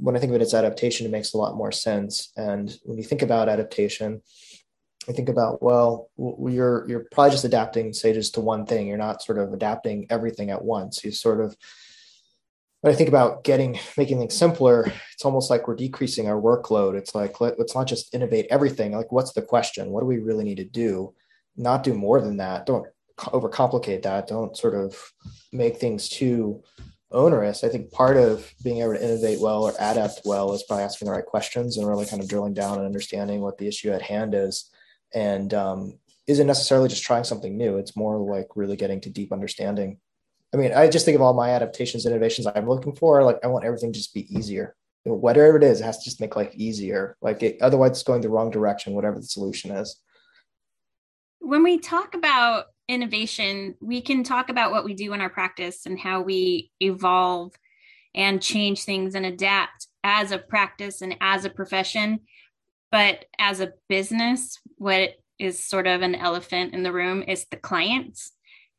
When 0.00 0.16
I 0.16 0.18
think 0.18 0.30
of 0.30 0.36
it 0.36 0.42
as 0.42 0.54
adaptation, 0.54 1.06
it 1.06 1.12
makes 1.12 1.34
a 1.34 1.38
lot 1.38 1.56
more 1.56 1.72
sense. 1.72 2.32
And 2.36 2.74
when 2.84 2.98
you 2.98 3.04
think 3.04 3.22
about 3.22 3.48
adaptation, 3.48 4.22
I 5.08 5.12
think 5.12 5.28
about 5.28 5.62
well, 5.62 6.10
you're 6.16 6.86
you're 6.88 7.06
probably 7.12 7.30
just 7.30 7.44
adapting 7.44 7.92
stages 7.92 8.30
to 8.32 8.40
one 8.40 8.66
thing. 8.66 8.86
You're 8.86 8.98
not 8.98 9.22
sort 9.22 9.38
of 9.38 9.52
adapting 9.52 10.06
everything 10.10 10.50
at 10.50 10.64
once. 10.64 11.04
You 11.04 11.10
sort 11.10 11.40
of 11.40 11.56
when 12.80 12.92
I 12.92 12.96
think 12.96 13.08
about 13.08 13.44
getting 13.44 13.78
making 13.96 14.18
things 14.18 14.34
simpler, 14.34 14.92
it's 15.12 15.24
almost 15.24 15.50
like 15.50 15.66
we're 15.66 15.76
decreasing 15.76 16.28
our 16.28 16.40
workload. 16.40 16.96
It's 16.96 17.14
like 17.14 17.40
let, 17.40 17.58
us 17.58 17.74
not 17.74 17.86
just 17.86 18.14
innovate 18.14 18.46
everything. 18.50 18.92
Like, 18.92 19.12
what's 19.12 19.32
the 19.32 19.42
question? 19.42 19.90
What 19.90 20.00
do 20.00 20.06
we 20.06 20.18
really 20.18 20.44
need 20.44 20.58
to 20.58 20.64
do? 20.64 21.14
Not 21.56 21.82
do 21.82 21.94
more 21.94 22.20
than 22.20 22.38
that. 22.38 22.66
Don't 22.66 22.86
overcomplicate 23.18 24.02
that. 24.02 24.28
Don't 24.28 24.56
sort 24.56 24.74
of 24.74 24.96
make 25.52 25.76
things 25.78 26.08
too 26.08 26.62
onerous. 27.12 27.64
I 27.64 27.68
think 27.68 27.90
part 27.90 28.16
of 28.16 28.52
being 28.62 28.78
able 28.78 28.94
to 28.94 29.04
innovate 29.04 29.40
well 29.40 29.64
or 29.64 29.72
adapt 29.78 30.22
well 30.24 30.52
is 30.52 30.62
by 30.64 30.82
asking 30.82 31.06
the 31.06 31.12
right 31.12 31.26
questions 31.26 31.76
and 31.76 31.88
really 31.88 32.06
kind 32.06 32.22
of 32.22 32.28
drilling 32.28 32.54
down 32.54 32.78
and 32.78 32.86
understanding 32.86 33.40
what 33.40 33.58
the 33.58 33.66
issue 33.66 33.90
at 33.90 34.02
hand 34.02 34.34
is. 34.34 34.70
And 35.12 35.52
um, 35.54 35.98
isn't 36.26 36.46
necessarily 36.46 36.88
just 36.88 37.02
trying 37.02 37.24
something 37.24 37.56
new. 37.56 37.78
It's 37.78 37.96
more 37.96 38.18
like 38.18 38.48
really 38.54 38.76
getting 38.76 39.00
to 39.02 39.10
deep 39.10 39.32
understanding 39.32 39.98
I 40.52 40.56
mean, 40.56 40.72
I 40.72 40.88
just 40.88 41.04
think 41.04 41.14
of 41.14 41.22
all 41.22 41.32
my 41.32 41.50
adaptations, 41.50 42.04
and 42.04 42.14
innovations 42.14 42.46
I'm 42.46 42.68
looking 42.68 42.94
for. 42.94 43.22
Like, 43.22 43.38
I 43.44 43.46
want 43.46 43.64
everything 43.64 43.92
to 43.92 43.98
just 43.98 44.14
be 44.14 44.32
easier. 44.34 44.74
Whatever 45.04 45.56
it 45.56 45.62
is, 45.62 45.80
it 45.80 45.84
has 45.84 45.98
to 45.98 46.04
just 46.04 46.20
make 46.20 46.36
life 46.36 46.52
easier. 46.54 47.16
Like, 47.22 47.42
it, 47.42 47.58
otherwise, 47.62 47.92
it's 47.92 48.02
going 48.02 48.20
the 48.20 48.28
wrong 48.28 48.50
direction, 48.50 48.94
whatever 48.94 49.18
the 49.18 49.26
solution 49.26 49.70
is. 49.70 49.96
When 51.38 51.62
we 51.62 51.78
talk 51.78 52.14
about 52.14 52.66
innovation, 52.90 53.74
we 53.80 54.02
can 54.02 54.24
talk 54.24 54.48
about 54.48 54.70
what 54.72 54.84
we 54.84 54.94
do 54.94 55.12
in 55.12 55.20
our 55.20 55.30
practice 55.30 55.86
and 55.86 55.98
how 55.98 56.20
we 56.22 56.70
evolve 56.80 57.52
and 58.14 58.42
change 58.42 58.84
things 58.84 59.14
and 59.14 59.24
adapt 59.24 59.86
as 60.02 60.32
a 60.32 60.38
practice 60.38 61.00
and 61.00 61.16
as 61.20 61.44
a 61.44 61.50
profession. 61.50 62.20
But 62.90 63.24
as 63.38 63.60
a 63.60 63.72
business, 63.88 64.58
what 64.76 65.10
is 65.38 65.64
sort 65.64 65.86
of 65.86 66.02
an 66.02 66.14
elephant 66.14 66.74
in 66.74 66.82
the 66.82 66.92
room 66.92 67.24
is 67.26 67.46
the 67.50 67.56
clients 67.56 68.32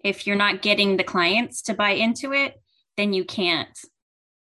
if 0.04 0.26
you're 0.26 0.36
not 0.36 0.62
getting 0.62 0.98
the 0.98 1.04
clients 1.04 1.62
to 1.64 1.74
buy 1.74 1.92
into 1.92 2.34
it, 2.34 2.60
then 2.98 3.14
you 3.14 3.24
can't. 3.24 3.78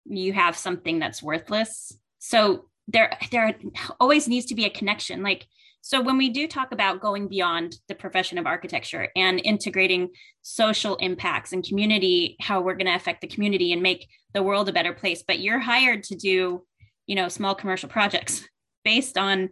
You 0.06 0.34
have 0.34 0.58
something 0.58 1.00
that's 1.00 1.24
worthless. 1.24 1.98
So 2.20 2.66
there 2.88 3.18
there 3.32 3.56
always 4.00 4.28
needs 4.28 4.48
to 4.48 4.56
be 4.56 4.66
a 4.66 4.70
connection. 4.70 5.24
Like 5.24 5.48
so 5.86 6.02
when 6.02 6.18
we 6.18 6.30
do 6.30 6.48
talk 6.48 6.72
about 6.72 7.00
going 7.00 7.28
beyond 7.28 7.78
the 7.88 7.94
profession 7.94 8.40
of 8.40 8.48
architecture 8.48 9.10
and 9.16 9.40
integrating 9.44 10.10
social 10.42 10.96
impacts 10.96 11.54
and 11.54 11.64
community, 11.64 12.38
how 12.42 12.60
we're 12.60 12.74
going 12.74 12.88
to 12.88 12.96
affect 12.96 13.22
the 13.22 13.28
community 13.28 13.72
and 13.72 13.84
make 13.84 14.10
the 14.34 14.42
world 14.42 14.68
a 14.68 14.74
better 14.74 14.94
place, 14.94 15.24
but 15.28 15.38
you're 15.38 15.60
hired 15.60 16.02
to 16.06 16.16
do, 16.16 16.66
you 17.06 17.14
know, 17.14 17.28
small 17.28 17.54
commercial 17.54 17.88
projects 17.88 18.50
based 18.84 19.16
on 19.16 19.52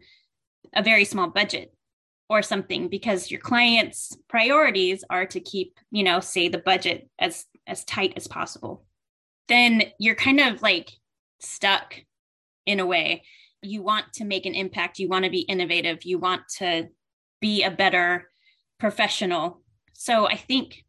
a 0.73 0.81
very 0.81 1.05
small 1.05 1.29
budget 1.29 1.71
or 2.31 2.41
something 2.41 2.87
because 2.87 3.29
your 3.29 3.39
client's 3.39 4.17
priorities 4.27 5.03
are 5.11 5.27
to 5.27 5.39
keep 5.39 5.77
you 5.91 6.03
know 6.03 6.19
say 6.19 6.47
the 6.47 6.57
budget 6.57 7.07
as 7.19 7.45
as 7.67 7.83
tight 7.85 8.13
as 8.15 8.27
possible. 8.27 8.83
Then 9.49 9.83
you're 9.99 10.15
kind 10.15 10.39
of 10.39 10.63
like 10.63 10.93
stuck 11.39 11.93
in 12.65 12.79
a 12.79 12.87
way 12.87 13.21
you 13.65 13.81
want 13.81 14.11
to 14.13 14.25
make 14.25 14.45
an 14.45 14.55
impact 14.55 14.99
you 14.99 15.09
want 15.09 15.25
to 15.25 15.31
be 15.31 15.41
innovative 15.41 16.03
you 16.03 16.17
want 16.17 16.41
to 16.57 16.87
be 17.41 17.63
a 17.63 17.71
better 17.71 18.29
professional 18.79 19.61
so 19.93 20.27
i 20.27 20.35
think 20.35 20.83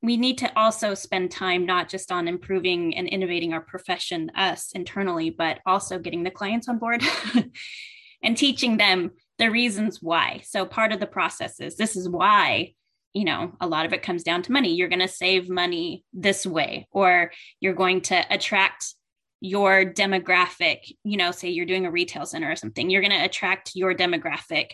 we 0.00 0.16
need 0.16 0.38
to 0.38 0.56
also 0.56 0.94
spend 0.94 1.28
time 1.28 1.66
not 1.66 1.88
just 1.88 2.12
on 2.12 2.28
improving 2.28 2.96
and 2.96 3.08
innovating 3.08 3.52
our 3.52 3.60
profession 3.60 4.30
us 4.36 4.70
internally 4.72 5.30
but 5.30 5.58
also 5.66 5.98
getting 5.98 6.22
the 6.22 6.30
clients 6.30 6.68
on 6.68 6.78
board 6.78 7.02
and 8.22 8.36
teaching 8.36 8.76
them 8.76 9.10
the 9.38 9.50
reasons 9.50 10.02
why. 10.02 10.42
So 10.44 10.66
part 10.66 10.92
of 10.92 11.00
the 11.00 11.06
process 11.06 11.60
is 11.60 11.76
this 11.76 11.96
is 11.96 12.08
why, 12.08 12.74
you 13.14 13.24
know, 13.24 13.52
a 13.60 13.66
lot 13.66 13.86
of 13.86 13.92
it 13.92 14.02
comes 14.02 14.22
down 14.22 14.42
to 14.42 14.52
money. 14.52 14.74
You're 14.74 14.88
going 14.88 14.98
to 15.00 15.08
save 15.08 15.48
money 15.48 16.04
this 16.12 16.44
way, 16.44 16.86
or 16.90 17.32
you're 17.60 17.74
going 17.74 18.02
to 18.02 18.24
attract 18.30 18.94
your 19.40 19.84
demographic, 19.84 20.92
you 21.04 21.16
know, 21.16 21.30
say 21.30 21.48
you're 21.48 21.66
doing 21.66 21.86
a 21.86 21.90
retail 21.90 22.26
center 22.26 22.50
or 22.50 22.56
something, 22.56 22.90
you're 22.90 23.02
going 23.02 23.12
to 23.12 23.24
attract 23.24 23.72
your 23.74 23.94
demographic 23.94 24.72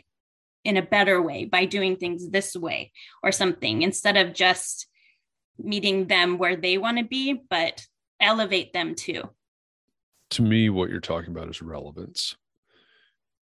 in 0.64 0.76
a 0.76 0.82
better 0.82 1.20
way 1.20 1.44
by 1.44 1.66
doing 1.66 1.96
things 1.96 2.30
this 2.30 2.56
way 2.56 2.90
or 3.22 3.30
something 3.30 3.82
instead 3.82 4.16
of 4.16 4.32
just 4.32 4.86
meeting 5.58 6.06
them 6.06 6.38
where 6.38 6.56
they 6.56 6.78
want 6.78 6.98
to 6.98 7.04
be, 7.04 7.40
but 7.50 7.86
elevate 8.20 8.72
them 8.72 8.94
too. 8.94 9.22
To 10.30 10.42
me, 10.42 10.70
what 10.70 10.88
you're 10.88 11.00
talking 11.00 11.30
about 11.30 11.50
is 11.50 11.60
relevance 11.60 12.36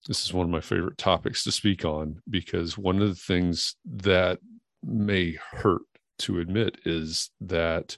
this 0.07 0.25
is 0.25 0.33
one 0.33 0.45
of 0.45 0.51
my 0.51 0.61
favorite 0.61 0.99
topics 0.99 1.45
to 1.45 1.53
speak 1.53 1.85
on 1.85 2.21
because 2.29 2.77
one 2.77 3.01
of 3.01 3.09
the 3.09 3.15
things 3.15 3.77
that 3.85 4.39
may 4.83 5.39
hurt 5.53 5.83
to 6.19 6.41
admit 6.41 6.79
is 6.85 7.31
that 7.41 7.97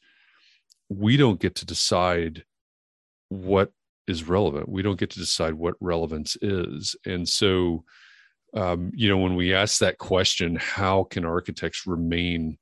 we 0.91 1.17
don't 1.17 1.41
get 1.41 1.55
to 1.57 1.67
decide 1.67 2.45
what 3.29 3.73
is 4.07 4.29
relevant. 4.29 4.69
We 4.69 4.83
don't 4.83 4.99
get 4.99 5.11
to 5.11 5.19
decide 5.19 5.55
what 5.55 5.75
relevance 5.81 6.37
is. 6.43 6.95
And 7.07 7.29
so, 7.29 7.85
um, 8.55 8.93
you 8.95 9.09
know, 9.09 9.19
when 9.19 9.35
we 9.35 9.55
ask 9.55 9.79
that 9.79 9.99
question, 9.99 10.57
how 10.57 11.05
can 11.05 11.25
architects 11.25 11.87
remain 11.87 12.59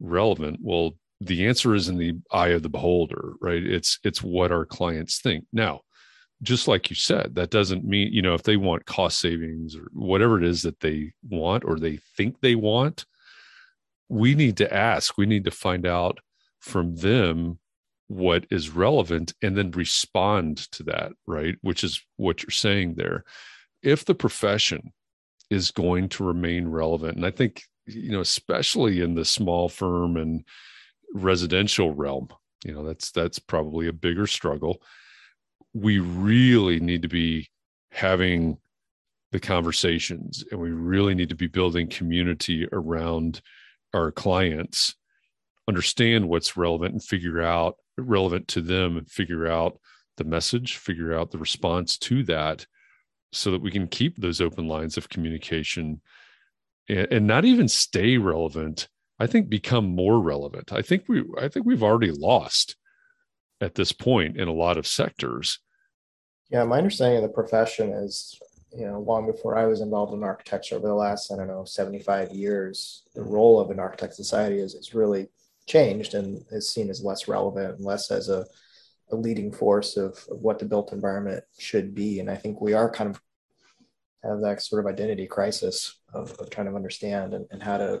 relevant? 0.00 0.58
Well, 0.62 0.92
the 1.20 1.46
answer 1.46 1.74
is 1.74 1.88
in 1.88 1.96
the 1.96 2.14
eye 2.30 2.48
of 2.48 2.62
the 2.62 2.68
beholder, 2.68 3.34
right? 3.40 3.64
It's 3.64 3.98
it's 4.04 4.22
what 4.22 4.52
our 4.52 4.66
clients 4.66 5.20
think. 5.20 5.46
Now, 5.52 5.80
just 6.42 6.68
like 6.68 6.90
you 6.90 6.96
said, 6.96 7.34
that 7.36 7.50
doesn't 7.50 7.84
mean, 7.84 8.12
you 8.12 8.22
know, 8.22 8.34
if 8.34 8.42
they 8.42 8.56
want 8.56 8.86
cost 8.86 9.18
savings 9.18 9.74
or 9.76 9.88
whatever 9.92 10.36
it 10.36 10.44
is 10.44 10.62
that 10.62 10.80
they 10.80 11.12
want 11.28 11.64
or 11.64 11.78
they 11.78 11.98
think 12.16 12.40
they 12.40 12.54
want, 12.54 13.06
we 14.08 14.34
need 14.34 14.58
to 14.58 14.72
ask, 14.72 15.16
we 15.16 15.26
need 15.26 15.44
to 15.44 15.50
find 15.50 15.86
out 15.86 16.18
from 16.60 16.96
them 16.96 17.58
what 18.08 18.46
is 18.50 18.70
relevant 18.70 19.32
and 19.42 19.56
then 19.56 19.70
respond 19.70 20.58
to 20.72 20.82
that, 20.84 21.12
right? 21.26 21.56
Which 21.62 21.84
is 21.84 22.02
what 22.16 22.42
you're 22.42 22.50
saying 22.50 22.94
there. 22.94 23.24
If 23.82 24.04
the 24.04 24.14
profession 24.14 24.92
is 25.50 25.70
going 25.70 26.08
to 26.10 26.24
remain 26.24 26.68
relevant, 26.68 27.16
and 27.16 27.26
I 27.26 27.30
think, 27.30 27.62
you 27.86 28.12
know, 28.12 28.20
especially 28.20 29.00
in 29.00 29.14
the 29.14 29.24
small 29.24 29.68
firm 29.68 30.16
and 30.16 30.44
residential 31.14 31.94
realm, 31.94 32.28
you 32.64 32.72
know, 32.72 32.84
that's 32.84 33.10
that's 33.10 33.38
probably 33.38 33.88
a 33.88 33.92
bigger 33.92 34.26
struggle 34.26 34.82
we 35.74 35.98
really 35.98 36.78
need 36.78 37.02
to 37.02 37.08
be 37.08 37.50
having 37.90 38.56
the 39.32 39.40
conversations 39.40 40.44
and 40.50 40.60
we 40.60 40.70
really 40.70 41.14
need 41.14 41.28
to 41.28 41.34
be 41.34 41.48
building 41.48 41.88
community 41.88 42.66
around 42.72 43.42
our 43.92 44.12
clients 44.12 44.94
understand 45.68 46.28
what's 46.28 46.56
relevant 46.56 46.92
and 46.92 47.02
figure 47.02 47.42
out 47.42 47.76
relevant 47.96 48.48
to 48.48 48.60
them 48.60 48.96
and 48.96 49.10
figure 49.10 49.46
out 49.46 49.78
the 50.16 50.24
message 50.24 50.76
figure 50.76 51.12
out 51.12 51.30
the 51.30 51.38
response 51.38 51.98
to 51.98 52.22
that 52.22 52.66
so 53.32 53.50
that 53.50 53.62
we 53.62 53.70
can 53.70 53.88
keep 53.88 54.16
those 54.16 54.40
open 54.40 54.68
lines 54.68 54.96
of 54.96 55.08
communication 55.08 56.00
and, 56.88 57.08
and 57.10 57.26
not 57.26 57.44
even 57.44 57.68
stay 57.68 58.16
relevant 58.16 58.88
i 59.18 59.26
think 59.26 59.48
become 59.48 59.86
more 59.86 60.20
relevant. 60.20 60.72
I 60.72 60.82
think 60.82 61.04
we 61.08 61.24
i 61.40 61.48
think 61.48 61.66
we've 61.66 61.82
already 61.82 62.10
lost 62.10 62.76
at 63.60 63.74
this 63.74 63.92
point 63.92 64.36
in 64.36 64.48
a 64.48 64.52
lot 64.52 64.76
of 64.76 64.86
sectors. 64.86 65.58
Yeah, 66.50 66.64
my 66.64 66.78
understanding 66.78 67.16
of 67.18 67.22
the 67.22 67.34
profession 67.34 67.92
is, 67.92 68.38
you 68.76 68.86
know, 68.86 69.00
long 69.00 69.26
before 69.26 69.56
I 69.56 69.66
was 69.66 69.80
involved 69.80 70.12
in 70.12 70.22
architecture, 70.22 70.76
over 70.76 70.86
the 70.86 70.94
last, 70.94 71.32
I 71.32 71.36
don't 71.36 71.48
know, 71.48 71.64
75 71.64 72.32
years, 72.32 73.04
the 73.14 73.22
role 73.22 73.58
of 73.60 73.70
an 73.70 73.80
architect 73.80 74.14
society 74.14 74.58
is, 74.58 74.74
is 74.74 74.94
really 74.94 75.28
changed 75.66 76.14
and 76.14 76.44
is 76.50 76.68
seen 76.68 76.90
as 76.90 77.02
less 77.02 77.28
relevant 77.28 77.76
and 77.76 77.84
less 77.84 78.10
as 78.10 78.28
a, 78.28 78.46
a 79.10 79.16
leading 79.16 79.52
force 79.52 79.96
of, 79.96 80.12
of 80.30 80.40
what 80.40 80.58
the 80.58 80.64
built 80.64 80.92
environment 80.92 81.44
should 81.58 81.94
be. 81.94 82.20
And 82.20 82.30
I 82.30 82.36
think 82.36 82.60
we 82.60 82.74
are 82.74 82.90
kind 82.90 83.10
of 83.10 83.20
have 84.22 84.40
that 84.40 84.62
sort 84.62 84.84
of 84.84 84.90
identity 84.90 85.26
crisis 85.26 86.00
of, 86.12 86.32
of 86.38 86.50
trying 86.50 86.68
to 86.68 86.74
understand 86.74 87.34
and, 87.34 87.46
and 87.50 87.62
how 87.62 87.78
to 87.78 88.00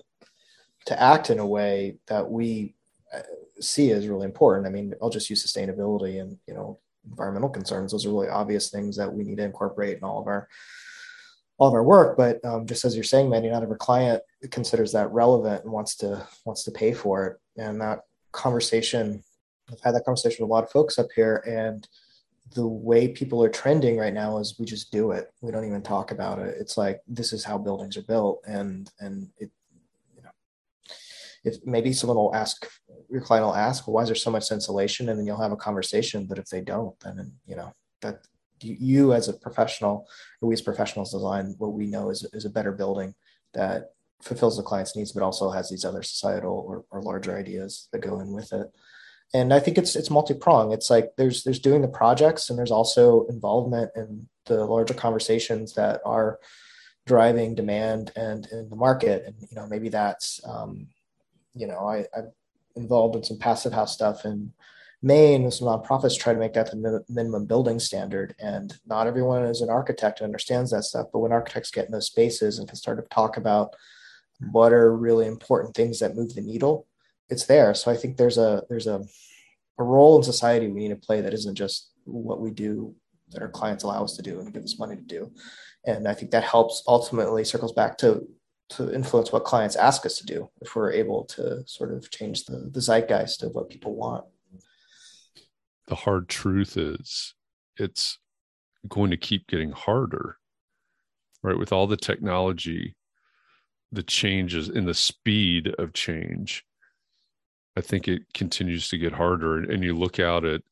to 0.86 1.00
act 1.00 1.30
in 1.30 1.38
a 1.38 1.46
way 1.46 1.96
that 2.08 2.30
we 2.30 2.74
uh, 3.14 3.20
see 3.58 3.90
as 3.90 4.06
really 4.06 4.26
important. 4.26 4.66
I 4.66 4.70
mean, 4.70 4.92
I'll 5.00 5.08
just 5.08 5.30
use 5.30 5.44
sustainability 5.44 6.20
and 6.20 6.36
you 6.46 6.54
know 6.54 6.78
environmental 7.08 7.48
concerns. 7.48 7.92
Those 7.92 8.06
are 8.06 8.10
really 8.10 8.28
obvious 8.28 8.70
things 8.70 8.96
that 8.96 9.12
we 9.12 9.24
need 9.24 9.36
to 9.36 9.44
incorporate 9.44 9.98
in 9.98 10.04
all 10.04 10.20
of 10.20 10.26
our 10.26 10.48
all 11.58 11.68
of 11.68 11.74
our 11.74 11.84
work. 11.84 12.16
But 12.16 12.44
um, 12.44 12.66
just 12.66 12.84
as 12.84 12.94
you're 12.94 13.04
saying, 13.04 13.30
Mandy, 13.30 13.50
not 13.50 13.62
every 13.62 13.76
client 13.76 14.22
considers 14.50 14.92
that 14.92 15.12
relevant 15.12 15.64
and 15.64 15.72
wants 15.72 15.96
to 15.96 16.26
wants 16.44 16.64
to 16.64 16.70
pay 16.70 16.92
for 16.92 17.26
it. 17.26 17.62
And 17.62 17.80
that 17.80 18.00
conversation, 18.32 19.22
I've 19.70 19.80
had 19.80 19.94
that 19.94 20.04
conversation 20.04 20.44
with 20.44 20.50
a 20.50 20.52
lot 20.52 20.64
of 20.64 20.70
folks 20.70 20.98
up 20.98 21.08
here, 21.14 21.42
and 21.46 21.86
the 22.54 22.66
way 22.66 23.08
people 23.08 23.42
are 23.42 23.48
trending 23.48 23.96
right 23.98 24.12
now 24.12 24.38
is 24.38 24.58
we 24.58 24.66
just 24.66 24.92
do 24.92 25.12
it. 25.12 25.32
We 25.40 25.50
don't 25.50 25.64
even 25.64 25.82
talk 25.82 26.10
about 26.10 26.38
it. 26.38 26.56
It's 26.58 26.76
like 26.76 27.00
this 27.06 27.32
is 27.32 27.44
how 27.44 27.58
buildings 27.58 27.96
are 27.96 28.02
built, 28.02 28.40
and 28.46 28.90
and 29.00 29.28
it 29.38 29.50
you 30.16 30.22
know, 30.22 30.30
if 31.44 31.56
maybe 31.64 31.92
someone 31.92 32.16
will 32.16 32.34
ask 32.34 32.66
your 33.10 33.20
client 33.20 33.46
will 33.46 33.54
ask 33.54 33.86
well, 33.86 33.94
why 33.94 34.02
is 34.02 34.08
there 34.08 34.16
so 34.16 34.30
much 34.30 34.50
insulation 34.50 35.08
and 35.08 35.18
then 35.18 35.26
you'll 35.26 35.40
have 35.40 35.52
a 35.52 35.56
conversation 35.56 36.26
but 36.26 36.38
if 36.38 36.46
they 36.46 36.60
don't 36.60 36.98
then 37.00 37.32
you 37.46 37.54
know 37.54 37.72
that 38.00 38.26
you 38.64 39.12
as 39.12 39.28
a 39.28 39.32
professional 39.32 40.06
or 40.40 40.48
we 40.48 40.54
as 40.54 40.62
professionals 40.62 41.12
design 41.12 41.54
what 41.58 41.72
we 41.72 41.86
know 41.86 42.10
is, 42.10 42.26
is 42.32 42.44
a 42.44 42.50
better 42.50 42.72
building 42.72 43.14
that 43.52 43.90
fulfills 44.22 44.56
the 44.56 44.62
client's 44.62 44.96
needs 44.96 45.12
but 45.12 45.22
also 45.22 45.50
has 45.50 45.68
these 45.68 45.84
other 45.84 46.02
societal 46.02 46.64
or, 46.66 46.84
or 46.90 47.02
larger 47.02 47.36
ideas 47.36 47.88
that 47.92 48.00
go 48.00 48.20
in 48.20 48.32
with 48.32 48.52
it. 48.52 48.70
And 49.32 49.52
i 49.52 49.60
think 49.60 49.78
it's 49.78 49.96
it's 49.96 50.10
multi-pronged. 50.10 50.72
It's 50.72 50.90
like 50.90 51.12
there's 51.16 51.44
there's 51.44 51.58
doing 51.58 51.82
the 51.82 51.88
projects 51.88 52.50
and 52.50 52.58
there's 52.58 52.70
also 52.70 53.26
involvement 53.26 53.90
in 53.96 54.28
the 54.46 54.64
larger 54.64 54.94
conversations 54.94 55.74
that 55.74 56.00
are 56.04 56.38
driving 57.06 57.54
demand 57.54 58.12
and 58.16 58.46
in 58.52 58.68
the 58.70 58.76
market. 58.76 59.24
And 59.26 59.34
you 59.50 59.56
know 59.56 59.66
maybe 59.66 59.88
that's 59.88 60.40
um, 60.46 60.88
you 61.54 61.66
know 61.66 61.78
I, 61.78 62.06
i'm 62.16 62.32
involved 62.76 63.16
in 63.16 63.22
some 63.22 63.38
passive 63.38 63.72
house 63.72 63.94
stuff 63.94 64.24
and 64.24 64.52
Maine, 65.04 65.50
some 65.50 65.68
nonprofits 65.68 66.18
try 66.18 66.32
to 66.32 66.38
make 66.38 66.54
that 66.54 66.70
the 66.70 67.04
minimum 67.10 67.44
building 67.44 67.78
standard. 67.78 68.34
And 68.38 68.74
not 68.86 69.06
everyone 69.06 69.44
is 69.44 69.60
an 69.60 69.68
architect 69.68 70.20
and 70.20 70.24
understands 70.24 70.70
that 70.70 70.84
stuff. 70.84 71.08
But 71.12 71.18
when 71.18 71.30
architects 71.30 71.70
get 71.70 71.84
in 71.84 71.92
those 71.92 72.06
spaces 72.06 72.58
and 72.58 72.66
can 72.66 72.76
start 72.76 72.96
to 72.96 73.14
talk 73.14 73.36
about 73.36 73.74
what 74.50 74.72
are 74.72 74.96
really 74.96 75.26
important 75.26 75.74
things 75.74 75.98
that 76.00 76.16
move 76.16 76.34
the 76.34 76.40
needle, 76.40 76.86
it's 77.28 77.44
there. 77.44 77.74
So 77.74 77.90
I 77.90 77.96
think 77.96 78.16
there's 78.16 78.38
a 78.38 78.62
there's 78.70 78.86
a 78.86 79.04
a 79.78 79.84
role 79.84 80.16
in 80.16 80.22
society 80.22 80.68
we 80.68 80.80
need 80.80 80.88
to 80.88 81.06
play 81.06 81.20
that 81.20 81.34
isn't 81.34 81.54
just 81.54 81.90
what 82.04 82.40
we 82.40 82.50
do 82.50 82.94
that 83.28 83.42
our 83.42 83.50
clients 83.50 83.84
allow 83.84 84.04
us 84.04 84.16
to 84.16 84.22
do 84.22 84.40
and 84.40 84.54
give 84.54 84.62
us 84.62 84.78
money 84.78 84.96
to 84.96 85.02
do. 85.02 85.30
And 85.84 86.08
I 86.08 86.14
think 86.14 86.30
that 86.30 86.44
helps 86.44 86.82
ultimately 86.88 87.44
circles 87.44 87.72
back 87.72 87.98
to 87.98 88.26
to 88.70 88.90
influence 88.94 89.32
what 89.32 89.44
clients 89.44 89.76
ask 89.76 90.06
us 90.06 90.16
to 90.16 90.24
do 90.24 90.48
if 90.62 90.74
we're 90.74 90.92
able 90.92 91.24
to 91.24 91.62
sort 91.66 91.92
of 91.92 92.10
change 92.10 92.46
the, 92.46 92.70
the 92.72 92.80
zeitgeist 92.80 93.42
of 93.42 93.54
what 93.54 93.68
people 93.68 93.94
want 93.94 94.24
the 95.86 95.94
hard 95.94 96.28
truth 96.28 96.76
is 96.76 97.34
it's 97.76 98.18
going 98.88 99.10
to 99.10 99.16
keep 99.16 99.46
getting 99.46 99.72
harder 99.72 100.36
right? 101.42 101.58
With 101.58 101.72
all 101.72 101.86
the 101.86 101.96
technology 101.96 102.96
the 103.92 104.02
changes 104.02 104.68
in 104.68 104.86
the 104.86 104.94
speed 104.94 105.74
of 105.78 105.92
change 105.92 106.64
i 107.76 107.80
think 107.80 108.08
it 108.08 108.22
continues 108.32 108.88
to 108.88 108.98
get 108.98 109.12
harder. 109.12 109.58
And 109.58 109.82
you 109.82 109.94
look 109.94 110.18
out 110.18 110.44
at 110.44 110.62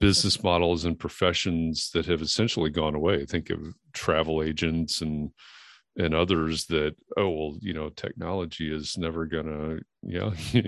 business 0.00 0.42
models 0.42 0.84
and 0.84 0.98
professions 0.98 1.90
that 1.92 2.06
have 2.06 2.22
essentially 2.22 2.70
gone 2.70 2.94
away. 2.94 3.24
Think 3.24 3.50
of 3.50 3.74
travel 3.92 4.42
agents 4.42 5.00
and 5.00 5.30
and 5.96 6.14
others 6.14 6.66
that 6.66 6.94
oh 7.16 7.28
well 7.28 7.58
you 7.60 7.72
know 7.72 7.88
technology 7.88 8.72
is 8.72 8.96
never 8.96 9.26
gonna 9.26 9.78
know 10.02 10.32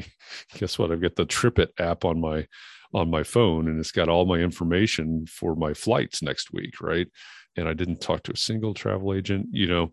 guess 0.58 0.78
what? 0.78 0.90
I've 0.90 1.02
got 1.02 1.16
the 1.16 1.26
TripIt 1.26 1.68
app 1.78 2.04
on 2.04 2.20
my 2.20 2.46
on 2.92 3.10
my 3.10 3.22
phone 3.22 3.68
and 3.68 3.78
it's 3.78 3.92
got 3.92 4.08
all 4.08 4.26
my 4.26 4.38
information 4.38 5.26
for 5.26 5.54
my 5.54 5.72
flights 5.74 6.22
next 6.22 6.52
week 6.52 6.80
right? 6.80 7.08
And 7.56 7.68
i 7.68 7.74
didn't 7.74 8.00
talk 8.00 8.22
to 8.24 8.32
a 8.32 8.36
single 8.36 8.74
travel 8.74 9.14
agent 9.14 9.48
you 9.52 9.66
know? 9.66 9.90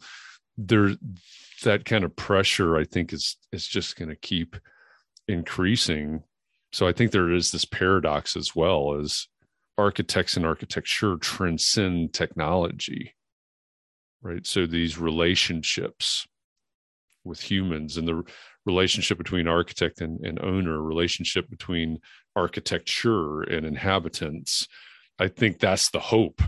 There 0.57 0.95
that 1.63 1.85
kind 1.85 2.03
of 2.03 2.15
pressure 2.15 2.77
i 2.77 2.83
think 2.83 3.13
is 3.13 3.37
is 3.51 3.67
just 3.67 3.95
going 3.95 4.09
to 4.09 4.15
keep 4.15 4.55
increasing. 5.27 6.23
So 6.71 6.87
i 6.87 6.93
think 6.93 7.11
there 7.11 7.31
is 7.31 7.51
this 7.51 7.65
paradox 7.65 8.35
as 8.35 8.55
well 8.55 8.99
as 8.99 9.27
architects 9.77 10.37
and 10.37 10.45
architecture 10.45 11.17
transcend 11.17 12.13
technology 12.13 13.13
right? 14.21 14.45
So 14.45 14.65
these 14.65 14.97
relationships 14.97 16.27
with 17.23 17.39
humans 17.41 17.97
and 17.97 18.07
the 18.07 18.23
relationship 18.67 19.17
between 19.17 19.47
architect 19.47 20.01
and, 20.01 20.23
and 20.23 20.39
owner 20.43 20.81
relationship 20.83 21.49
between 21.49 21.97
architecture 22.35 23.41
and 23.41 23.65
inhabitants 23.65 24.67
i 25.17 25.27
think 25.27 25.57
that's 25.57 25.89
the 25.89 25.99
hope 25.99 26.41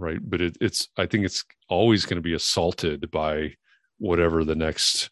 right? 0.00 0.18
But 0.22 0.40
it, 0.40 0.56
it's 0.60 0.88
i 0.96 1.06
think 1.06 1.24
it's 1.24 1.44
always 1.68 2.06
going 2.06 2.16
to 2.16 2.28
be 2.28 2.34
assaulted 2.34 3.10
by 3.10 3.54
whatever 3.98 4.44
the 4.44 4.54
next 4.54 5.10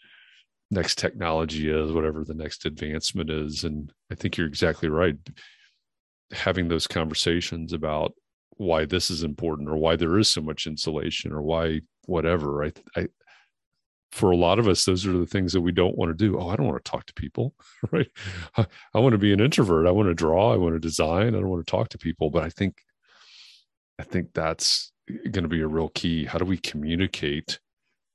next 0.70 0.98
technology 0.98 1.70
is 1.70 1.92
whatever 1.92 2.24
the 2.24 2.34
next 2.34 2.66
advancement 2.66 3.30
is. 3.30 3.64
And 3.64 3.92
i 4.10 4.14
think 4.14 4.36
you're 4.36 4.46
exactly 4.46 4.88
right. 4.88 5.16
Having 6.32 6.68
those 6.68 6.86
conversations 6.86 7.72
about 7.72 8.14
why 8.56 8.84
this 8.84 9.10
is 9.10 9.22
important 9.22 9.68
or 9.68 9.76
why 9.76 9.96
there 9.96 10.18
is 10.18 10.28
so 10.28 10.40
much 10.40 10.66
insulation 10.66 11.32
or 11.32 11.42
why 11.42 11.80
whatever 12.06 12.64
i 12.64 12.72
i 12.96 13.06
for 14.12 14.30
a 14.30 14.36
lot 14.36 14.58
of 14.58 14.68
us, 14.68 14.84
those 14.84 15.06
are 15.06 15.12
the 15.12 15.26
things 15.26 15.52
that 15.52 15.60
we 15.60 15.72
don't 15.72 15.96
want 15.96 16.10
to 16.10 16.14
do. 16.14 16.38
Oh, 16.38 16.48
I 16.48 16.56
don't 16.56 16.66
want 16.66 16.82
to 16.82 16.90
talk 16.90 17.06
to 17.06 17.14
people, 17.14 17.54
right? 17.90 18.08
I, 18.56 18.66
I 18.94 18.98
want 19.00 19.12
to 19.12 19.18
be 19.18 19.32
an 19.32 19.40
introvert. 19.40 19.86
I 19.86 19.90
want 19.90 20.08
to 20.08 20.14
draw. 20.14 20.52
I 20.52 20.56
want 20.56 20.74
to 20.74 20.80
design. 20.80 21.28
I 21.28 21.40
don't 21.40 21.48
want 21.48 21.66
to 21.66 21.70
talk 21.70 21.90
to 21.90 21.98
people. 21.98 22.30
But 22.30 22.42
I 22.42 22.48
think, 22.48 22.82
I 23.98 24.04
think 24.04 24.32
that's 24.32 24.92
going 25.08 25.42
to 25.42 25.48
be 25.48 25.60
a 25.60 25.68
real 25.68 25.90
key. 25.90 26.24
How 26.24 26.38
do 26.38 26.44
we 26.44 26.56
communicate 26.56 27.58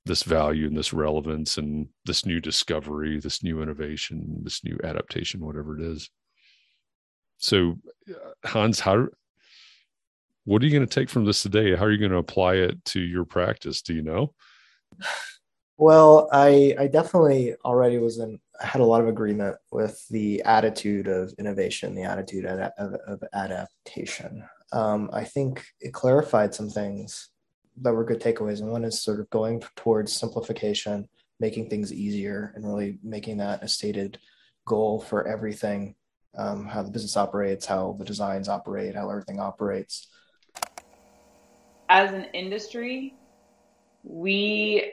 this 0.06 0.22
value 0.22 0.66
and 0.66 0.76
this 0.76 0.92
relevance 0.92 1.56
and 1.56 1.88
this 2.04 2.26
new 2.26 2.40
discovery, 2.40 3.20
this 3.20 3.42
new 3.42 3.62
innovation, 3.62 4.40
this 4.42 4.64
new 4.64 4.78
adaptation, 4.82 5.44
whatever 5.44 5.78
it 5.78 5.84
is? 5.84 6.10
So, 7.38 7.78
uh, 8.10 8.48
Hans, 8.48 8.80
how? 8.80 9.06
What 10.44 10.60
are 10.60 10.66
you 10.66 10.72
going 10.72 10.86
to 10.86 10.94
take 10.94 11.08
from 11.08 11.24
this 11.24 11.42
today? 11.42 11.74
How 11.74 11.84
are 11.84 11.90
you 11.90 11.98
going 11.98 12.10
to 12.10 12.18
apply 12.18 12.56
it 12.56 12.84
to 12.86 13.00
your 13.00 13.24
practice? 13.24 13.80
Do 13.80 13.94
you 13.94 14.02
know? 14.02 14.34
Well, 15.76 16.28
I 16.32 16.74
I 16.78 16.86
definitely 16.86 17.54
already 17.64 17.98
was 17.98 18.18
in 18.18 18.38
had 18.60 18.80
a 18.80 18.84
lot 18.84 19.00
of 19.00 19.08
agreement 19.08 19.56
with 19.72 20.06
the 20.08 20.42
attitude 20.42 21.08
of 21.08 21.34
innovation, 21.38 21.94
the 21.94 22.04
attitude 22.04 22.44
of, 22.44 22.70
of, 22.78 22.94
of 23.06 23.22
adaptation. 23.32 24.44
Um, 24.72 25.10
I 25.12 25.24
think 25.24 25.64
it 25.80 25.92
clarified 25.92 26.54
some 26.54 26.70
things 26.70 27.30
that 27.82 27.92
were 27.92 28.04
good 28.04 28.20
takeaways, 28.20 28.60
and 28.60 28.70
one 28.70 28.84
is 28.84 29.02
sort 29.02 29.18
of 29.18 29.28
going 29.30 29.62
towards 29.74 30.12
simplification, 30.12 31.08
making 31.40 31.68
things 31.68 31.92
easier, 31.92 32.52
and 32.54 32.64
really 32.64 32.98
making 33.02 33.38
that 33.38 33.62
a 33.62 33.68
stated 33.68 34.18
goal 34.66 35.00
for 35.00 35.26
everything, 35.26 35.96
um, 36.36 36.66
how 36.66 36.82
the 36.82 36.90
business 36.90 37.16
operates, 37.16 37.66
how 37.66 37.96
the 37.98 38.04
designs 38.04 38.48
operate, 38.48 38.94
how 38.94 39.10
everything 39.10 39.40
operates. 39.40 40.08
As 41.88 42.12
an 42.12 42.24
industry, 42.32 43.14
we 44.04 44.92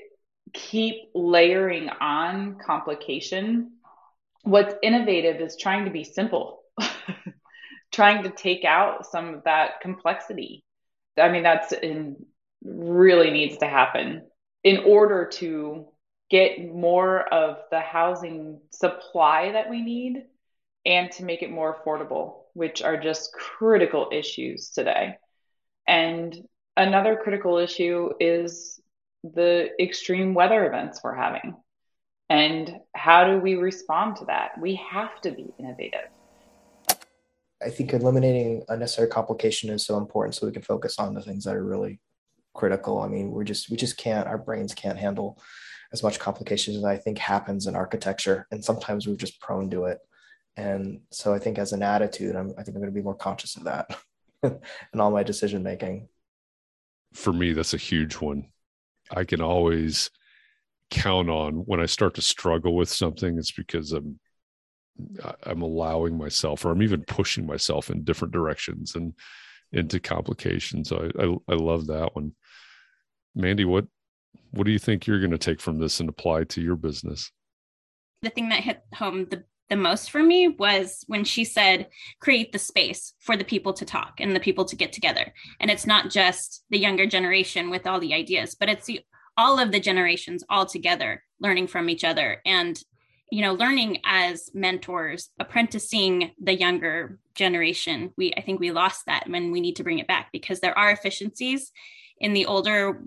keep 0.53 1.09
layering 1.13 1.89
on 1.89 2.57
complication. 2.65 3.71
What's 4.43 4.75
innovative 4.81 5.41
is 5.41 5.55
trying 5.57 5.85
to 5.85 5.91
be 5.91 6.03
simple, 6.03 6.63
trying 7.91 8.23
to 8.23 8.29
take 8.29 8.65
out 8.65 9.05
some 9.05 9.33
of 9.33 9.43
that 9.43 9.81
complexity. 9.81 10.63
I 11.17 11.29
mean, 11.29 11.43
that's 11.43 11.71
in 11.71 12.25
really 12.63 13.31
needs 13.31 13.57
to 13.57 13.67
happen 13.67 14.23
in 14.63 14.77
order 14.85 15.25
to 15.25 15.87
get 16.29 16.73
more 16.73 17.21
of 17.33 17.57
the 17.71 17.79
housing 17.79 18.59
supply 18.71 19.51
that 19.51 19.69
we 19.69 19.81
need 19.81 20.23
and 20.85 21.11
to 21.11 21.25
make 21.25 21.43
it 21.43 21.51
more 21.51 21.75
affordable, 21.75 22.43
which 22.53 22.81
are 22.81 22.97
just 22.97 23.33
critical 23.33 24.09
issues 24.11 24.69
today. 24.69 25.17
And 25.87 26.35
another 26.77 27.19
critical 27.21 27.57
issue 27.57 28.11
is 28.19 28.80
the 29.23 29.69
extreme 29.81 30.33
weather 30.33 30.65
events 30.65 31.01
we're 31.03 31.15
having. 31.15 31.55
And 32.29 32.79
how 32.95 33.25
do 33.25 33.39
we 33.39 33.55
respond 33.55 34.15
to 34.17 34.25
that? 34.25 34.51
We 34.59 34.75
have 34.89 35.19
to 35.21 35.31
be 35.31 35.53
innovative. 35.59 36.09
I 37.63 37.69
think 37.69 37.93
eliminating 37.93 38.63
unnecessary 38.69 39.09
complication 39.09 39.69
is 39.69 39.85
so 39.85 39.97
important 39.97 40.35
so 40.35 40.47
we 40.47 40.53
can 40.53 40.61
focus 40.61 40.97
on 40.97 41.13
the 41.13 41.21
things 41.21 41.43
that 41.43 41.55
are 41.55 41.63
really 41.63 41.99
critical. 42.53 43.01
I 43.01 43.07
mean, 43.07 43.31
we're 43.31 43.43
just 43.43 43.69
we 43.69 43.77
just 43.77 43.97
can't 43.97 44.27
our 44.27 44.37
brains 44.37 44.73
can't 44.73 44.97
handle 44.97 45.41
as 45.93 46.03
much 46.03 46.19
complication 46.19 46.75
as 46.75 46.83
I 46.83 46.97
think 46.97 47.17
happens 47.17 47.67
in 47.67 47.75
architecture. 47.75 48.47
And 48.51 48.63
sometimes 48.63 49.07
we're 49.07 49.15
just 49.15 49.41
prone 49.41 49.69
to 49.71 49.85
it. 49.85 49.99
And 50.57 51.01
so 51.11 51.33
I 51.33 51.39
think 51.39 51.57
as 51.57 51.73
an 51.73 51.83
attitude, 51.83 52.35
I'm, 52.35 52.51
I 52.57 52.63
think 52.63 52.75
I'm 52.75 52.81
going 52.81 52.93
to 52.93 52.99
be 52.99 53.03
more 53.03 53.15
conscious 53.15 53.57
of 53.57 53.65
that 53.65 53.95
in 54.43 54.99
all 54.99 55.11
my 55.11 55.23
decision 55.23 55.63
making. 55.63 56.07
For 57.13 57.33
me, 57.33 57.53
that's 57.53 57.73
a 57.73 57.77
huge 57.77 58.15
one. 58.15 58.50
I 59.11 59.23
can 59.23 59.41
always 59.41 60.09
count 60.89 61.29
on 61.29 61.55
when 61.65 61.79
I 61.79 61.85
start 61.85 62.15
to 62.15 62.21
struggle 62.21 62.75
with 62.75 62.89
something, 62.89 63.37
it's 63.37 63.51
because 63.51 63.91
I'm 63.91 64.19
I'm 65.43 65.61
allowing 65.61 66.17
myself 66.17 66.65
or 66.65 66.71
I'm 66.71 66.83
even 66.83 67.03
pushing 67.03 67.45
myself 67.45 67.89
in 67.89 68.03
different 68.03 68.33
directions 68.33 68.95
and 68.95 69.13
into 69.71 69.99
complications. 69.99 70.89
So 70.89 71.09
I, 71.17 71.23
I, 71.23 71.53
I 71.53 71.55
love 71.55 71.87
that 71.87 72.13
one. 72.13 72.33
Mandy, 73.33 73.65
what 73.65 73.85
what 74.51 74.65
do 74.65 74.71
you 74.71 74.79
think 74.79 75.07
you're 75.07 75.19
going 75.19 75.31
to 75.31 75.37
take 75.37 75.61
from 75.61 75.79
this 75.79 75.99
and 75.99 76.09
apply 76.09 76.43
to 76.45 76.61
your 76.61 76.75
business? 76.75 77.31
The 78.21 78.29
thing 78.29 78.49
that 78.49 78.63
hit 78.63 78.81
home 78.93 79.25
the 79.29 79.43
the 79.71 79.77
most 79.77 80.11
for 80.11 80.21
me 80.21 80.49
was 80.49 81.05
when 81.07 81.23
she 81.23 81.45
said 81.45 81.87
create 82.19 82.51
the 82.51 82.59
space 82.59 83.13
for 83.19 83.37
the 83.37 83.45
people 83.45 83.71
to 83.71 83.85
talk 83.85 84.15
and 84.19 84.35
the 84.35 84.39
people 84.39 84.65
to 84.65 84.75
get 84.75 84.91
together. 84.91 85.33
And 85.61 85.71
it's 85.71 85.87
not 85.87 86.09
just 86.09 86.65
the 86.69 86.77
younger 86.77 87.05
generation 87.05 87.69
with 87.69 87.87
all 87.87 87.99
the 87.99 88.13
ideas 88.13 88.53
but 88.53 88.69
it's 88.69 88.85
the, 88.85 88.99
all 89.37 89.59
of 89.59 89.71
the 89.71 89.79
generations 89.79 90.43
all 90.49 90.65
together 90.65 91.23
learning 91.39 91.67
from 91.67 91.89
each 91.89 92.03
other 92.03 92.41
and 92.45 92.79
you 93.31 93.41
know 93.41 93.53
learning 93.53 93.99
as 94.05 94.49
mentors 94.53 95.29
apprenticing 95.39 96.31
the 96.43 96.53
younger 96.53 97.17
generation. 97.33 98.11
We 98.17 98.33
i 98.35 98.41
think 98.41 98.59
we 98.59 98.71
lost 98.71 99.05
that 99.05 99.25
and 99.25 99.53
we 99.53 99.61
need 99.61 99.77
to 99.77 99.83
bring 99.83 99.99
it 99.99 100.07
back 100.07 100.33
because 100.33 100.59
there 100.59 100.77
are 100.77 100.91
efficiencies 100.91 101.71
in 102.19 102.33
the 102.33 102.45
older 102.45 103.01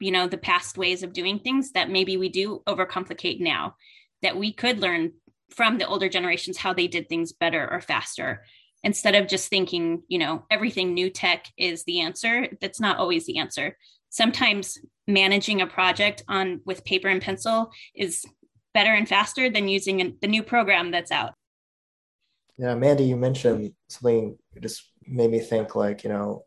you 0.00 0.10
know 0.10 0.28
the 0.28 0.36
past 0.36 0.76
ways 0.76 1.02
of 1.02 1.14
doing 1.14 1.38
things 1.38 1.72
that 1.72 1.88
maybe 1.88 2.18
we 2.18 2.28
do 2.28 2.62
overcomplicate 2.66 3.40
now 3.40 3.76
that 4.20 4.36
we 4.36 4.52
could 4.52 4.80
learn 4.80 5.12
from 5.50 5.78
the 5.78 5.86
older 5.86 6.08
generations 6.08 6.56
how 6.56 6.72
they 6.72 6.86
did 6.86 7.08
things 7.08 7.32
better 7.32 7.70
or 7.70 7.80
faster 7.80 8.44
instead 8.82 9.14
of 9.14 9.28
just 9.28 9.48
thinking 9.48 10.02
you 10.08 10.18
know 10.18 10.44
everything 10.50 10.94
new 10.94 11.10
tech 11.10 11.46
is 11.56 11.84
the 11.84 12.00
answer 12.00 12.48
that's 12.60 12.80
not 12.80 12.98
always 12.98 13.26
the 13.26 13.38
answer 13.38 13.76
sometimes 14.10 14.78
managing 15.06 15.60
a 15.60 15.66
project 15.66 16.22
on 16.28 16.60
with 16.64 16.84
paper 16.84 17.08
and 17.08 17.22
pencil 17.22 17.70
is 17.94 18.24
better 18.74 18.92
and 18.92 19.08
faster 19.08 19.50
than 19.50 19.68
using 19.68 20.16
the 20.20 20.28
new 20.28 20.42
program 20.42 20.90
that's 20.90 21.10
out. 21.10 21.34
Yeah, 22.56 22.74
Mandy, 22.74 23.04
you 23.04 23.16
mentioned 23.16 23.72
something 23.88 24.36
just 24.60 24.90
made 25.06 25.30
me 25.30 25.40
think 25.40 25.74
like, 25.74 26.04
you 26.04 26.10
know, 26.10 26.44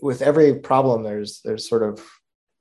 with 0.00 0.22
every 0.22 0.58
problem 0.58 1.02
there's 1.02 1.40
there's 1.44 1.68
sort 1.68 1.82
of 1.82 1.98
a 1.98 2.02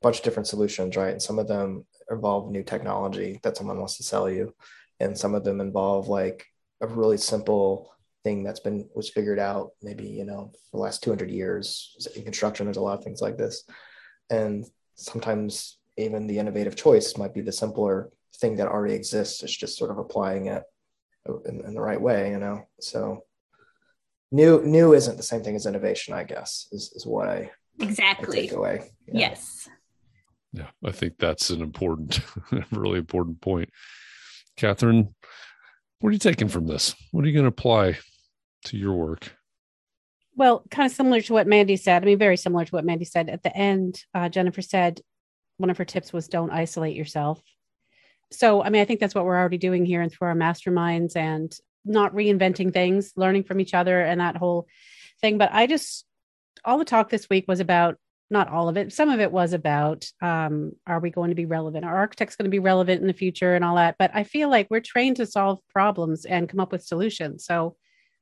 bunch 0.01 0.17
of 0.19 0.23
different 0.23 0.47
solutions, 0.47 0.95
right? 0.95 1.11
And 1.11 1.21
some 1.21 1.39
of 1.39 1.47
them 1.47 1.85
involve 2.09 2.51
new 2.51 2.63
technology 2.63 3.39
that 3.43 3.57
someone 3.57 3.79
wants 3.79 3.97
to 3.97 4.03
sell 4.03 4.29
you. 4.29 4.53
And 5.01 5.17
some 5.17 5.33
of 5.33 5.43
them 5.43 5.61
involve 5.61 6.07
like 6.07 6.45
a 6.79 6.87
really 6.87 7.17
simple 7.17 7.93
thing 8.23 8.43
that's 8.43 8.59
been 8.59 8.87
was 8.93 9.09
figured 9.09 9.39
out 9.39 9.71
maybe, 9.81 10.07
you 10.07 10.25
know, 10.25 10.51
for 10.69 10.77
the 10.77 10.83
last 10.83 11.03
200 11.03 11.29
years 11.29 12.07
in 12.15 12.23
construction, 12.23 12.65
there's 12.65 12.77
a 12.77 12.81
lot 12.81 12.97
of 12.97 13.03
things 13.03 13.21
like 13.21 13.37
this. 13.37 13.63
And 14.29 14.65
sometimes 14.95 15.79
even 15.97 16.27
the 16.27 16.37
innovative 16.37 16.75
choice 16.75 17.17
might 17.17 17.33
be 17.33 17.41
the 17.41 17.51
simpler 17.51 18.11
thing 18.37 18.57
that 18.57 18.67
already 18.67 18.93
exists. 18.93 19.43
It's 19.43 19.55
just 19.55 19.77
sort 19.77 19.91
of 19.91 19.97
applying 19.97 20.47
it 20.47 20.63
in, 21.45 21.61
in 21.65 21.73
the 21.73 21.81
right 21.81 21.99
way, 21.99 22.29
you 22.31 22.39
know. 22.39 22.67
So 22.79 23.23
new 24.31 24.61
new 24.63 24.93
isn't 24.93 25.17
the 25.17 25.23
same 25.23 25.43
thing 25.43 25.55
as 25.55 25.65
innovation, 25.65 26.13
I 26.13 26.23
guess, 26.23 26.67
is, 26.71 26.93
is 26.95 27.05
what 27.05 27.27
I 27.27 27.51
exactly 27.79 28.39
I 28.39 28.41
take 28.41 28.51
away. 28.53 28.91
Yes. 29.11 29.67
Yeah, 30.53 30.67
I 30.83 30.91
think 30.91 31.17
that's 31.17 31.49
an 31.49 31.61
important, 31.61 32.19
really 32.71 32.99
important 32.99 33.39
point. 33.39 33.69
Catherine, 34.61 35.13
what 35.99 36.09
are 36.09 36.13
you 36.13 36.19
taking 36.19 36.47
from 36.47 36.67
this? 36.67 36.95
What 37.11 37.25
are 37.25 37.27
you 37.27 37.33
going 37.33 37.43
to 37.43 37.49
apply 37.49 37.97
to 38.65 38.77
your 38.77 38.93
work? 38.93 39.35
Well, 40.35 40.63
kind 40.71 40.85
of 40.89 40.95
similar 40.95 41.21
to 41.21 41.33
what 41.33 41.47
Mandy 41.47 41.75
said. 41.75 42.01
I 42.01 42.05
mean, 42.05 42.17
very 42.17 42.37
similar 42.37 42.63
to 42.65 42.71
what 42.71 42.85
Mandy 42.85 43.05
said. 43.05 43.29
At 43.29 43.43
the 43.43 43.55
end, 43.55 44.03
uh, 44.13 44.29
Jennifer 44.29 44.61
said 44.61 45.01
one 45.57 45.69
of 45.69 45.77
her 45.77 45.85
tips 45.85 46.11
was 46.11 46.27
don't 46.27 46.51
isolate 46.51 46.95
yourself 46.95 47.41
so 48.31 48.63
i 48.63 48.69
mean 48.69 48.81
i 48.81 48.85
think 48.85 48.99
that's 48.99 49.15
what 49.15 49.25
we're 49.25 49.37
already 49.37 49.57
doing 49.57 49.85
here 49.85 50.01
and 50.01 50.11
through 50.11 50.27
our 50.27 50.35
masterminds 50.35 51.15
and 51.15 51.55
not 51.85 52.13
reinventing 52.13 52.73
things 52.73 53.13
learning 53.15 53.43
from 53.43 53.59
each 53.59 53.73
other 53.73 54.01
and 54.01 54.19
that 54.19 54.37
whole 54.37 54.67
thing 55.21 55.37
but 55.37 55.51
i 55.53 55.67
just 55.67 56.05
all 56.65 56.77
the 56.77 56.85
talk 56.85 57.09
this 57.09 57.29
week 57.29 57.45
was 57.47 57.59
about 57.59 57.97
not 58.31 58.47
all 58.49 58.69
of 58.69 58.77
it 58.77 58.91
some 58.93 59.09
of 59.09 59.19
it 59.19 59.31
was 59.31 59.53
about 59.53 60.05
um, 60.21 60.71
are 60.87 60.99
we 60.99 61.09
going 61.09 61.29
to 61.29 61.35
be 61.35 61.45
relevant 61.45 61.85
are 61.85 61.97
architects 61.97 62.35
going 62.35 62.45
to 62.45 62.49
be 62.49 62.59
relevant 62.59 63.01
in 63.01 63.07
the 63.07 63.13
future 63.13 63.55
and 63.55 63.63
all 63.63 63.75
that 63.75 63.95
but 63.99 64.11
i 64.13 64.23
feel 64.23 64.49
like 64.49 64.67
we're 64.69 64.79
trained 64.79 65.17
to 65.17 65.25
solve 65.25 65.59
problems 65.69 66.25
and 66.25 66.49
come 66.49 66.59
up 66.59 66.71
with 66.71 66.83
solutions 66.83 67.45
so 67.45 67.75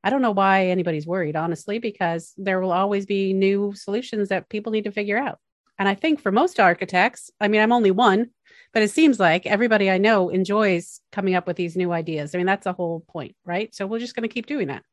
i 0.03 0.09
don't 0.09 0.21
know 0.21 0.31
why 0.31 0.65
anybody's 0.67 1.07
worried 1.07 1.35
honestly 1.35 1.79
because 1.79 2.33
there 2.37 2.59
will 2.59 2.71
always 2.71 3.05
be 3.05 3.33
new 3.33 3.73
solutions 3.75 4.29
that 4.29 4.49
people 4.49 4.71
need 4.71 4.83
to 4.83 4.91
figure 4.91 5.17
out 5.17 5.39
and 5.77 5.87
i 5.87 5.95
think 5.95 6.19
for 6.19 6.31
most 6.31 6.59
architects 6.59 7.29
i 7.39 7.47
mean 7.47 7.61
i'm 7.61 7.71
only 7.71 7.91
one 7.91 8.29
but 8.73 8.83
it 8.83 8.91
seems 8.91 9.19
like 9.19 9.45
everybody 9.45 9.89
I 9.89 9.97
know 9.97 10.29
enjoys 10.29 11.01
coming 11.11 11.35
up 11.35 11.47
with 11.47 11.57
these 11.57 11.75
new 11.75 11.91
ideas. 11.91 12.33
I 12.33 12.37
mean, 12.37 12.45
that's 12.47 12.65
the 12.65 12.73
whole 12.73 13.01
point, 13.01 13.35
right? 13.45 13.73
So 13.73 13.87
we're 13.87 13.99
just 13.99 14.15
going 14.15 14.27
to 14.27 14.33
keep 14.33 14.45
doing 14.45 14.67
that. 14.67 14.83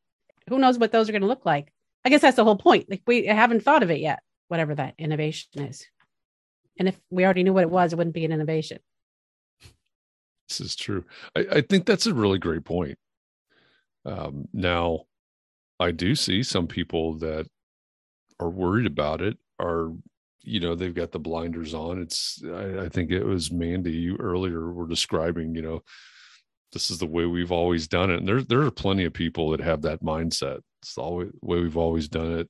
Who 0.49 0.57
knows 0.57 0.77
what 0.77 0.91
those 0.91 1.09
are 1.09 1.11
going 1.11 1.21
to 1.21 1.27
look 1.27 1.45
like? 1.45 1.71
I 2.03 2.09
guess 2.09 2.21
that's 2.21 2.37
the 2.37 2.43
whole 2.43 2.57
point. 2.57 2.89
Like 2.89 3.03
we 3.05 3.25
haven't 3.25 3.63
thought 3.63 3.83
of 3.83 3.91
it 3.91 3.99
yet, 3.99 4.19
whatever 4.47 4.75
that 4.75 4.95
innovation 4.97 5.63
is. 5.63 5.85
And 6.79 6.87
if 6.87 6.99
we 7.09 7.25
already 7.25 7.43
knew 7.43 7.53
what 7.53 7.63
it 7.63 7.69
was, 7.69 7.91
it 7.91 7.95
wouldn't 7.97 8.13
be 8.13 8.25
an 8.25 8.31
innovation. 8.31 8.79
This 10.47 10.61
is 10.61 10.75
true. 10.75 11.03
I, 11.35 11.45
I 11.51 11.61
think 11.61 11.85
that's 11.85 12.05
a 12.05 12.13
really 12.13 12.39
great 12.39 12.63
point. 12.63 12.97
Um, 14.05 14.47
now, 14.53 15.01
I 15.79 15.91
do 15.91 16.15
see 16.15 16.43
some 16.43 16.67
people 16.67 17.17
that 17.19 17.47
are 18.39 18.49
worried 18.49 18.85
about 18.85 19.21
it 19.21 19.37
are 19.59 19.91
you 20.43 20.59
know 20.59 20.75
they've 20.75 20.93
got 20.93 21.11
the 21.11 21.19
blinders 21.19 21.73
on 21.73 22.01
it's 22.01 22.41
I, 22.45 22.85
I, 22.85 22.89
think 22.89 23.11
it 23.11 23.23
was 23.23 23.51
mandy 23.51 23.91
you 23.91 24.15
earlier 24.17 24.71
were 24.71 24.87
describing 24.87 25.55
you 25.55 25.61
know 25.61 25.83
this 26.71 26.91
is 26.91 26.99
the 26.99 27.07
way 27.07 27.25
we've 27.25 27.51
always 27.51 27.87
done 27.87 28.11
it 28.11 28.19
and 28.19 28.27
there, 28.27 28.43
there 28.43 28.61
are 28.61 28.71
plenty 28.71 29.05
of 29.05 29.13
people 29.13 29.49
that 29.51 29.59
have 29.59 29.81
that 29.81 30.03
mindset 30.03 30.59
it's 30.81 30.97
always 30.97 31.31
the 31.31 31.45
way 31.45 31.59
we've 31.59 31.77
always 31.77 32.07
done 32.07 32.31
it 32.39 32.49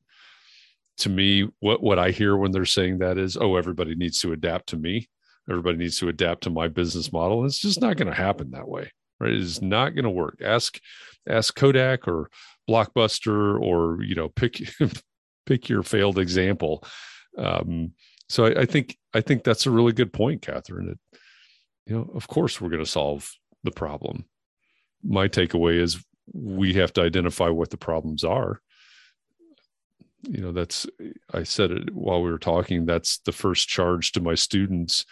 to 0.98 1.10
me 1.10 1.48
what 1.60 1.82
what 1.82 2.00
i 2.00 2.12
hear 2.12 2.36
when 2.36 2.52
they're 2.52 2.66
saying 2.66 2.98
that 2.98 3.18
is 3.18 3.38
oh 3.38 3.56
everybody 3.56 3.96
needs 3.96 4.20
to 4.20 4.32
adapt 4.32 4.68
to 4.68 4.78
me 4.78 5.08
everybody 5.50 5.78
needs 5.78 5.98
to 5.98 6.10
adapt 6.10 6.44
to 6.44 6.50
my 6.50 6.68
business 6.68 7.12
model 7.12 7.46
it's 7.46 7.60
just 7.60 7.82
not 7.82 7.98
going 7.98 8.08
to 8.08 8.14
happen 8.14 8.52
that 8.52 8.68
way 8.68 8.92
right 9.20 9.34
it 9.34 9.40
is 9.40 9.62
not 9.62 9.96
going 9.96 10.04
to 10.04 10.10
work 10.10 10.40
ask 10.44 10.80
ask 11.28 11.56
kodak 11.56 12.08
or 12.08 12.30
blockbuster 12.70 13.60
or 13.62 14.02
you 14.04 14.16
know 14.16 14.30
pick 14.30 14.62
pick 15.46 15.70
your 15.70 15.84
failed 15.84 16.20
example 16.20 16.84
um, 17.38 17.94
so 18.30 18.46
I, 18.46 18.62
I, 18.62 18.66
think 18.66 18.98
I 19.14 19.22
think 19.22 19.44
that's 19.44 19.66
a 19.66 19.72
really 19.72 19.94
good 19.94 20.12
point, 20.12 20.42
Catherine. 20.42 20.90
It, 20.90 21.20
you 21.86 21.96
know, 21.96 22.10
of 22.14 22.28
course 22.28 22.60
we're 22.60 22.70
going 22.70 22.84
to 22.84 22.90
solve 22.90 23.32
the 23.64 23.72
problem. 23.72 24.26
My 25.04 25.28
takeaway 25.28 25.80
is 25.80 26.04
we 26.34 26.74
have 26.74 26.92
to 26.94 27.02
identify 27.02 27.50
what 27.50 27.70
the 27.70 27.78
problems 27.78 28.24
are. 28.24 28.62
You 30.30 30.42
know, 30.42 30.52
that's 30.52 30.86
I 31.34 31.44
said 31.44 31.72
it 31.72 31.94
while 31.94 32.22
we 32.22 32.32
were 32.32 32.38
talking. 32.38 32.86
That's 32.86 33.20
the 33.20 33.32
first 33.32 33.68
charge 33.68 34.12
to 34.14 34.22
my 34.22 34.36
students 34.36 35.06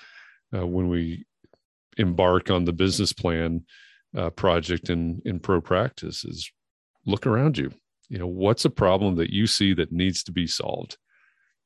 uh, 0.56 0.67
when 0.67 0.89
we 0.89 1.25
embark 1.97 2.51
on 2.51 2.65
the 2.65 2.73
business 2.73 3.13
plan 3.13 3.65
uh, 4.15 4.30
project 4.30 4.89
in 4.89 5.21
in 5.25 5.39
pro 5.39 5.62
practice 5.62 6.25
is 6.25 6.51
look 7.06 7.25
around 7.25 7.58
you. 7.58 7.71
You 8.10 8.19
know, 8.19 8.28
what's 8.28 8.65
a 8.65 8.69
problem 8.69 9.15
that 9.15 9.32
you 9.32 9.47
see 9.47 9.73
that 9.73 9.91
needs 9.91 10.23
to 10.23 10.32
be 10.32 10.47
solved? 10.47 10.97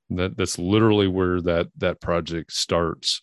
that 0.10 0.36
that's 0.38 0.58
literally 0.58 1.08
where 1.08 1.42
that 1.42 1.68
that 1.78 2.02
project 2.02 2.52
starts 2.52 3.22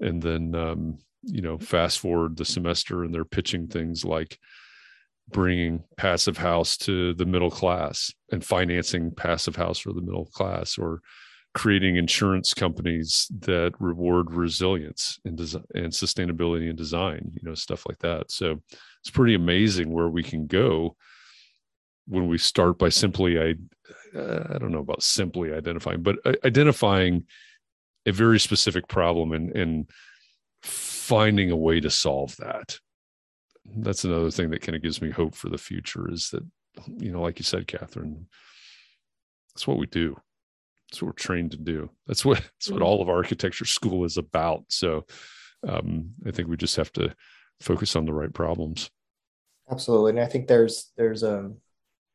and 0.00 0.22
then 0.22 0.54
um, 0.54 0.98
you 1.22 1.42
know 1.42 1.58
fast 1.58 1.98
forward 1.98 2.36
the 2.36 2.44
semester 2.44 3.04
and 3.04 3.14
they're 3.14 3.24
pitching 3.24 3.66
things 3.66 4.04
like 4.04 4.38
bringing 5.30 5.82
passive 5.96 6.36
house 6.36 6.76
to 6.76 7.14
the 7.14 7.24
middle 7.24 7.50
class 7.50 8.12
and 8.30 8.44
financing 8.44 9.10
passive 9.10 9.56
house 9.56 9.78
for 9.78 9.92
the 9.92 10.00
middle 10.00 10.26
class 10.26 10.76
or 10.78 11.00
creating 11.54 11.96
insurance 11.96 12.54
companies 12.54 13.28
that 13.40 13.72
reward 13.78 14.32
resilience 14.32 15.18
and 15.24 15.36
design 15.36 15.64
and 15.74 15.92
sustainability 15.92 16.68
and 16.68 16.78
design 16.78 17.30
you 17.34 17.46
know 17.46 17.54
stuff 17.54 17.84
like 17.86 17.98
that 17.98 18.30
so 18.30 18.60
it's 19.00 19.10
pretty 19.10 19.34
amazing 19.34 19.92
where 19.92 20.08
we 20.08 20.22
can 20.22 20.46
go 20.46 20.96
when 22.08 22.26
we 22.26 22.38
start 22.38 22.78
by 22.78 22.88
simply 22.88 23.38
I 23.38 23.54
I 24.14 24.58
don't 24.58 24.72
know 24.72 24.80
about 24.80 25.02
simply 25.02 25.52
identifying, 25.52 26.02
but 26.02 26.16
identifying 26.44 27.24
a 28.04 28.12
very 28.12 28.38
specific 28.38 28.88
problem 28.88 29.32
and 29.32 29.56
and 29.56 29.90
finding 30.62 31.50
a 31.50 31.56
way 31.56 31.80
to 31.80 31.90
solve 31.90 32.36
that. 32.36 32.78
That's 33.64 34.04
another 34.04 34.30
thing 34.30 34.50
that 34.50 34.62
kind 34.62 34.76
of 34.76 34.82
gives 34.82 35.00
me 35.00 35.10
hope 35.10 35.34
for 35.34 35.48
the 35.48 35.58
future 35.58 36.10
is 36.10 36.30
that 36.30 36.44
you 36.98 37.12
know, 37.12 37.20
like 37.20 37.38
you 37.38 37.44
said, 37.44 37.66
Catherine, 37.66 38.26
that's 39.54 39.66
what 39.66 39.78
we 39.78 39.86
do. 39.86 40.16
That's 40.90 41.02
what 41.02 41.08
we're 41.08 41.12
trained 41.12 41.52
to 41.52 41.56
do. 41.58 41.90
That's 42.06 42.24
what 42.24 42.38
that's 42.38 42.70
what 42.70 42.76
mm-hmm. 42.76 42.84
all 42.84 43.02
of 43.02 43.08
architecture 43.08 43.64
school 43.64 44.04
is 44.04 44.16
about. 44.16 44.64
So 44.68 45.04
um, 45.66 46.10
I 46.26 46.30
think 46.30 46.48
we 46.48 46.56
just 46.56 46.76
have 46.76 46.92
to 46.94 47.14
focus 47.60 47.96
on 47.96 48.04
the 48.04 48.12
right 48.12 48.32
problems. 48.32 48.90
Absolutely, 49.70 50.10
and 50.10 50.20
I 50.20 50.26
think 50.26 50.48
there's 50.48 50.92
there's 50.96 51.22
a 51.22 51.52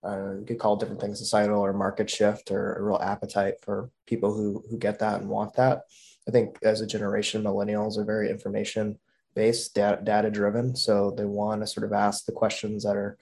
uh, 0.04 0.36
you 0.40 0.46
could 0.46 0.60
call 0.60 0.76
different 0.76 1.02
things 1.02 1.20
societal 1.20 1.60
or 1.60 1.74
market 1.74 2.10
shift 2.10 2.52
or 2.52 2.76
a 2.76 2.84
real 2.84 3.00
appetite 3.02 3.56
for 3.62 3.90
people 4.06 4.34
who 4.34 4.64
who 4.70 4.78
get 4.78 5.00
that 5.00 5.22
and 5.22 5.30
want 5.30 5.54
that. 5.56 5.84
I 6.28 6.32
think 6.32 6.58
as 6.62 6.82
a 6.82 6.88
generation, 6.88 7.44
millennials 7.44 7.98
are 7.98 8.04
very 8.04 8.30
information 8.30 9.00
based, 9.38 9.76
data, 9.76 10.02
data 10.04 10.32
driven. 10.32 10.76
So 10.76 11.12
they 11.12 11.26
want 11.26 11.62
to 11.62 11.68
sort 11.68 11.86
of 11.86 11.94
ask 11.94 12.26
the 12.26 12.32
questions 12.32 12.84
that 12.84 12.96
are, 12.98 13.20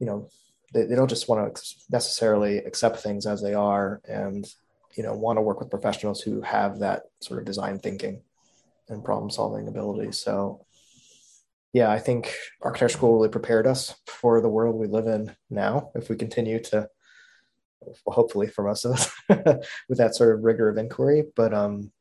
you 0.00 0.06
know, 0.06 0.30
they, 0.72 0.84
they 0.84 0.94
don't 0.94 1.10
just 1.10 1.28
want 1.28 1.54
to 1.54 1.62
necessarily 1.90 2.56
accept 2.58 3.00
things 3.00 3.26
as 3.26 3.42
they 3.42 3.52
are 3.52 4.00
and, 4.08 4.50
you 4.96 5.02
know, 5.02 5.12
want 5.12 5.36
to 5.36 5.42
work 5.42 5.60
with 5.60 5.68
professionals 5.68 6.22
who 6.22 6.40
have 6.40 6.78
that 6.78 7.02
sort 7.20 7.38
of 7.38 7.44
design 7.44 7.78
thinking 7.78 8.22
and 8.88 9.04
problem 9.04 9.30
solving 9.30 9.68
ability. 9.68 10.12
So 10.12 10.64
yeah, 11.74 11.90
I 11.90 11.98
think 11.98 12.34
architecture 12.62 12.96
school 12.96 13.16
really 13.16 13.28
prepared 13.28 13.66
us 13.66 13.94
for 14.06 14.40
the 14.40 14.48
world 14.48 14.76
we 14.76 14.86
live 14.86 15.08
in 15.08 15.36
now. 15.50 15.90
If 15.94 16.08
we 16.08 16.16
continue 16.16 16.58
to, 16.64 16.88
hopefully 18.06 18.46
for 18.46 18.64
most 18.64 18.86
of 18.86 18.92
us, 18.92 19.12
with 19.90 19.98
that 19.98 20.14
sort 20.14 20.34
of 20.34 20.42
rigor 20.42 20.70
of 20.70 20.78
inquiry. 20.78 21.24
But 21.36 21.52
um, 21.52 21.92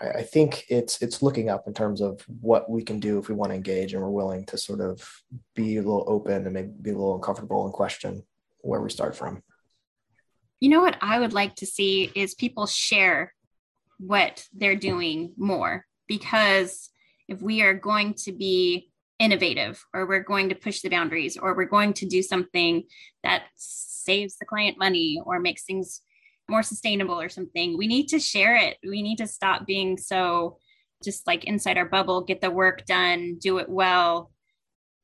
I 0.00 0.22
think 0.22 0.66
it's 0.68 1.00
it's 1.00 1.22
looking 1.22 1.48
up 1.48 1.66
in 1.66 1.72
terms 1.72 2.00
of 2.00 2.20
what 2.40 2.68
we 2.68 2.82
can 2.82 3.00
do 3.00 3.18
if 3.18 3.28
we 3.28 3.34
want 3.34 3.50
to 3.50 3.56
engage 3.56 3.94
and 3.94 4.02
we're 4.02 4.10
willing 4.10 4.44
to 4.46 4.58
sort 4.58 4.80
of 4.80 5.08
be 5.54 5.76
a 5.76 5.82
little 5.82 6.04
open 6.06 6.44
and 6.44 6.52
maybe 6.52 6.70
be 6.82 6.90
a 6.90 6.94
little 6.94 7.14
uncomfortable 7.14 7.64
and 7.64 7.72
question 7.72 8.22
where 8.60 8.80
we 8.80 8.90
start 8.90 9.16
from. 9.16 9.42
You 10.60 10.68
know 10.68 10.82
what 10.82 10.98
I 11.00 11.18
would 11.18 11.32
like 11.32 11.56
to 11.56 11.66
see 11.66 12.12
is 12.14 12.34
people 12.34 12.66
share 12.66 13.32
what 13.98 14.46
they're 14.52 14.76
doing 14.76 15.32
more 15.38 15.86
because 16.06 16.90
if 17.28 17.40
we 17.40 17.62
are 17.62 17.74
going 17.74 18.14
to 18.24 18.32
be 18.32 18.90
innovative 19.18 19.82
or 19.94 20.06
we're 20.06 20.22
going 20.22 20.48
to 20.50 20.54
push 20.54 20.80
the 20.80 20.88
boundaries 20.90 21.38
or 21.38 21.54
we're 21.54 21.64
going 21.64 21.92
to 21.94 22.06
do 22.06 22.22
something 22.22 22.82
that 23.22 23.44
saves 23.54 24.36
the 24.36 24.46
client 24.46 24.78
money 24.78 25.20
or 25.24 25.38
makes 25.38 25.64
things 25.64 26.02
more 26.50 26.62
sustainable 26.62 27.20
or 27.20 27.28
something. 27.28 27.78
We 27.78 27.86
need 27.86 28.08
to 28.08 28.18
share 28.18 28.56
it. 28.56 28.76
We 28.86 29.02
need 29.02 29.18
to 29.18 29.26
stop 29.26 29.66
being 29.66 29.96
so 29.96 30.58
just 31.02 31.26
like 31.26 31.44
inside 31.44 31.78
our 31.78 31.86
bubble 31.86 32.20
get 32.20 32.42
the 32.42 32.50
work 32.50 32.84
done 32.84 33.38
do 33.40 33.56
it 33.56 33.70
well 33.70 34.30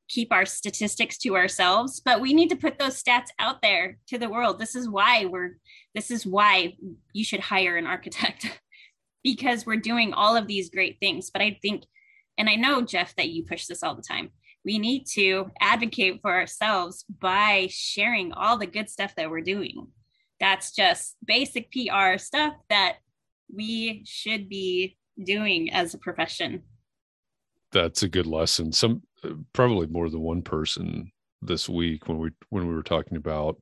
keep 0.07 0.31
our 0.31 0.45
statistics 0.45 1.17
to 1.19 1.35
ourselves. 1.35 2.01
But 2.03 2.21
we 2.21 2.33
need 2.33 2.49
to 2.49 2.55
put 2.55 2.79
those 2.79 3.01
stats 3.01 3.27
out 3.39 3.61
there 3.61 3.97
to 4.07 4.17
the 4.17 4.29
world. 4.29 4.59
This 4.59 4.75
is 4.75 4.87
why 4.87 5.25
we're 5.25 5.57
this 5.93 6.11
is 6.11 6.25
why 6.25 6.75
you 7.13 7.23
should 7.23 7.39
hire 7.39 7.75
an 7.77 7.87
architect 7.87 8.61
because 9.23 9.65
we're 9.65 9.77
doing 9.77 10.13
all 10.13 10.35
of 10.35 10.47
these 10.47 10.69
great 10.69 10.97
things. 10.99 11.29
But 11.29 11.41
i 11.41 11.57
think 11.61 11.83
and 12.37 12.49
i 12.49 12.55
know 12.55 12.81
jeff 12.81 13.15
that 13.15 13.29
you 13.29 13.43
push 13.43 13.65
this 13.65 13.83
all 13.83 13.95
the 13.95 14.01
time. 14.01 14.29
We 14.65 14.79
need 14.79 15.05
to 15.13 15.49
advocate 15.61 16.19
for 16.21 16.33
ourselves 16.33 17.05
by 17.21 17.67
sharing 17.69 18.33
all 18.33 18.57
the 18.57 18.67
good 18.67 18.89
stuff 18.89 19.15
that 19.15 19.29
we're 19.29 19.41
doing 19.41 19.87
that's 20.39 20.71
just 20.71 21.15
basic 21.25 21.71
PR 21.71 22.17
stuff 22.17 22.53
that 22.69 22.97
we 23.53 24.03
should 24.05 24.49
be 24.49 24.97
doing 25.21 25.71
as 25.71 25.93
a 25.93 25.97
profession. 25.97 26.63
That's 27.71 28.03
a 28.03 28.09
good 28.09 28.27
lesson. 28.27 28.71
Some 28.71 29.03
probably 29.53 29.87
more 29.87 30.09
than 30.09 30.21
one 30.21 30.41
person 30.41 31.11
this 31.41 31.67
week 31.67 32.07
when 32.07 32.17
we 32.17 32.31
when 32.49 32.67
we 32.67 32.73
were 32.73 32.83
talking 32.83 33.17
about 33.17 33.61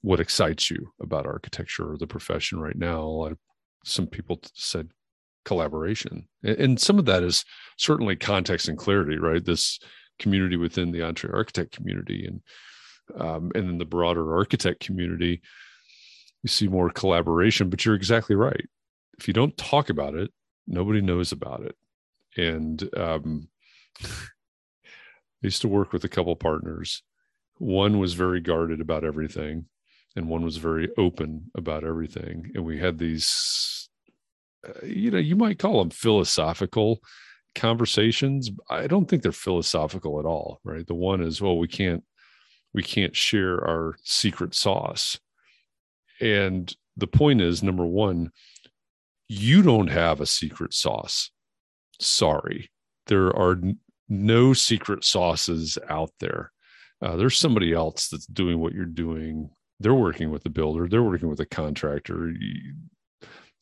what 0.00 0.20
excites 0.20 0.70
you 0.70 0.92
about 1.00 1.26
architecture 1.26 1.92
or 1.92 1.98
the 1.98 2.06
profession 2.06 2.58
right 2.60 2.76
now. 2.76 3.30
Some 3.84 4.06
people 4.06 4.40
said 4.54 4.90
collaboration, 5.44 6.28
and 6.42 6.80
some 6.80 6.98
of 6.98 7.04
that 7.06 7.22
is 7.22 7.44
certainly 7.76 8.16
context 8.16 8.68
and 8.68 8.78
clarity, 8.78 9.18
right? 9.18 9.44
This 9.44 9.78
community 10.18 10.56
within 10.56 10.92
the 10.92 11.00
EntreArchitect 11.00 11.72
community 11.72 12.26
and 12.26 12.40
um, 13.20 13.50
and 13.54 13.68
then 13.68 13.78
the 13.78 13.84
broader 13.84 14.36
architect 14.36 14.80
community 14.80 15.42
you 16.42 16.48
see 16.48 16.68
more 16.68 16.90
collaboration 16.90 17.70
but 17.70 17.84
you're 17.84 17.94
exactly 17.94 18.36
right. 18.36 18.68
If 19.18 19.28
you 19.28 19.34
don't 19.34 19.56
talk 19.56 19.90
about 19.90 20.14
it 20.14 20.30
nobody 20.66 21.00
knows 21.00 21.32
about 21.32 21.62
it. 21.62 21.76
And 22.36 22.88
um, 22.96 23.48
i 24.04 24.08
used 25.42 25.62
to 25.62 25.68
work 25.68 25.92
with 25.92 26.04
a 26.04 26.08
couple 26.08 26.34
partners. 26.36 27.02
One 27.58 27.98
was 27.98 28.14
very 28.14 28.40
guarded 28.40 28.80
about 28.80 29.04
everything 29.04 29.66
and 30.16 30.28
one 30.28 30.42
was 30.42 30.56
very 30.56 30.88
open 30.98 31.50
about 31.56 31.84
everything. 31.84 32.50
And 32.54 32.64
we 32.64 32.78
had 32.78 32.98
these 32.98 33.88
uh, 34.66 34.86
you 34.86 35.10
know 35.10 35.18
you 35.18 35.36
might 35.36 35.58
call 35.58 35.80
them 35.80 35.90
philosophical 35.90 37.00
conversations 37.54 38.50
i 38.70 38.86
don't 38.86 39.10
think 39.10 39.22
they're 39.22 39.32
philosophical 39.32 40.18
at 40.18 40.24
all 40.24 40.60
right? 40.64 40.86
The 40.86 40.94
one 40.94 41.20
is 41.20 41.42
well 41.42 41.58
we 41.58 41.68
can't 41.68 42.04
we 42.72 42.82
can't 42.82 43.14
share 43.14 43.56
our 43.66 43.96
secret 44.04 44.54
sauce 44.54 45.18
and 46.22 46.74
the 46.96 47.06
point 47.06 47.40
is 47.40 47.62
number 47.62 47.84
one, 47.84 48.30
you 49.28 49.62
don't 49.62 49.88
have 49.88 50.20
a 50.20 50.26
secret 50.26 50.72
sauce. 50.72 51.30
Sorry. 52.00 52.70
There 53.06 53.34
are 53.36 53.52
n- 53.52 53.78
no 54.08 54.52
secret 54.52 55.04
sauces 55.04 55.78
out 55.88 56.10
there. 56.20 56.52
Uh, 57.00 57.16
there's 57.16 57.36
somebody 57.36 57.72
else 57.72 58.08
that's 58.08 58.26
doing 58.26 58.60
what 58.60 58.72
you're 58.72 58.84
doing. 58.84 59.50
They're 59.80 59.94
working 59.94 60.30
with 60.30 60.44
the 60.44 60.50
builder, 60.50 60.86
they're 60.86 61.02
working 61.02 61.28
with 61.28 61.40
a 61.40 61.46
contractor. 61.46 62.30
You, 62.30 62.74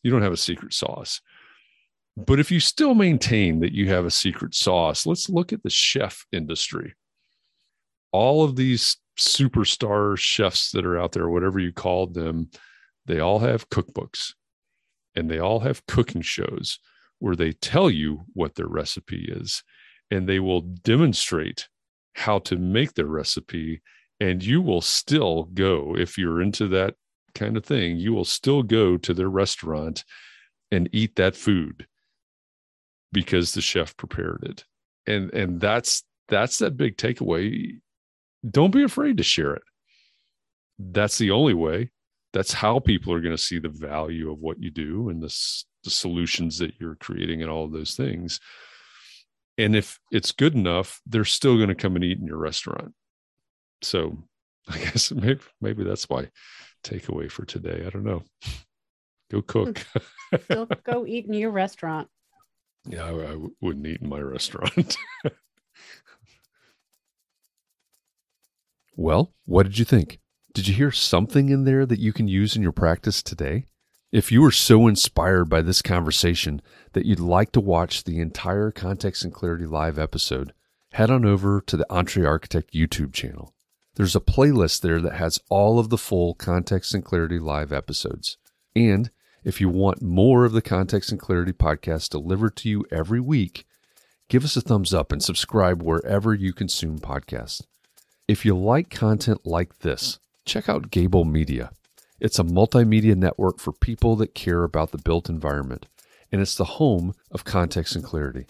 you 0.02 0.10
don't 0.10 0.22
have 0.22 0.32
a 0.32 0.36
secret 0.36 0.74
sauce. 0.74 1.20
But 2.16 2.40
if 2.40 2.50
you 2.50 2.60
still 2.60 2.94
maintain 2.94 3.60
that 3.60 3.72
you 3.72 3.88
have 3.88 4.04
a 4.04 4.10
secret 4.10 4.54
sauce, 4.54 5.06
let's 5.06 5.30
look 5.30 5.52
at 5.52 5.62
the 5.62 5.70
chef 5.70 6.26
industry. 6.32 6.94
All 8.12 8.44
of 8.44 8.56
these 8.56 8.98
superstar 9.20 10.16
chefs 10.16 10.70
that 10.72 10.86
are 10.86 10.98
out 10.98 11.12
there, 11.12 11.28
whatever 11.28 11.58
you 11.58 11.72
called 11.72 12.14
them, 12.14 12.50
they 13.06 13.20
all 13.20 13.38
have 13.38 13.68
cookbooks 13.68 14.34
and 15.14 15.30
they 15.30 15.38
all 15.38 15.60
have 15.60 15.86
cooking 15.86 16.22
shows 16.22 16.78
where 17.18 17.36
they 17.36 17.52
tell 17.52 17.90
you 17.90 18.22
what 18.32 18.54
their 18.54 18.66
recipe 18.66 19.26
is 19.30 19.62
and 20.10 20.28
they 20.28 20.40
will 20.40 20.62
demonstrate 20.62 21.68
how 22.14 22.38
to 22.40 22.56
make 22.56 22.94
their 22.94 23.06
recipe. 23.06 23.82
And 24.18 24.42
you 24.42 24.60
will 24.60 24.80
still 24.80 25.44
go, 25.44 25.96
if 25.96 26.18
you're 26.18 26.42
into 26.42 26.66
that 26.68 26.94
kind 27.34 27.56
of 27.56 27.64
thing, 27.64 27.96
you 27.96 28.12
will 28.12 28.24
still 28.24 28.62
go 28.62 28.96
to 28.96 29.14
their 29.14 29.28
restaurant 29.28 30.04
and 30.70 30.88
eat 30.92 31.16
that 31.16 31.36
food 31.36 31.86
because 33.12 33.52
the 33.52 33.60
chef 33.60 33.96
prepared 33.96 34.42
it. 34.42 34.64
And 35.06 35.32
and 35.32 35.60
that's 35.60 36.04
that's 36.28 36.58
that 36.58 36.76
big 36.76 36.96
takeaway 36.96 37.80
don't 38.48 38.72
be 38.72 38.82
afraid 38.82 39.16
to 39.18 39.22
share 39.22 39.54
it. 39.54 39.62
That's 40.78 41.18
the 41.18 41.30
only 41.30 41.54
way. 41.54 41.90
That's 42.32 42.52
how 42.52 42.78
people 42.78 43.12
are 43.12 43.20
going 43.20 43.36
to 43.36 43.42
see 43.42 43.58
the 43.58 43.68
value 43.68 44.30
of 44.30 44.38
what 44.38 44.62
you 44.62 44.70
do 44.70 45.08
and 45.08 45.22
the, 45.22 45.34
the 45.84 45.90
solutions 45.90 46.58
that 46.58 46.74
you're 46.78 46.96
creating 46.96 47.42
and 47.42 47.50
all 47.50 47.64
of 47.64 47.72
those 47.72 47.94
things. 47.94 48.40
And 49.58 49.76
if 49.76 49.98
it's 50.10 50.32
good 50.32 50.54
enough, 50.54 51.00
they're 51.06 51.24
still 51.24 51.56
going 51.56 51.68
to 51.68 51.74
come 51.74 51.96
and 51.96 52.04
eat 52.04 52.18
in 52.18 52.26
your 52.26 52.38
restaurant. 52.38 52.94
So 53.82 54.16
I 54.68 54.78
guess 54.78 55.10
maybe, 55.10 55.40
maybe 55.60 55.84
that's 55.84 56.08
my 56.08 56.28
takeaway 56.84 57.30
for 57.30 57.44
today. 57.44 57.84
I 57.86 57.90
don't 57.90 58.04
know. 58.04 58.22
Go 59.30 59.42
cook. 59.42 59.84
Still 60.44 60.66
go 60.84 61.06
eat 61.06 61.26
in 61.26 61.34
your 61.34 61.50
restaurant. 61.50 62.08
Yeah, 62.86 63.04
I, 63.04 63.32
I 63.32 63.36
wouldn't 63.60 63.86
eat 63.86 64.00
in 64.00 64.08
my 64.08 64.20
restaurant. 64.20 64.96
Well, 69.00 69.32
what 69.46 69.62
did 69.62 69.78
you 69.78 69.86
think? 69.86 70.20
Did 70.52 70.68
you 70.68 70.74
hear 70.74 70.90
something 70.90 71.48
in 71.48 71.64
there 71.64 71.86
that 71.86 72.00
you 72.00 72.12
can 72.12 72.28
use 72.28 72.54
in 72.54 72.60
your 72.60 72.70
practice 72.70 73.22
today? 73.22 73.64
If 74.12 74.30
you 74.30 74.42
were 74.42 74.50
so 74.50 74.86
inspired 74.86 75.46
by 75.46 75.62
this 75.62 75.80
conversation 75.80 76.60
that 76.92 77.06
you'd 77.06 77.18
like 77.18 77.50
to 77.52 77.62
watch 77.62 78.04
the 78.04 78.20
entire 78.20 78.70
Context 78.70 79.24
and 79.24 79.32
Clarity 79.32 79.64
Live 79.64 79.98
episode, 79.98 80.52
head 80.92 81.10
on 81.10 81.24
over 81.24 81.62
to 81.62 81.78
the 81.78 81.86
EntreArchitect 81.88 82.72
YouTube 82.74 83.14
channel. 83.14 83.54
There's 83.94 84.14
a 84.14 84.20
playlist 84.20 84.82
there 84.82 85.00
that 85.00 85.14
has 85.14 85.40
all 85.48 85.78
of 85.78 85.88
the 85.88 85.96
full 85.96 86.34
Context 86.34 86.92
and 86.92 87.02
Clarity 87.02 87.38
Live 87.38 87.72
episodes. 87.72 88.36
And 88.76 89.10
if 89.44 89.62
you 89.62 89.70
want 89.70 90.02
more 90.02 90.44
of 90.44 90.52
the 90.52 90.60
Context 90.60 91.10
and 91.10 91.18
Clarity 91.18 91.54
podcast 91.54 92.10
delivered 92.10 92.54
to 92.56 92.68
you 92.68 92.84
every 92.92 93.20
week, 93.20 93.64
give 94.28 94.44
us 94.44 94.58
a 94.58 94.60
thumbs 94.60 94.92
up 94.92 95.10
and 95.10 95.22
subscribe 95.22 95.82
wherever 95.82 96.34
you 96.34 96.52
consume 96.52 96.98
podcasts. 96.98 97.62
If 98.30 98.44
you 98.44 98.56
like 98.56 98.90
content 98.90 99.44
like 99.44 99.80
this, 99.80 100.20
check 100.44 100.68
out 100.68 100.92
Gable 100.92 101.24
Media. 101.24 101.72
It's 102.20 102.38
a 102.38 102.44
multimedia 102.44 103.16
network 103.16 103.58
for 103.58 103.72
people 103.72 104.14
that 104.14 104.36
care 104.36 104.62
about 104.62 104.92
the 104.92 104.98
built 104.98 105.28
environment, 105.28 105.86
and 106.30 106.40
it's 106.40 106.54
the 106.54 106.78
home 106.78 107.12
of 107.32 107.42
context 107.42 107.96
and 107.96 108.04
clarity. 108.04 108.46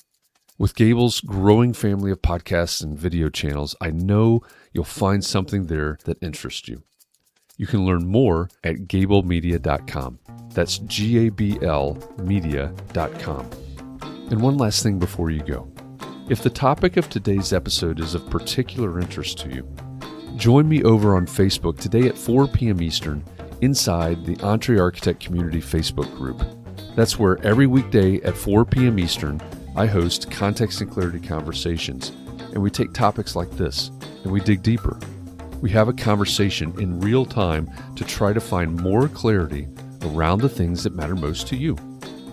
With 0.59 0.75
Gable's 0.75 1.23
growing 1.23 1.73
family 1.73 2.11
of 2.11 2.21
podcasts 2.21 2.85
and 2.85 2.99
video 2.99 3.31
channels, 3.31 3.75
I 3.81 3.91
know 3.91 4.43
you'll 4.75 4.85
find 4.85 5.25
something 5.25 5.69
there 5.69 5.97
that 6.05 6.23
interests 6.23 6.69
you. 6.69 6.83
You 7.57 7.67
can 7.67 7.87
learn 7.87 8.07
more 8.07 8.51
at 8.63 8.87
gablemedia.com. 8.87 10.19
That's 10.53 10.77
G 10.77 11.27
A 11.27 11.31
B 11.31 11.59
L 11.63 11.97
media.com. 12.19 13.51
And 14.31 14.43
one 14.43 14.59
last 14.59 14.83
thing 14.83 14.99
before 14.99 15.31
you 15.31 15.41
go. 15.41 15.73
If 16.31 16.45
the 16.45 16.49
topic 16.49 16.97
of 16.97 17.11
today's 17.11 17.53
episode 17.53 17.99
is 17.99 18.15
of 18.15 18.31
particular 18.31 19.01
interest 19.01 19.37
to 19.39 19.49
you, 19.49 19.69
join 20.37 20.69
me 20.69 20.81
over 20.85 21.17
on 21.17 21.27
Facebook 21.27 21.77
today 21.81 22.07
at 22.07 22.17
4 22.17 22.47
p.m. 22.47 22.81
Eastern 22.81 23.25
inside 23.63 24.25
the 24.25 24.37
EntreArchitect 24.37 25.19
Community 25.19 25.61
Facebook 25.61 26.09
group. 26.17 26.41
That's 26.95 27.19
where 27.19 27.45
every 27.45 27.67
weekday 27.67 28.21
at 28.21 28.37
4 28.37 28.65
p.m. 28.65 29.01
Eastern, 29.01 29.43
I 29.75 29.87
host 29.87 30.31
context 30.31 30.81
and 30.81 30.89
clarity 30.89 31.19
conversations, 31.19 32.11
and 32.53 32.59
we 32.59 32.71
take 32.71 32.93
topics 32.93 33.35
like 33.35 33.51
this 33.57 33.91
and 34.23 34.31
we 34.31 34.41
dig 34.41 34.63
deeper. 34.63 35.01
We 35.61 35.71
have 35.71 35.89
a 35.89 35.93
conversation 35.93 36.81
in 36.81 37.01
real 37.01 37.27
time 37.27 37.69
to 37.97 38.05
try 38.05 38.33
to 38.33 38.41
find 38.41 38.81
more 38.81 39.09
clarity 39.09 39.67
around 40.03 40.43
the 40.43 40.49
things 40.49 40.85
that 40.85 40.95
matter 40.95 41.17
most 41.17 41.49
to 41.49 41.57
you. 41.57 41.77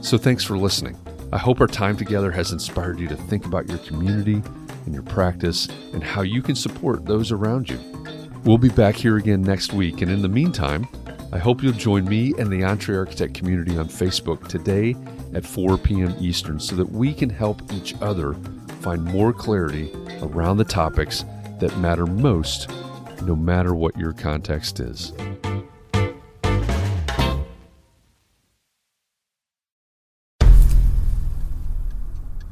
So 0.02 0.20
thanks 0.20 0.44
for 0.44 0.56
listening. 0.56 0.96
I 1.32 1.38
hope 1.38 1.60
our 1.60 1.68
time 1.68 1.98
together 1.98 2.32
has 2.32 2.54
inspired 2.54 3.00
you 3.00 3.08
to 3.10 3.16
think 3.16 3.46
about 3.46 3.68
your 3.68 3.80
community 3.80 4.42
and 4.86 4.94
your 4.94 5.04
practice 5.04 5.68
and 5.92 6.02
how 6.02 6.22
you 6.22 6.42
can 6.42 6.56
support 6.56 7.06
those 7.06 7.34
around 7.34 7.70
you. 7.70 7.80
We'll 8.46 8.58
be 8.58 8.70
back 8.70 8.96
here 8.96 9.18
again 9.18 9.42
next 9.42 9.74
week, 9.74 10.02
and 10.02 10.10
in 10.10 10.22
the 10.22 10.30
meantime, 10.30 10.88
I 11.34 11.38
hope 11.38 11.62
you'll 11.62 11.74
join 11.74 12.06
me 12.06 12.34
and 12.38 12.50
the 12.50 12.62
EntreArchitect 12.62 13.34
community 13.34 13.78
on 13.78 13.90
Facebook 13.90 14.48
today 14.48 14.96
at 15.34 15.46
4 15.46 15.78
p.m. 15.78 16.16
Eastern 16.22 16.62
so 16.62 16.78
that 16.78 16.90
we 16.90 17.14
can 17.14 17.30
help 17.30 17.62
each 17.74 17.94
other 18.02 18.34
find 18.80 19.04
more 19.04 19.34
clarity 19.34 19.92
around 20.22 20.56
the 20.56 20.64
topics 20.64 21.26
that 21.60 21.78
matter 21.80 22.06
most, 22.06 22.70
no 23.24 23.36
matter 23.36 23.76
what 23.76 23.98
your 23.98 24.14
context 24.14 24.80
is. 24.80 25.12